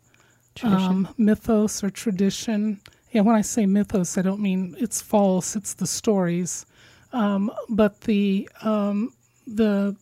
um, 0.63 1.07
mythos 1.17 1.83
or 1.83 1.89
tradition. 1.89 2.79
Yeah, 3.11 3.21
when 3.21 3.35
I 3.35 3.41
say 3.41 3.65
mythos, 3.65 4.17
I 4.17 4.21
don't 4.21 4.39
mean 4.39 4.75
it's 4.79 5.01
false. 5.01 5.55
It's 5.55 5.73
the 5.73 5.87
stories, 5.87 6.65
um, 7.11 7.51
but 7.69 8.01
the 8.01 8.47
um, 8.61 9.13
the 9.47 9.95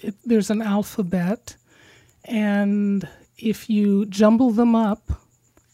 it, 0.00 0.14
there's 0.24 0.50
an 0.50 0.60
alphabet, 0.60 1.56
and 2.24 3.08
if 3.44 3.68
you 3.68 4.06
jumble 4.06 4.50
them 4.50 4.74
up 4.74 5.12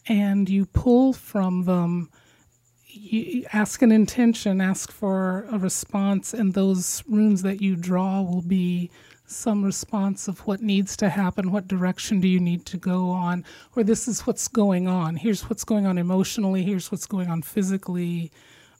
and 0.07 0.49
you 0.49 0.65
pull 0.65 1.13
from 1.13 1.63
them, 1.63 2.09
you 2.87 3.45
ask 3.53 3.81
an 3.81 3.91
intention, 3.91 4.59
ask 4.59 4.91
for 4.91 5.47
a 5.49 5.57
response, 5.57 6.33
and 6.33 6.53
those 6.53 7.01
runes 7.07 7.41
that 7.43 7.61
you 7.61 7.77
draw 7.77 8.21
will 8.21 8.41
be 8.41 8.91
some 9.25 9.63
response 9.63 10.27
of 10.27 10.45
what 10.45 10.61
needs 10.61 10.97
to 10.97 11.07
happen, 11.07 11.53
what 11.53 11.69
direction 11.69 12.19
do 12.19 12.27
you 12.27 12.41
need 12.41 12.65
to 12.65 12.75
go 12.75 13.09
on, 13.09 13.45
or 13.77 13.83
this 13.83 14.05
is 14.05 14.27
what's 14.27 14.49
going 14.49 14.89
on. 14.89 15.15
Here's 15.15 15.49
what's 15.49 15.63
going 15.63 15.85
on 15.85 15.97
emotionally, 15.97 16.63
here's 16.63 16.91
what's 16.91 17.05
going 17.05 17.29
on 17.29 17.41
physically, 17.41 18.33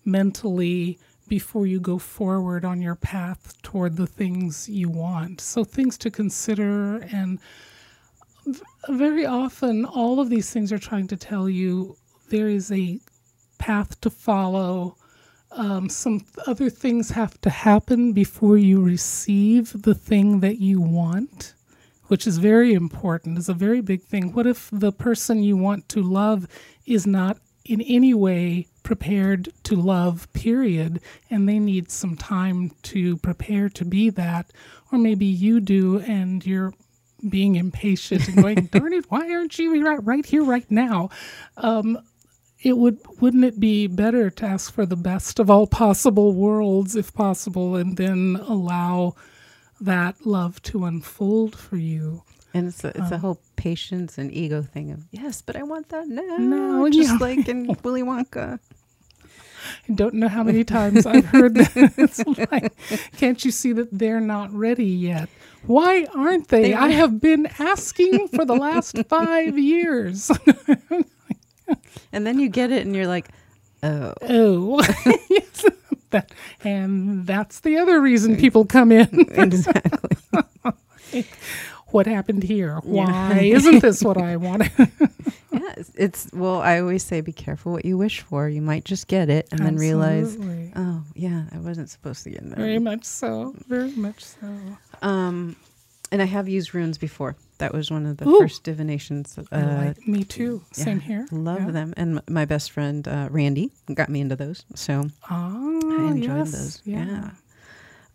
mentally, 0.04 1.00
before 1.30 1.66
you 1.66 1.80
go 1.80 1.98
forward 1.98 2.66
on 2.66 2.82
your 2.82 2.96
path 2.96 3.62
toward 3.62 3.96
the 3.96 4.08
things 4.08 4.68
you 4.68 4.90
want. 4.90 5.40
So, 5.40 5.64
things 5.64 5.98
to 6.00 6.12
consider 6.12 6.98
and 6.98 7.40
very 8.90 9.26
often 9.26 9.86
all 9.86 10.20
of 10.20 10.30
these 10.30 10.52
things 10.52 10.72
are 10.72 10.80
trying 10.80 11.08
to 11.08 11.18
tell 11.18 11.50
you 11.50 11.96
there 12.30 12.48
is 12.48 12.72
a 12.72 13.00
path 13.58 14.00
to 14.02 14.10
follow. 14.10 14.98
Um, 15.52 15.90
some 15.90 16.26
other 16.48 16.70
things 16.70 17.12
have 17.12 17.40
to 17.42 17.50
happen 17.50 18.14
before 18.14 18.58
you 18.58 18.82
receive 18.82 19.82
the 19.84 19.94
thing 19.94 20.40
that 20.40 20.60
you 20.60 20.80
want, 20.80 21.54
which 22.08 22.26
is 22.26 22.38
very 22.38 22.74
important, 22.74 23.38
is 23.38 23.50
a 23.50 23.54
very 23.54 23.82
big 23.82 24.02
thing. 24.02 24.34
What 24.34 24.48
if 24.48 24.70
the 24.72 24.92
person 24.92 25.44
you 25.44 25.58
want 25.58 25.90
to 25.90 26.02
love 26.02 26.48
is 26.86 27.06
not 27.06 27.38
in 27.66 27.82
any 27.82 28.14
way 28.14 28.68
prepared 28.84 29.50
to 29.64 29.76
love, 29.76 30.32
period, 30.34 31.02
and 31.30 31.48
they 31.48 31.60
need 31.60 31.92
some 31.92 32.16
time 32.16 32.72
to 32.84 33.18
prepare 33.18 33.70
to 33.70 33.86
be 33.86 34.10
that? 34.10 34.52
Or 34.92 34.98
maybe 34.98 35.26
you 35.26 35.60
do 35.60 36.00
and 36.00 36.46
you're 36.46 36.74
being 37.30 37.56
impatient 37.56 38.28
and 38.28 38.42
going, 38.42 38.66
darn 38.72 38.94
it, 38.94 39.10
why 39.10 39.32
aren't 39.32 39.58
you 39.58 39.86
right, 39.86 40.04
right 40.04 40.26
here, 40.26 40.44
right 40.44 40.70
now? 40.70 41.10
Um, 41.58 42.00
it 42.64 42.78
would 42.78 43.00
wouldn't 43.20 43.44
it 43.44 43.60
be 43.60 43.88
better 43.88 44.30
to 44.30 44.46
ask 44.46 44.74
for 44.74 44.86
the 44.86 44.96
best 44.96 45.40
of 45.40 45.50
all 45.50 45.68
possible 45.68 46.34
worlds 46.34 46.96
if 46.96 47.14
possible 47.14 47.76
and 47.76 47.98
then 47.98 48.40
allow 48.48 49.16
that 49.80 50.26
love 50.26 50.62
to 50.62 50.86
unfold 50.86 51.56
for 51.56 51.78
you 51.78 52.22
and 52.54 52.68
it's 52.68 52.84
a, 52.84 52.90
it's 52.90 53.00
um, 53.00 53.14
a 53.14 53.18
whole 53.18 53.42
patience 53.56 54.18
and 54.18 54.32
ego 54.32 54.62
thing 54.62 54.92
of 54.92 55.04
yes 55.12 55.42
but 55.42 55.56
i 55.56 55.64
want 55.64 55.90
that 55.90 56.08
now 56.08 56.38
no 56.38 56.90
just 56.90 57.14
yeah. 57.14 57.18
like 57.18 57.48
in 57.48 57.66
willy 57.84 58.04
wonka 58.04 58.60
I 59.90 59.94
don't 59.94 60.16
know 60.16 60.28
how 60.28 60.44
many 60.44 60.64
times 60.64 61.06
I've 61.06 61.26
heard 61.26 61.56
that. 61.56 61.94
it's 61.98 62.26
like, 62.52 62.74
can't 63.18 63.44
you 63.44 63.52
see 63.52 63.74
that 63.74 63.90
they're 63.92 64.22
not 64.22 64.52
ready 64.54 64.86
yet? 64.86 65.30
Why 65.66 66.06
aren't 66.16 66.48
they? 66.48 66.64
they 66.64 66.74
I 66.74 66.90
have 66.90 67.22
been 67.22 67.48
asking 67.60 68.30
for 68.30 68.46
the 68.46 68.56
last 68.56 68.98
five 69.10 69.58
years. 69.58 70.32
and 72.12 72.26
then 72.26 72.40
you 72.40 72.50
get 72.50 72.72
it 72.72 72.86
and 72.86 72.96
you're 72.96 73.08
like, 73.08 73.30
oh. 73.84 74.14
Oh. 74.22 74.82
yes. 75.30 75.66
That, 76.10 76.32
and 76.64 77.26
that's 77.26 77.62
the 77.62 77.78
other 77.78 78.02
reason 78.02 78.36
people 78.36 78.66
come 78.66 78.92
in. 78.92 79.28
exactly. 79.32 81.26
what 81.88 82.06
happened 82.06 82.44
here? 82.44 82.80
Why 82.84 83.40
yeah. 83.40 83.56
isn't 83.56 83.80
this 83.80 84.04
what 84.04 84.18
I 84.18 84.36
wanted? 84.36 84.72
Yeah, 85.78 85.84
it's 85.96 86.30
well. 86.34 86.62
I 86.62 86.80
always 86.80 87.04
say, 87.04 87.22
be 87.22 87.34
careful 87.34 87.72
what 87.72 87.86
you 87.86 87.98
wish 87.98 88.22
for. 88.22 88.50
You 88.50 88.62
might 88.62 88.86
just 88.86 89.08
get 89.08 89.30
it 89.30 89.48
and 89.52 89.62
Absolutely. 89.62 89.88
then 89.88 89.98
realize, 90.38 90.72
oh 90.76 91.04
yeah, 91.16 91.44
I 91.52 91.58
wasn't 91.60 91.90
supposed 91.90 92.24
to 92.24 92.30
get 92.30 92.48
that. 92.50 92.58
Very 92.58 92.80
much 92.80 93.04
so. 93.06 93.56
Very 93.68 93.92
much 93.92 94.24
so. 94.24 94.48
Um, 95.02 95.56
and 96.12 96.22
I 96.22 96.26
have 96.26 96.50
used 96.50 96.74
runes 96.74 96.98
before. 96.98 97.36
That 97.60 97.74
was 97.74 97.90
one 97.90 98.06
of 98.06 98.18
the 98.18 98.28
Ooh. 98.28 98.40
first 98.40 98.64
divinations. 98.64 99.38
Uh, 99.38 99.44
like 99.52 100.08
me 100.08 100.24
too. 100.24 100.64
Yeah, 100.76 100.84
Same 100.84 101.00
here. 101.00 101.28
Love 101.32 101.66
yeah. 101.66 101.72
them. 101.72 101.94
And 101.96 102.22
my 102.28 102.46
best 102.46 102.72
friend 102.72 103.08
uh, 103.08 103.28
Randy 103.32 103.72
got 103.94 104.10
me 104.10 104.20
into 104.20 104.36
those. 104.36 104.66
So 104.76 105.08
oh, 105.30 105.82
I 106.00 106.12
enjoyed 106.12 106.38
yes. 106.38 106.52
those. 106.52 106.82
Yeah. 106.86 107.06
yeah. 107.06 107.30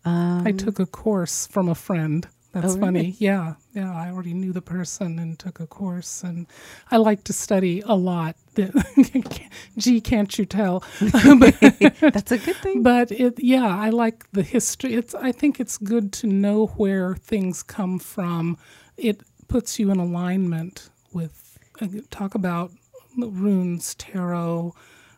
Um, 0.05 0.47
I 0.47 0.51
took 0.51 0.79
a 0.79 0.85
course 0.85 1.47
from 1.47 1.67
a 1.67 1.75
friend 1.75 2.27
that's 2.61 2.75
oh, 2.75 2.79
funny. 2.79 2.99
Really? 2.99 3.15
Yeah, 3.19 3.55
yeah. 3.73 3.95
I 3.95 4.09
already 4.09 4.33
knew 4.33 4.53
the 4.53 4.61
person 4.61 5.19
and 5.19 5.37
took 5.37 5.59
a 5.59 5.67
course, 5.67 6.23
and 6.23 6.47
I 6.91 6.97
like 6.97 7.23
to 7.25 7.33
study 7.33 7.81
a 7.85 7.95
lot. 7.95 8.35
Gee, 9.77 10.01
can't 10.01 10.37
you 10.37 10.45
tell? 10.45 10.83
That's 10.99 12.31
a 12.31 12.37
good 12.37 12.55
thing. 12.57 12.83
But 12.83 13.11
it, 13.11 13.41
yeah, 13.41 13.67
I 13.67 13.89
like 13.89 14.29
the 14.31 14.43
history. 14.43 14.93
It's. 14.93 15.15
I 15.15 15.31
think 15.31 15.59
it's 15.59 15.77
good 15.77 16.11
to 16.13 16.27
know 16.27 16.67
where 16.77 17.15
things 17.15 17.63
come 17.63 17.99
from. 17.99 18.57
It 18.97 19.21
puts 19.47 19.79
you 19.79 19.91
in 19.91 19.99
alignment 19.99 20.89
with, 21.13 21.57
uh, 21.81 21.87
talk 22.09 22.35
about 22.35 22.71
runes, 23.17 23.95
tarot, 23.95 24.75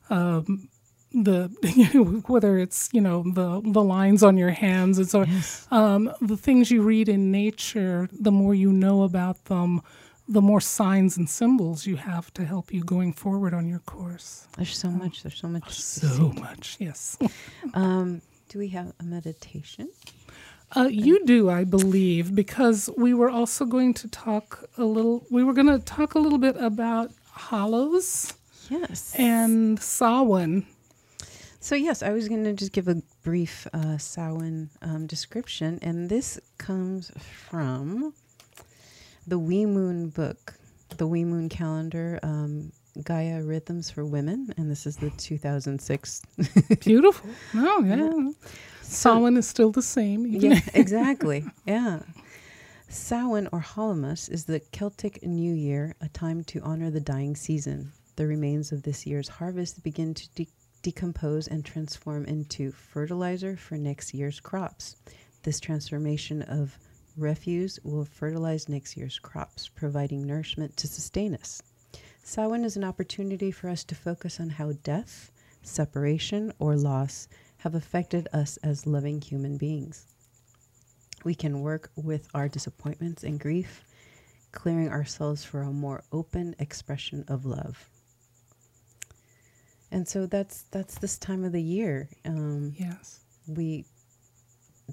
um, 0.10 0.69
the 1.14 1.50
whether 2.28 2.58
it's 2.58 2.90
you 2.94 3.02
know 3.02 3.24
the 3.34 3.62
the 3.72 3.82
lines 3.84 4.22
on 4.24 4.38
your 4.38 4.52
hands 4.52 5.00
it's 5.00 5.16
or 5.16 5.26
Yes. 5.26 5.68
um, 5.72 6.12
the 6.22 6.38
things 6.38 6.70
you 6.70 6.82
read 6.84 7.10
in 7.10 7.32
nature 7.32 8.08
the 8.12 8.32
more 8.32 8.54
you 8.54 8.72
know 8.72 9.04
about 9.04 9.46
them 9.46 9.82
the 10.28 10.42
more 10.42 10.62
signs 10.62 11.18
and 11.18 11.28
symbols 11.28 11.88
you 11.88 11.96
have 11.96 12.32
to 12.36 12.46
help 12.46 12.72
you 12.72 12.84
going 12.84 13.14
forward 13.14 13.54
on 13.56 13.66
your 13.68 13.80
course 13.80 14.48
There's 14.56 14.78
so 14.78 14.90
much. 14.92 15.24
There's 15.24 15.40
so 15.40 15.48
much. 15.48 15.66
to 15.76 15.82
so 15.82 16.32
much 16.40 16.78
yes 16.80 17.18
Um, 17.74 18.22
do 18.50 18.60
we 18.60 18.68
have 18.70 18.94
a 19.00 19.04
meditation? 19.04 19.90
uh, 20.76 20.88
you 20.92 21.26
do 21.26 21.50
i 21.50 21.64
believe 21.64 22.36
because 22.36 22.88
we 22.96 23.12
were 23.16 23.30
also 23.32 23.66
going 23.66 23.94
to 23.96 24.08
talk 24.10 24.70
a 24.78 24.84
little 24.84 25.26
we 25.32 25.44
were 25.44 25.54
going 25.54 25.66
to 25.80 25.80
talk 25.80 26.14
a 26.14 26.20
little 26.20 26.38
bit 26.38 26.56
about 26.58 27.10
hollows 27.32 28.34
Yes. 28.70 29.16
and 29.18 29.80
Samhain. 29.82 30.68
So 31.62 31.76
yes, 31.76 32.02
I 32.02 32.12
was 32.12 32.30
going 32.30 32.46
to 32.46 32.54
just 32.54 32.72
give 32.72 32.88
a 32.88 33.02
brief 33.22 33.68
uh, 33.74 33.98
Samhain 33.98 34.70
um, 34.82 35.08
description, 35.08 35.78
and 35.82 36.10
this 36.10 36.40
comes 36.58 37.12
from 37.20 38.14
the 39.28 39.38
We'Moon 39.38 40.10
book, 40.10 40.54
the 40.98 41.06
We'Moon 41.06 41.50
calendar, 41.50 42.18
um, 42.24 42.72
Gaia 43.04 43.42
Rhythms 43.44 43.92
for 43.92 44.06
Women, 44.06 44.54
and 44.58 44.72
this 44.72 44.86
is 44.88 44.96
the 44.98 45.10
2006. 45.12 46.22
Beautiful. 46.80 47.30
Oh, 47.56 47.84
yeah. 47.84 48.32
Samhain 48.82 49.36
is 49.38 49.48
still 49.48 49.72
the 49.72 49.82
same. 49.82 50.26
yeah, 50.26 50.60
exactly. 50.74 51.46
Yeah. 51.66 52.00
Samhain 52.88 53.48
or 53.52 53.60
Hallowmas 53.62 54.30
is 54.32 54.46
the 54.46 54.62
Celtic 54.72 55.22
New 55.22 55.54
Year, 55.54 55.94
a 56.02 56.08
time 56.10 56.44
to 56.46 56.60
honor 56.62 56.90
the 56.90 57.00
dying 57.00 57.36
season. 57.36 57.92
The 58.16 58.26
remains 58.26 58.72
of 58.72 58.82
this 58.82 59.06
year's 59.06 59.28
harvest 59.28 59.84
begin 59.84 60.16
to 60.16 60.30
de- 60.34 60.48
decompose 60.82 61.48
and 61.48 61.66
transform 61.66 62.26
into 62.26 62.72
fertilizer 62.72 63.58
for 63.58 63.78
next 63.78 64.14
year's 64.14 64.40
crops. 64.40 64.96
This 65.44 65.60
transformation 65.60 66.42
of 66.44 66.78
refuse 67.18 67.80
will 67.84 68.06
fertilize 68.06 68.70
next 68.70 68.96
year's 68.96 69.20
crops, 69.20 69.68
providing 69.68 70.26
nourishment 70.26 70.78
to 70.78 70.88
sustain 70.88 71.36
us. 71.36 71.62
Samhain 72.24 72.64
is 72.64 72.78
an 72.78 72.84
opportunity 72.84 73.52
for 73.52 73.70
us 73.70 73.84
to 73.86 73.96
focus 73.96 74.40
on 74.40 74.50
how 74.50 74.74
death, 74.84 75.32
separation, 75.64 76.54
or 76.60 76.76
loss 76.76 77.28
have 77.58 77.76
affected 77.76 78.28
us 78.32 78.58
as 78.58 78.86
living 78.86 79.22
human 79.22 79.58
beings. 79.58 80.06
We 81.26 81.36
can 81.36 81.62
work 81.62 81.92
with 81.96 82.30
our 82.34 82.48
disappointments 82.48 83.24
and 83.24 83.40
grief, 83.40 83.84
clearing 84.52 84.90
ourselves 84.90 85.44
for 85.44 85.62
a 85.62 85.72
more 85.72 86.04
open 86.12 86.56
expression 86.60 87.26
of 87.28 87.46
love. 87.46 87.89
And 89.92 90.08
so 90.08 90.26
that's 90.26 90.64
that's 90.72 90.98
this 91.00 91.18
time 91.18 91.44
of 91.44 91.52
the 91.52 91.62
year. 91.62 92.10
Um, 92.26 92.74
Yes. 92.78 93.20
we 93.48 93.86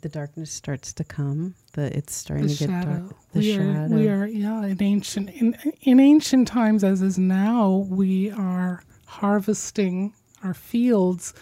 the 0.02 0.08
darkness 0.10 0.50
starts 0.50 0.92
to 0.94 1.04
come. 1.04 1.54
The 1.72 1.96
it's 1.96 2.14
starting 2.14 2.46
The 2.48 2.54
to 2.54 2.58
get 2.58 2.68
shadow. 2.70 2.90
dark. 3.00 3.16
The 3.32 3.38
we 3.38 3.52
shadow. 3.54 3.84
are 3.84 3.88
we 3.88 4.08
are 4.08 4.26
yeah, 4.26 4.64
in 4.66 4.82
ancient 4.82 5.30
in 5.30 5.56
in 5.82 6.00
ancient 6.00 6.48
times 6.48 6.84
as 6.84 7.02
is 7.02 7.18
now, 7.18 7.86
we 7.88 8.30
are 8.30 8.82
harvesting 9.06 10.12
our 10.42 10.54
fields. 10.54 11.32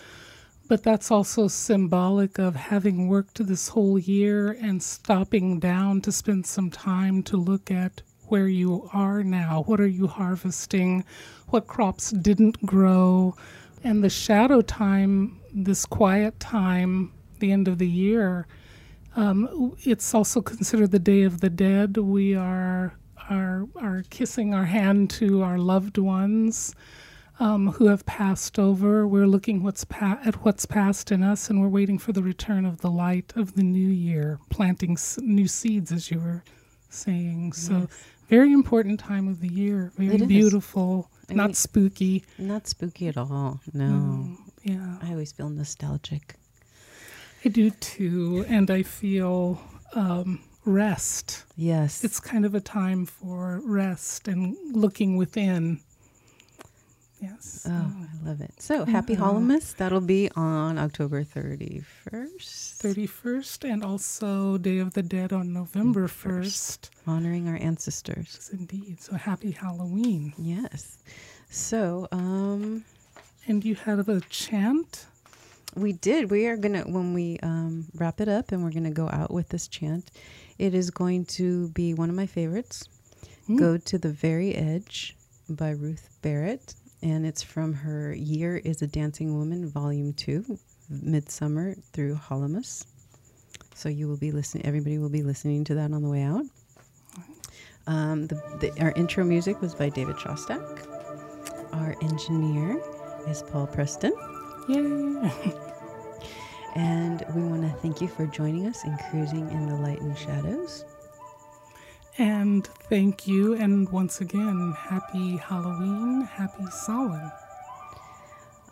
But 0.66 0.82
that's 0.82 1.10
also 1.10 1.46
symbolic 1.48 2.38
of 2.38 2.56
having 2.56 3.06
worked 3.08 3.44
this 3.46 3.68
whole 3.68 3.98
year 3.98 4.50
and 4.50 4.82
stopping 4.82 5.60
down 5.60 6.00
to 6.02 6.10
spend 6.12 6.46
some 6.46 6.70
time 6.70 7.22
to 7.24 7.36
look 7.36 7.70
at 7.70 8.00
where 8.28 8.48
you 8.48 8.88
are 8.92 9.22
now. 9.22 9.62
What 9.66 9.80
are 9.80 9.86
you 9.86 10.06
harvesting? 10.06 11.04
What 11.48 11.66
crops 11.66 12.10
didn't 12.10 12.64
grow? 12.64 13.36
And 13.82 14.02
the 14.02 14.10
shadow 14.10 14.60
time, 14.62 15.40
this 15.52 15.84
quiet 15.84 16.38
time, 16.40 17.12
the 17.38 17.52
end 17.52 17.68
of 17.68 17.78
the 17.78 17.88
year, 17.88 18.46
um, 19.16 19.76
it's 19.84 20.14
also 20.14 20.40
considered 20.40 20.90
the 20.90 20.98
Day 20.98 21.22
of 21.22 21.40
the 21.40 21.50
Dead. 21.50 21.96
We 21.98 22.34
are 22.34 22.94
are 23.30 23.66
are 23.76 24.02
kissing 24.10 24.52
our 24.52 24.64
hand 24.66 25.08
to 25.10 25.42
our 25.42 25.56
loved 25.58 25.96
ones 25.98 26.74
um, 27.40 27.72
who 27.72 27.86
have 27.86 28.04
passed 28.06 28.58
over. 28.58 29.06
We're 29.06 29.26
looking 29.26 29.62
what's 29.62 29.84
pa- 29.84 30.20
at 30.24 30.44
what's 30.44 30.66
passed 30.66 31.10
in 31.12 31.22
us, 31.22 31.48
and 31.50 31.60
we're 31.60 31.68
waiting 31.68 31.98
for 31.98 32.12
the 32.12 32.22
return 32.22 32.64
of 32.64 32.80
the 32.80 32.90
light 32.90 33.32
of 33.36 33.54
the 33.54 33.62
new 33.62 33.88
year, 33.88 34.38
planting 34.50 34.92
s- 34.92 35.18
new 35.22 35.48
seeds, 35.48 35.90
as 35.92 36.10
you 36.10 36.18
were 36.20 36.42
saying. 36.90 37.52
So, 37.54 37.88
very 38.36 38.52
important 38.52 38.98
time 39.00 39.26
of 39.32 39.36
the 39.40 39.48
year. 39.62 39.92
Very 39.96 40.16
It 40.16 40.28
beautiful, 40.28 40.92
And 41.28 41.36
not 41.36 41.50
we- 41.50 41.54
spooky. 41.54 42.14
Not 42.38 42.66
spooky 42.66 43.06
at 43.08 43.16
all. 43.16 43.60
No. 43.72 43.84
Mm, 43.84 44.36
yeah. 44.72 44.98
I 45.02 45.10
always 45.12 45.32
feel 45.32 45.48
nostalgic. 45.50 46.24
I 47.44 47.48
do 47.50 47.70
too, 47.70 48.44
and 48.48 48.70
I 48.70 48.82
feel 48.82 49.60
um, 49.94 50.40
rest. 50.64 51.44
Yes. 51.56 52.02
It's 52.06 52.20
kind 52.32 52.44
of 52.48 52.54
a 52.54 52.60
time 52.60 53.06
for 53.06 53.60
rest 53.64 54.28
and 54.28 54.56
looking 54.84 55.16
within. 55.22 55.80
Yes. 57.24 57.66
Oh, 57.68 57.70
I 57.72 58.28
love 58.28 58.40
it. 58.40 58.52
So 58.58 58.84
happy. 58.84 59.16
Hallowmas. 59.16 59.74
That'll 59.76 60.00
be 60.00 60.30
on 60.36 60.78
October 60.78 61.24
31st. 61.24 61.84
31st 62.82 63.70
and 63.72 63.82
also 63.82 64.58
Day 64.58 64.78
of 64.78 64.92
the 64.92 65.02
Dead 65.02 65.32
on 65.32 65.52
November 65.52 66.06
1st. 66.06 66.90
Honoring 67.06 67.48
our 67.48 67.56
ancestors. 67.56 68.30
Yes, 68.34 68.50
indeed. 68.52 69.00
So 69.00 69.14
happy 69.16 69.52
Halloween. 69.52 70.34
Yes. 70.36 70.98
So, 71.48 72.08
um, 72.12 72.84
And 73.46 73.64
you 73.64 73.74
had 73.74 74.06
a 74.08 74.20
chant? 74.28 75.06
we 75.76 75.92
did. 75.92 76.30
We 76.30 76.46
are 76.46 76.56
going 76.56 76.74
to, 76.74 76.82
when 76.82 77.14
we 77.14 77.38
um, 77.42 77.86
wrap 77.94 78.20
it 78.20 78.28
up 78.28 78.52
and 78.52 78.62
we're 78.62 78.70
going 78.70 78.84
to 78.84 78.90
go 78.90 79.08
out 79.08 79.30
with 79.32 79.48
this 79.48 79.66
chant, 79.66 80.10
it 80.58 80.74
is 80.74 80.90
going 80.90 81.24
to 81.26 81.68
be 81.70 81.94
one 81.94 82.10
of 82.10 82.16
my 82.16 82.26
favorites. 82.26 82.84
Mm. 83.48 83.58
Go 83.58 83.76
to 83.78 83.98
the 83.98 84.10
Very 84.10 84.54
Edge 84.54 85.16
by 85.48 85.70
Ruth 85.70 86.08
Barrett. 86.22 86.74
And 87.04 87.26
it's 87.26 87.42
from 87.42 87.74
her 87.74 88.14
Year 88.14 88.56
is 88.56 88.80
a 88.80 88.86
Dancing 88.86 89.36
Woman, 89.36 89.68
Volume 89.68 90.14
2, 90.14 90.58
Midsummer 90.88 91.74
through 91.92 92.14
Hallowmas. 92.14 92.86
So 93.74 93.90
you 93.90 94.08
will 94.08 94.16
be 94.16 94.32
listening, 94.32 94.64
everybody 94.64 94.96
will 94.96 95.10
be 95.10 95.22
listening 95.22 95.64
to 95.64 95.74
that 95.74 95.92
on 95.92 96.02
the 96.02 96.08
way 96.08 96.22
out. 96.22 96.44
Um, 97.86 98.26
the, 98.26 98.36
the, 98.58 98.82
our 98.82 98.92
intro 98.92 99.22
music 99.22 99.60
was 99.60 99.74
by 99.74 99.90
David 99.90 100.16
Shostak. 100.16 100.86
Our 101.74 101.94
engineer 102.00 102.80
is 103.28 103.42
Paul 103.42 103.66
Preston. 103.66 104.12
Yay. 104.68 105.52
And 106.76 107.24
we 107.36 107.42
want 107.42 107.62
to 107.62 107.68
thank 107.80 108.00
you 108.00 108.08
for 108.08 108.26
joining 108.26 108.66
us 108.66 108.82
in 108.84 108.98
Cruising 109.08 109.48
in 109.52 109.68
the 109.68 109.76
Light 109.76 110.00
and 110.00 110.18
Shadows. 110.18 110.84
And 112.16 112.64
thank 112.88 113.26
you. 113.26 113.54
And 113.54 113.88
once 113.90 114.20
again, 114.20 114.74
happy 114.78 115.36
Halloween, 115.36 116.22
happy 116.22 116.64
Samhain. 116.70 117.32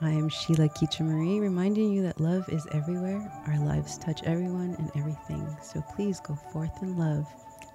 I 0.01 0.11
am 0.11 0.29
Sheila 0.29 0.69
Kicha-Marie, 0.69 1.41
reminding 1.41 1.93
you 1.93 2.03
that 2.03 2.21
love 2.21 2.49
is 2.49 2.67
everywhere. 2.73 3.31
Our 3.47 3.59
lives 3.59 3.99
touch 3.99 4.23
everyone 4.25 4.77
and 4.79 4.91
everything. 4.97 5.47
So 5.63 5.83
please 5.95 6.21
go 6.21 6.35
forth 6.53 6.71
in 6.83 6.97
love. 6.97 7.27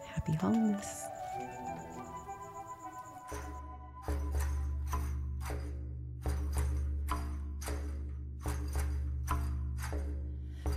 Happy 0.05 0.33
Hallowmas. 0.33 1.03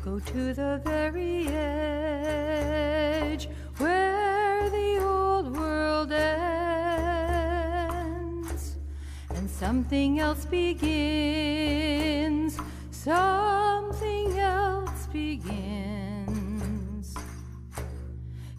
Go 0.05 0.19
to 0.19 0.55
the 0.55 0.81
very 0.85 1.47
edge 1.49 2.90
something 9.61 10.19
else 10.19 10.45
begins. 10.47 12.59
Something 12.91 14.39
else 14.39 15.07
begins. 15.13 17.15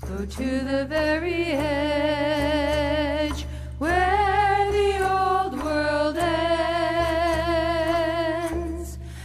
Go 0.01 0.25
to 0.25 0.59
the 0.71 0.85
very 0.87 1.53
edge 1.53 3.45
where 3.79 4.71
the 4.71 5.11
old 5.11 5.63
world 5.63 6.17
ends 6.17 6.29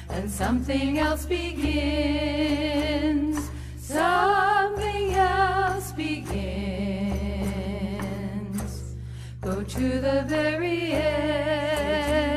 and 0.08 0.30
something 0.30 0.98
else 0.98 1.26
begins. 1.26 2.65
To 9.68 10.00
the 10.00 10.24
very 10.28 10.92
edge 10.92 12.35